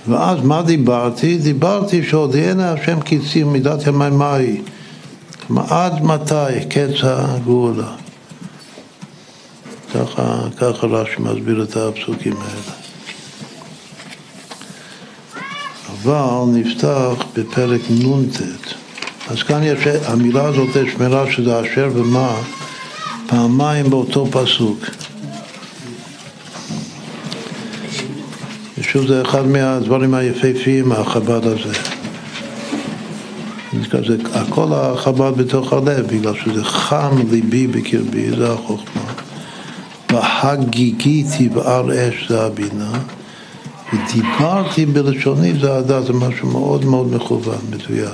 [0.07, 1.37] ואז מה דיברתי?
[1.37, 4.61] דיברתי שהודיענה השם קיצים מידת ימי מאי.
[5.69, 7.91] עד מתי קץ הגאולה?
[9.93, 12.75] ככה, ככה רש"י מסביר את הפסוקים האלה.
[15.91, 18.41] אבל נפתח בפרק נ"ט.
[19.27, 22.35] אז כאן יש, המילה הזאת, שמירה שזה אשר ומה,
[23.27, 24.85] פעמיים באותו פסוק.
[28.77, 31.94] ושוב זה אחד מהדברים היפהפיים, החב"ד הזה.
[33.91, 39.01] זה הכל החב"ד בתוך הלב, בגלל שזה חם ליבי בקרבי, זה החוכמה.
[40.11, 42.91] והגיגיתי בער אש זה הבינה,
[43.93, 48.09] ודיברתי בלשוני זה הדעת, זה משהו מאוד מאוד מכוון, מדויק.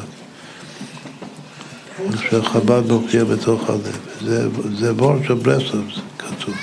[2.29, 3.97] שחב"ד מופיע בתוך הלב.
[4.21, 4.91] זה, זה
[5.27, 5.83] של ברסלב,
[6.17, 6.55] כתוב.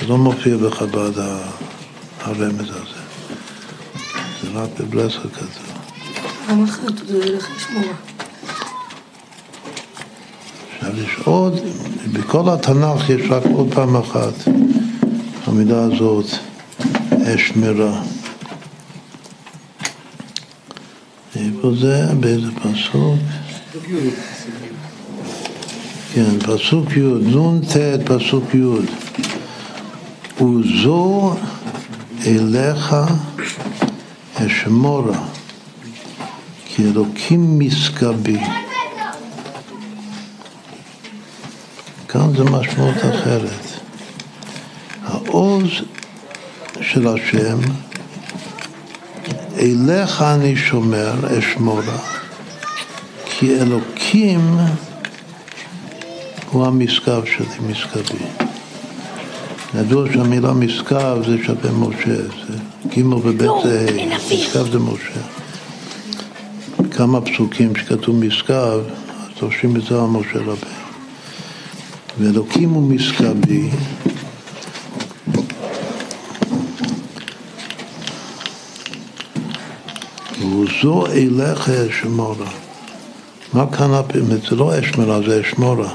[0.00, 1.12] זה לא מופיע בחב"ד
[2.20, 3.02] הרמז הזה.
[4.42, 5.71] זה רק בברסלב כתוב.
[6.46, 7.92] אחת זה הולך לשמוע.
[10.74, 11.58] עכשיו יש עוד,
[12.12, 14.34] בכל התנ"ך יש רק עוד פעם אחת,
[15.46, 16.26] המילה הזאת,
[17.34, 18.02] אשמרה.
[21.36, 22.06] איפה זה?
[22.20, 23.18] באיזה פסוק?
[26.14, 29.02] כן, פסוק י', נ"ט, פסוק י'.
[30.44, 31.34] וזו
[32.26, 32.96] אליך
[34.34, 35.24] אשמורה,
[36.74, 38.38] כי אלוקים משכבי.
[42.08, 43.66] כאן זה משמעות אחרת.
[45.04, 45.64] העוז
[46.80, 47.58] של השם,
[49.58, 51.98] אליך אני שומר, אשמורה,
[53.24, 54.56] כי אלוקים
[56.50, 58.24] הוא המשכב שלי, משכבי.
[59.74, 62.58] ידוע שהמילה משכב זה שווה משה, זה
[62.88, 65.41] ג' וב' זה ה', משכב זה משה.
[66.92, 70.82] כמה פסוקים שכתוב משכב, אז דורשים את זה על משה רבינו.
[72.18, 73.70] ואלוקים הוא משכבי,
[80.40, 82.50] וזו אליך אשמורה.
[83.52, 84.38] מה כאן הפעמים?
[84.50, 85.88] זה לא אשמרה, זה אשמורה.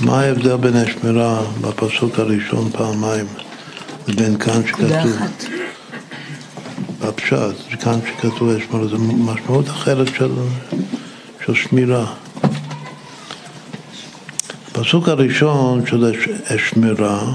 [0.00, 3.26] מה ההבדל בין אשמרה בפסוק הראשון פעמיים
[4.08, 4.88] לבין כאן שכתוב?
[7.06, 10.32] בפשט, כאן שכתוב אשמורה, זה משמעות אחרת של,
[11.44, 12.14] של שמירה.
[14.70, 16.12] הפסוק הראשון של
[16.44, 17.32] אשמרה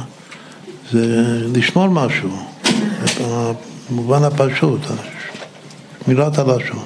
[0.91, 2.30] זה לשמור משהו,
[3.89, 4.81] במובן הפשוט,
[6.06, 6.84] שמירת הלשון,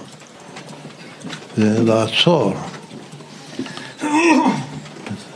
[1.58, 2.54] זה לעצור.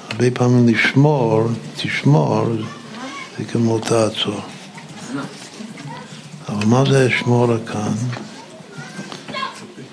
[0.10, 1.44] הרבה פעמים לשמור,
[1.76, 2.46] תשמור,
[3.38, 4.42] זה כמו תעצור.
[6.52, 7.92] אבל מה זה אשמורה כאן?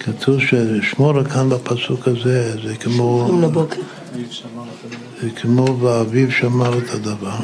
[0.01, 3.39] כתוב ששמורה כאן בפסוק הזה זה כמו...
[3.43, 3.81] לבוקר.
[5.23, 7.37] זה כמו באביב שמר את הדבר,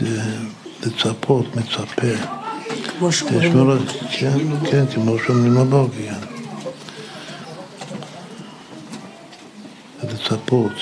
[0.00, 0.22] זה
[0.86, 2.06] לצפות, מצפה.
[2.98, 3.50] כמו שאומרים.
[3.50, 3.78] לשמור על-
[4.18, 4.38] כן,
[4.70, 5.94] כן, כמו שאומרים בבוקר.
[5.98, 6.14] כן.
[10.02, 10.72] זה לצפות.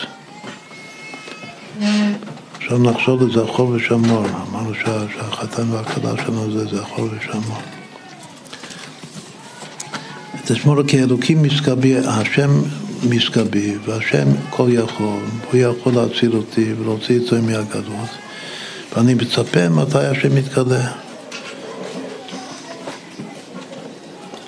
[2.72, 4.26] עכשיו נחזור לזכור ושמור.
[4.50, 7.58] אמרנו שה- שהחתן והכלה שלנו זה זכור ושמור.
[10.44, 12.50] תשמור כי אלוקים משכבי, השם
[13.10, 15.18] משכבי, והשם כל יכול,
[15.50, 18.08] הוא יכול להציל אותי ולהוציא את זה מהגלות,
[18.96, 20.92] ואני מצפה מתי השם יתגלה.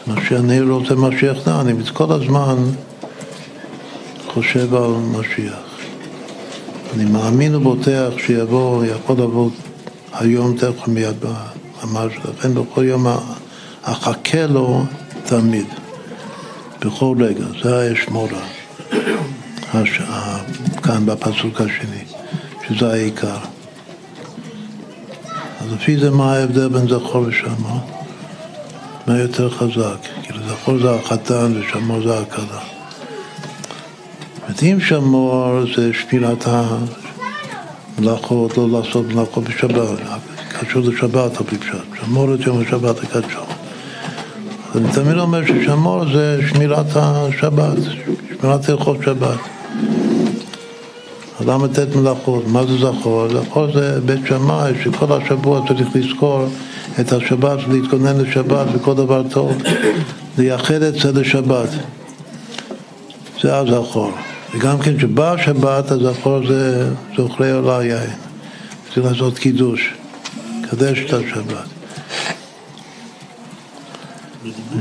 [0.06, 2.56] משיח, אני רוצה משיח נע, אני כל הזמן
[4.26, 5.63] חושב על משיח.
[6.94, 9.50] אני מאמין ובוטח שיבוא, יכול לבוא
[10.12, 11.16] היום תכף מיד
[11.84, 13.06] ממש, לכן בכל יום
[13.82, 14.84] אחכה לו
[15.24, 15.66] תמיד,
[16.80, 18.40] בכל רגע, זה האשמורה.
[20.82, 22.04] כאן בפסוק השני,
[22.68, 23.38] שזה העיקר.
[25.60, 27.78] אז לפי זה מה ההבדל בין זכור ושמור?
[29.06, 29.98] מה יותר חזק?
[30.22, 32.73] כאילו זכור זה החתן ושמור זה הכלה.
[34.62, 36.44] אם שמור זה שמירת
[37.98, 39.98] המלאכות, לא לעשות מלאכות בשבת,
[40.60, 41.56] קשור לשבת על פי
[42.00, 43.40] שמור את יום השבת הקדשו.
[44.74, 47.76] אני תמיד אומר ששמור זה שמירת השבת,
[48.40, 49.38] שמירת הלכות שבת.
[51.40, 52.46] למה לתת מלאכות?
[52.46, 53.28] מה זה זכור?
[53.28, 56.46] זכור זה בית שמאי שכל השבוע צריך לזכור
[57.00, 59.62] את השבת ולהתכונן לשבת וכל דבר טוב,
[60.38, 61.68] לייחד את זה לשבת.
[63.42, 64.12] זה הזכור.
[64.54, 68.10] וגם כן שבא השבת, הזכור זה זוכרי עולה יין.
[68.94, 69.94] צריך לעשות קידוש,
[70.70, 71.68] קדש את השבת.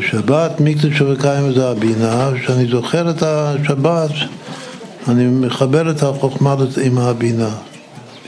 [0.01, 4.11] שבת מקדש וקיים זה הבינה, כשאני זוכר את השבת,
[5.07, 7.49] אני מחבר את החוכמה עם הבינה.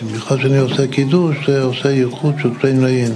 [0.01, 3.13] במיוחד כשאני עושה קידוש, זה עושה ייחוד של שתי נעים.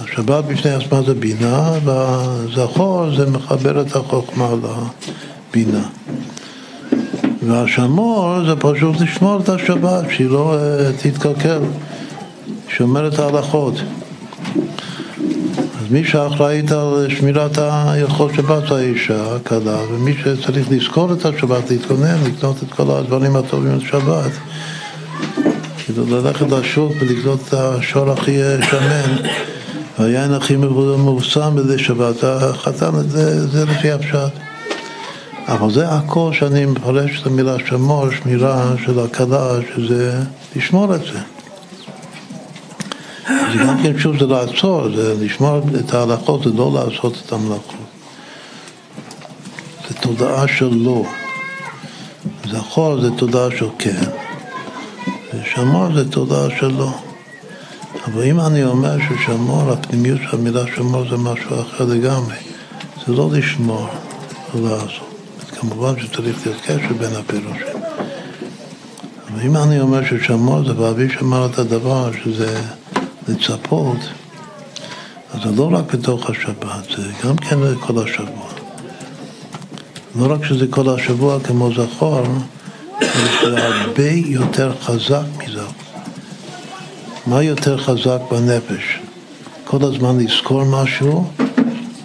[0.00, 4.54] השבת בפני עצמה זה בינה, והזכור זה מחבר את החוכמה
[5.54, 5.86] לבינה.
[7.46, 11.60] והשמור זה פשוט לשמור את השבת, שהיא לא uh, תתקלקל,
[12.68, 13.74] שומר את ההלכות.
[15.80, 21.70] אז מי שאחראית על שמירת ההלכות שבת זה האישה, הכלה, ומי שצריך לזכור את השבת,
[21.70, 24.32] להתכונן, לקנות את כל הדברים הטובים לשבת,
[25.84, 28.38] כאילו ללכת לשוק ולקנות את השור הכי
[28.70, 29.28] שמן,
[29.98, 34.53] והיין הכי מבוסם בזה שבת, החתן זה, זה לפי הפשט.
[35.48, 40.20] אבל זה הכל שאני מפרש את המילה שמור, שמירה של הכלה, שזה
[40.56, 41.18] לשמור את זה.
[43.28, 47.84] זה גם כן שוב זה לעצור, זה לשמור את ההלכות, זה לא לעשות את המלאכות.
[49.88, 51.02] זה תודעה של לא.
[52.50, 54.00] זכור זה תודעה של כן.
[55.34, 56.90] ושמור זה תודעה של לא.
[58.06, 62.36] אבל אם אני אומר ששמור, הפנימיות של המילה שמור זה משהו אחר לגמרי,
[63.06, 63.88] זה לא לשמור,
[64.54, 65.13] זה לעשות.
[65.60, 67.82] כמובן שצריך להיות קשר בין הפירושים.
[69.28, 72.60] אבל אם אני אומר ששמור זה ואבי שמר את הדבר שזה
[73.28, 73.98] לצפות,
[75.34, 78.48] אז זה לא רק בתוך השבת, זה גם כן כל השבוע.
[80.16, 82.22] לא רק שזה כל השבוע כמו זכור,
[83.44, 85.62] זה הרבה יותר חזק מזה.
[87.26, 88.98] מה יותר חזק בנפש?
[89.64, 91.30] כל הזמן לזכור משהו,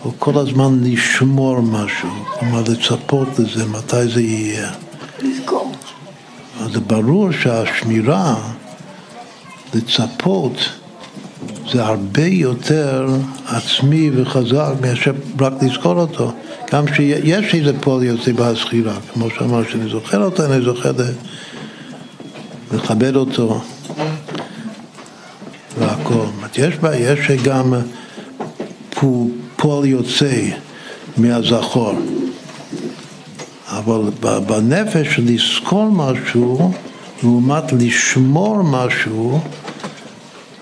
[0.06, 2.10] או כל הזמן לשמור משהו,
[2.40, 4.72] כלומר לצפות לזה, מתי זה יהיה.
[5.22, 5.72] לזכור.
[6.62, 8.36] אז ברור שהשמירה,
[9.74, 10.70] לצפות,
[11.72, 13.08] זה הרבה יותר
[13.48, 16.32] עצמי וחזק מאשר רק לזכור אותו.
[16.72, 20.92] גם שיש איזה פועל יוצא בהזכירה, כמו שאמר, שאני זוכר אותו, אני זוכר
[22.74, 23.62] לכבד אותו
[25.80, 26.26] והכל.
[26.58, 27.74] יש, יש גם
[29.62, 30.50] פועל יוצא
[31.18, 31.94] מהזכור.
[33.68, 34.02] אבל
[34.48, 36.72] בנפש לזכור משהו
[37.24, 39.40] לעומת לשמור משהו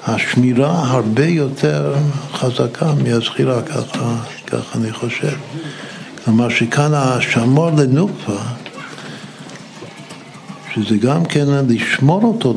[0.07, 1.95] השמירה הרבה יותר
[2.34, 4.15] חזקה מהזכירה, ככה,
[4.48, 5.36] ככה אני חושב.
[6.26, 8.38] כלומר שכאן השמור לנוקפה,
[10.74, 12.53] שזה גם כן לשמור אותו,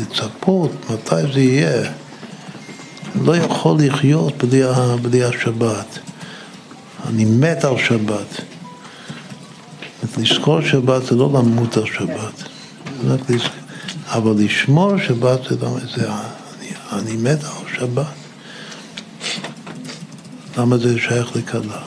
[0.00, 1.90] לצפות מתי זה יהיה,
[3.14, 4.62] לא יכול לחיות בלי,
[5.02, 5.98] בלי השבת.
[7.06, 8.40] אני מת על שבת.
[10.18, 12.42] לזכור שבת זה לא למות על שבת,
[14.06, 15.56] אבל לשמור שבת זה,
[15.96, 16.08] זה
[16.92, 18.06] אני מת על שבת.
[20.58, 21.82] למה זה שייך לכלה?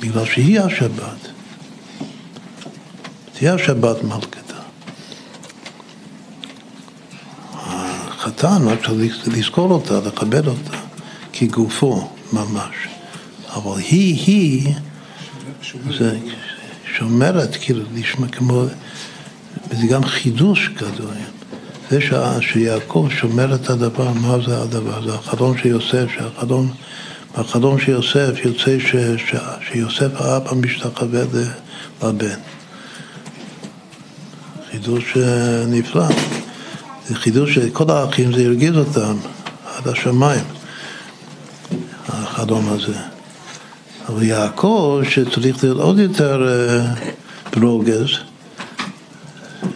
[0.00, 1.28] בגלל שהיא השבת.
[3.32, 4.47] תהיה השבת מלכתה.
[8.44, 10.76] החתן, רק צריך לזכור אותה, לכבד אותה,
[11.32, 12.74] כגופו ממש.
[13.54, 14.74] אבל היא, היא,
[15.98, 16.18] זה
[16.96, 18.64] שומרת, כאילו, לשמוע כמו,
[19.70, 21.14] וזה גם חידוש גדול.
[21.90, 21.98] זה
[22.40, 25.10] שיעקב שומר את הדבר, מה זה הדבר?
[25.10, 26.72] זה החלום של יוסף, שהחלום,
[27.38, 29.34] בחלום של יוסף יוצא ש, ש,
[29.72, 31.22] שיוסף האבא משתחווה
[32.02, 32.38] לבן.
[34.70, 36.37] חידוש אה, נפלא.
[37.08, 39.16] זה חידוש שכל האחים זה הרגיז אותם
[39.76, 40.44] עד השמיים.
[42.08, 42.98] החלום הזה.
[44.08, 46.94] אבל יעקב, שצריך להיות עוד יותר אה,
[47.56, 48.08] ברוגז,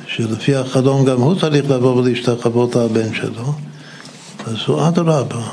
[0.06, 3.54] שלפי החלום גם הוא צריך לבוא ולהשתחוות על הבן שלו,
[4.46, 5.48] אז הוא אדרבה,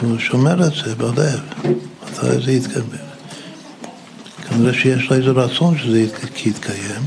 [0.00, 1.40] הוא שומר את זה בלב,
[2.02, 2.86] מתי זה יתקיים.
[4.48, 6.06] כנראה שיש לו איזה רצון שזה
[6.44, 7.02] יתקיים.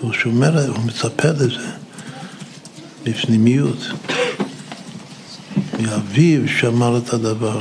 [0.00, 1.70] והוא שומר, הוא מצפה לזה
[3.04, 3.78] בפנימיות.
[5.80, 7.60] מאביו שמר את הדבר.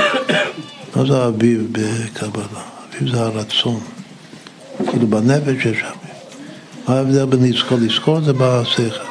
[0.96, 2.62] מה זה אביב בקבלה?
[2.88, 3.80] אביב זה הרצון.
[4.90, 6.10] כאילו בנפש יש אביב.
[6.88, 7.78] מה ההבדל בין לזכור?
[7.78, 9.10] לזכור זה בשכל.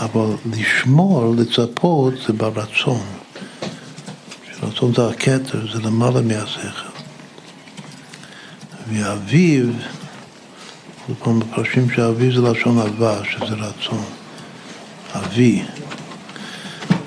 [0.00, 3.00] אבל לשמור, לצפות, זה ברצון.
[4.62, 6.95] רצון זה הכתר, זה למעלה מהשכל.
[8.88, 9.76] ואביב,
[11.08, 14.04] עוד פעם מפרשים שאביב זה לשון אהבה, שזה רצון.
[15.14, 15.62] אבי.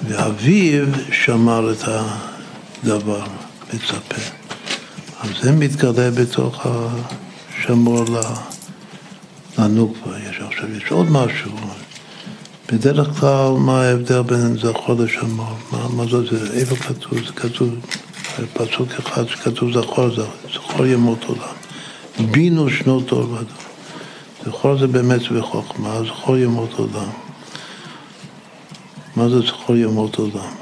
[0.07, 1.83] ואביו שמר את
[2.83, 3.25] הדבר,
[3.73, 4.21] מצפה.
[5.21, 8.05] אז זה מתגלה בתוך השמור
[9.57, 10.19] לנוקבה.
[10.29, 11.51] יש עכשיו, יש עוד משהו.
[12.71, 15.57] בדרך כלל, מה ההבדל בין זכור לשמור?
[15.71, 16.53] מה, מה זה, זה?
[16.53, 17.13] איפה כתוב?
[17.27, 17.69] זה כתוב,
[18.53, 20.09] פסוק אחד שכתוב זכור,
[20.53, 21.53] זכור ימות עולם.
[22.19, 23.69] בינו שנות אור ודור.
[24.45, 27.09] זכור זה באמת וחוכמה, זכור ימות עולם.
[29.15, 30.53] מה זה זכור ימות עולם?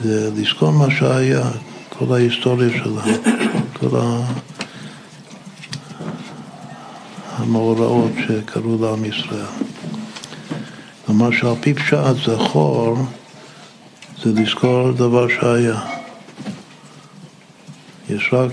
[0.00, 1.50] זה לזכור מה שהיה,
[1.88, 3.02] כל ההיסטוריה שלה,
[3.72, 4.00] כל
[7.38, 9.46] המאורעות שקרו לעם ישראל.
[11.06, 12.96] כלומר שעל פי פשט זכור
[14.22, 15.80] זה לזכור דבר שהיה.
[18.10, 18.52] יש רק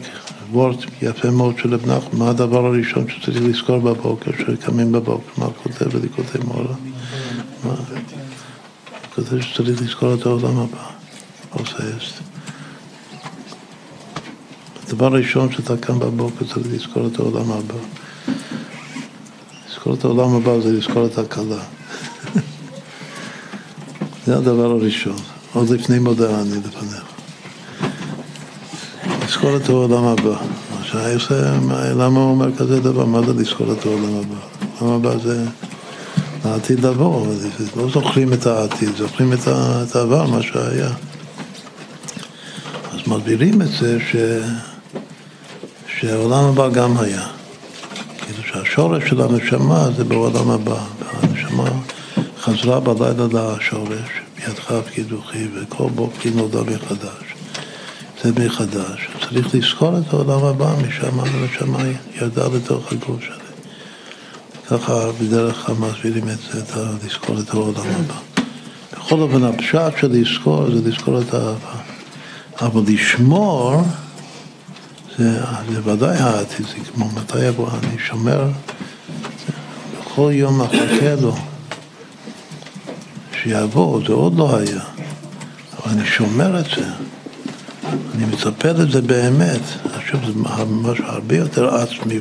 [0.52, 5.48] וורט יפה מאוד של רב נחמן, מה הדבר הראשון שצריך לזכור בבוקר, שקמים בבוקר, מה
[5.64, 6.76] כותב וליקוטי מורה?
[9.16, 10.86] כותב שצריך לזכור את העולם הבא,
[11.50, 12.22] עושה אסת.
[14.88, 17.76] הדבר הראשון שאתה קם בבוקר צריך לזכור את העולם הבא.
[19.70, 21.64] לזכור את העולם הבא זה לזכור את הכלה.
[24.26, 25.18] זה הדבר הראשון,
[25.54, 27.09] עוד לפני מודע אני לפניך.
[29.30, 30.38] לזכור את העולם הבא.
[31.96, 33.06] למה הוא אומר כזה דבר?
[33.06, 34.36] מה זה לזכור את העולם הבא?
[34.78, 35.46] העולם הבא זה
[36.44, 37.28] העתיד לבוא,
[37.76, 40.90] לא זוכרים את העתיד, זוכרים את העבר, מה שהיה.
[42.92, 44.16] אז מסבירים את זה ש...
[46.00, 47.28] שהעולם הבא גם היה.
[48.18, 50.80] כאילו שהשורש של הנשמה זה בעולם הבא.
[51.22, 51.70] הנשמה
[52.42, 53.28] חזרה בלילה
[53.58, 57.30] לשורש, בידך קידוחי, וכל בוקר נולדה מחדש.
[58.24, 59.19] זה מחדש.
[59.34, 61.80] צריך לזכור את העולם הבא, משם הנשמה
[62.16, 63.36] ירדה לתוך הגוף שלה.
[64.68, 68.20] ככה בדרך כלל מסבירים את זה, את לזכור את העולם הבא.
[68.94, 71.76] בכל אופן, הפשט של לזכור זה לזכור את האהבה.
[72.62, 73.82] אבל לשמור,
[75.18, 78.48] זה, זה ודאי העתיד, זה כמו מתי יבוא, אני שומר,
[80.00, 81.36] בכל יום מחכה לו
[83.44, 84.82] שיבוא, זה עוד לא היה,
[85.78, 86.86] אבל אני שומר את זה,
[88.16, 89.62] אני מצפה לזה באמת,
[89.94, 90.32] עכשיו זה
[90.66, 92.20] משהו הרבה יותר עצמי.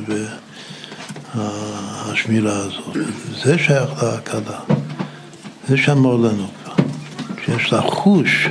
[1.35, 2.97] השמירה הזאת.
[3.43, 4.59] זה שייך להקלה.
[5.67, 6.83] זה שמור לנו כבר.
[7.45, 8.47] שיש לחוש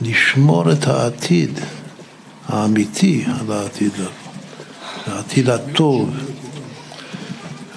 [0.00, 1.60] לשמור את העתיד
[2.48, 4.10] האמיתי על העתיד לבוא.
[5.06, 6.10] העתיד הטוב.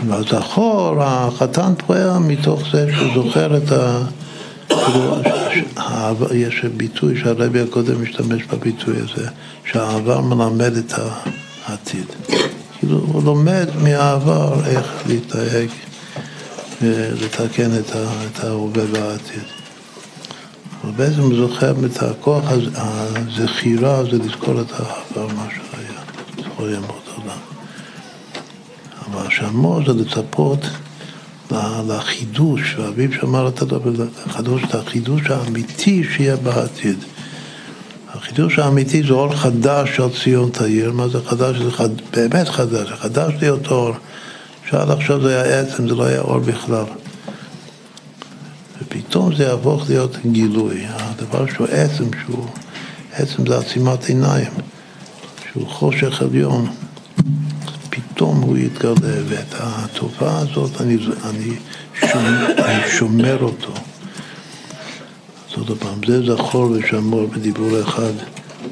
[0.08, 4.02] והזכור, החתן פועל מתוך זה שהוא זוכר את ה...
[6.34, 9.28] יש ביטוי שהרבי הקודם משתמש בביטוי הזה,
[9.66, 10.94] שהעבר מלמד את
[11.66, 12.06] העתיד.
[12.80, 15.70] כאילו הוא לומד מהעבר איך להתנהג
[16.82, 19.44] ולתקן את ההווה והעתיד.
[20.84, 26.00] אבל בעצם הוא זוכר את הכוח הזכירה זה לזכור את העבר, מה שהיה,
[26.38, 27.38] זכור ימות עולם.
[29.08, 30.60] אבל השמור זה לצפות
[31.88, 36.98] לחידוש, ואביו שמר את הדבר, לחדוש את החידוש האמיתי שיהיה בעתיד.
[38.14, 41.58] החידוש האמיתי זה אור חדש של ציון תאיר, מה זה חדש?
[41.58, 43.92] זה חד, באמת חדש, חדש להיות אור,
[44.70, 46.84] שעד עכשיו זה היה עצם, זה לא היה אור בכלל.
[48.82, 52.46] ופתאום זה יהפוך להיות גילוי, הדבר שהוא עצם, שהוא
[53.14, 54.52] עצם זה עצימת עיניים,
[55.52, 56.68] שהוא חושך עליון,
[58.22, 58.94] פתאום הוא יתגלה,
[59.28, 60.98] ואת התופעה הזאת אני,
[61.30, 61.56] אני,
[62.00, 63.74] שומר, אני שומר אותו.
[65.50, 68.12] אז עוד פעם, זה זכור ושמור בדיבור אחד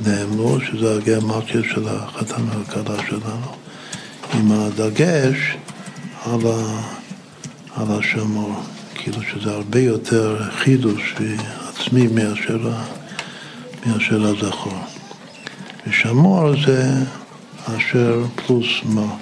[0.05, 3.51] נאמרו, שזה הגיאומטיה של החתן והכלה שלנו,
[4.33, 5.57] עם הדגש
[6.25, 6.81] על, ה,
[7.75, 8.53] על השמור,
[8.95, 11.15] כאילו שזה הרבה יותר חידוש
[11.69, 12.59] עצמי מאשר,
[13.85, 14.79] מאשר הזכור.
[15.87, 16.93] ושמור זה
[17.65, 19.15] אשר פלוס מה,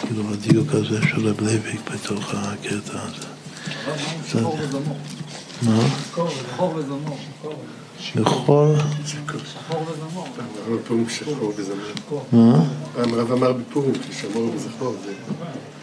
[0.00, 3.26] כאילו הדיוק הזה של רב לייביק בתוך הקטע הזה.
[4.28, 4.96] שחור וזמור.
[5.62, 5.78] מה?
[6.12, 7.18] שחור וזמור.
[7.98, 8.76] שחור וזמור.
[11.86, 12.24] שחור.
[12.32, 12.64] מה?
[12.94, 15.12] פעם רב אמר בפורים ששמור וזכור זה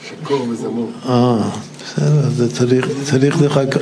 [0.10, 0.92] שקור וזמור.
[1.06, 1.50] אה,
[1.84, 3.82] בסדר, זה צריך, צריך לחכות,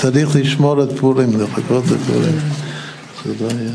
[0.00, 2.38] צריך לשמור את פורים, לחכות לפורים.
[3.24, 3.72] זה לא יהיה...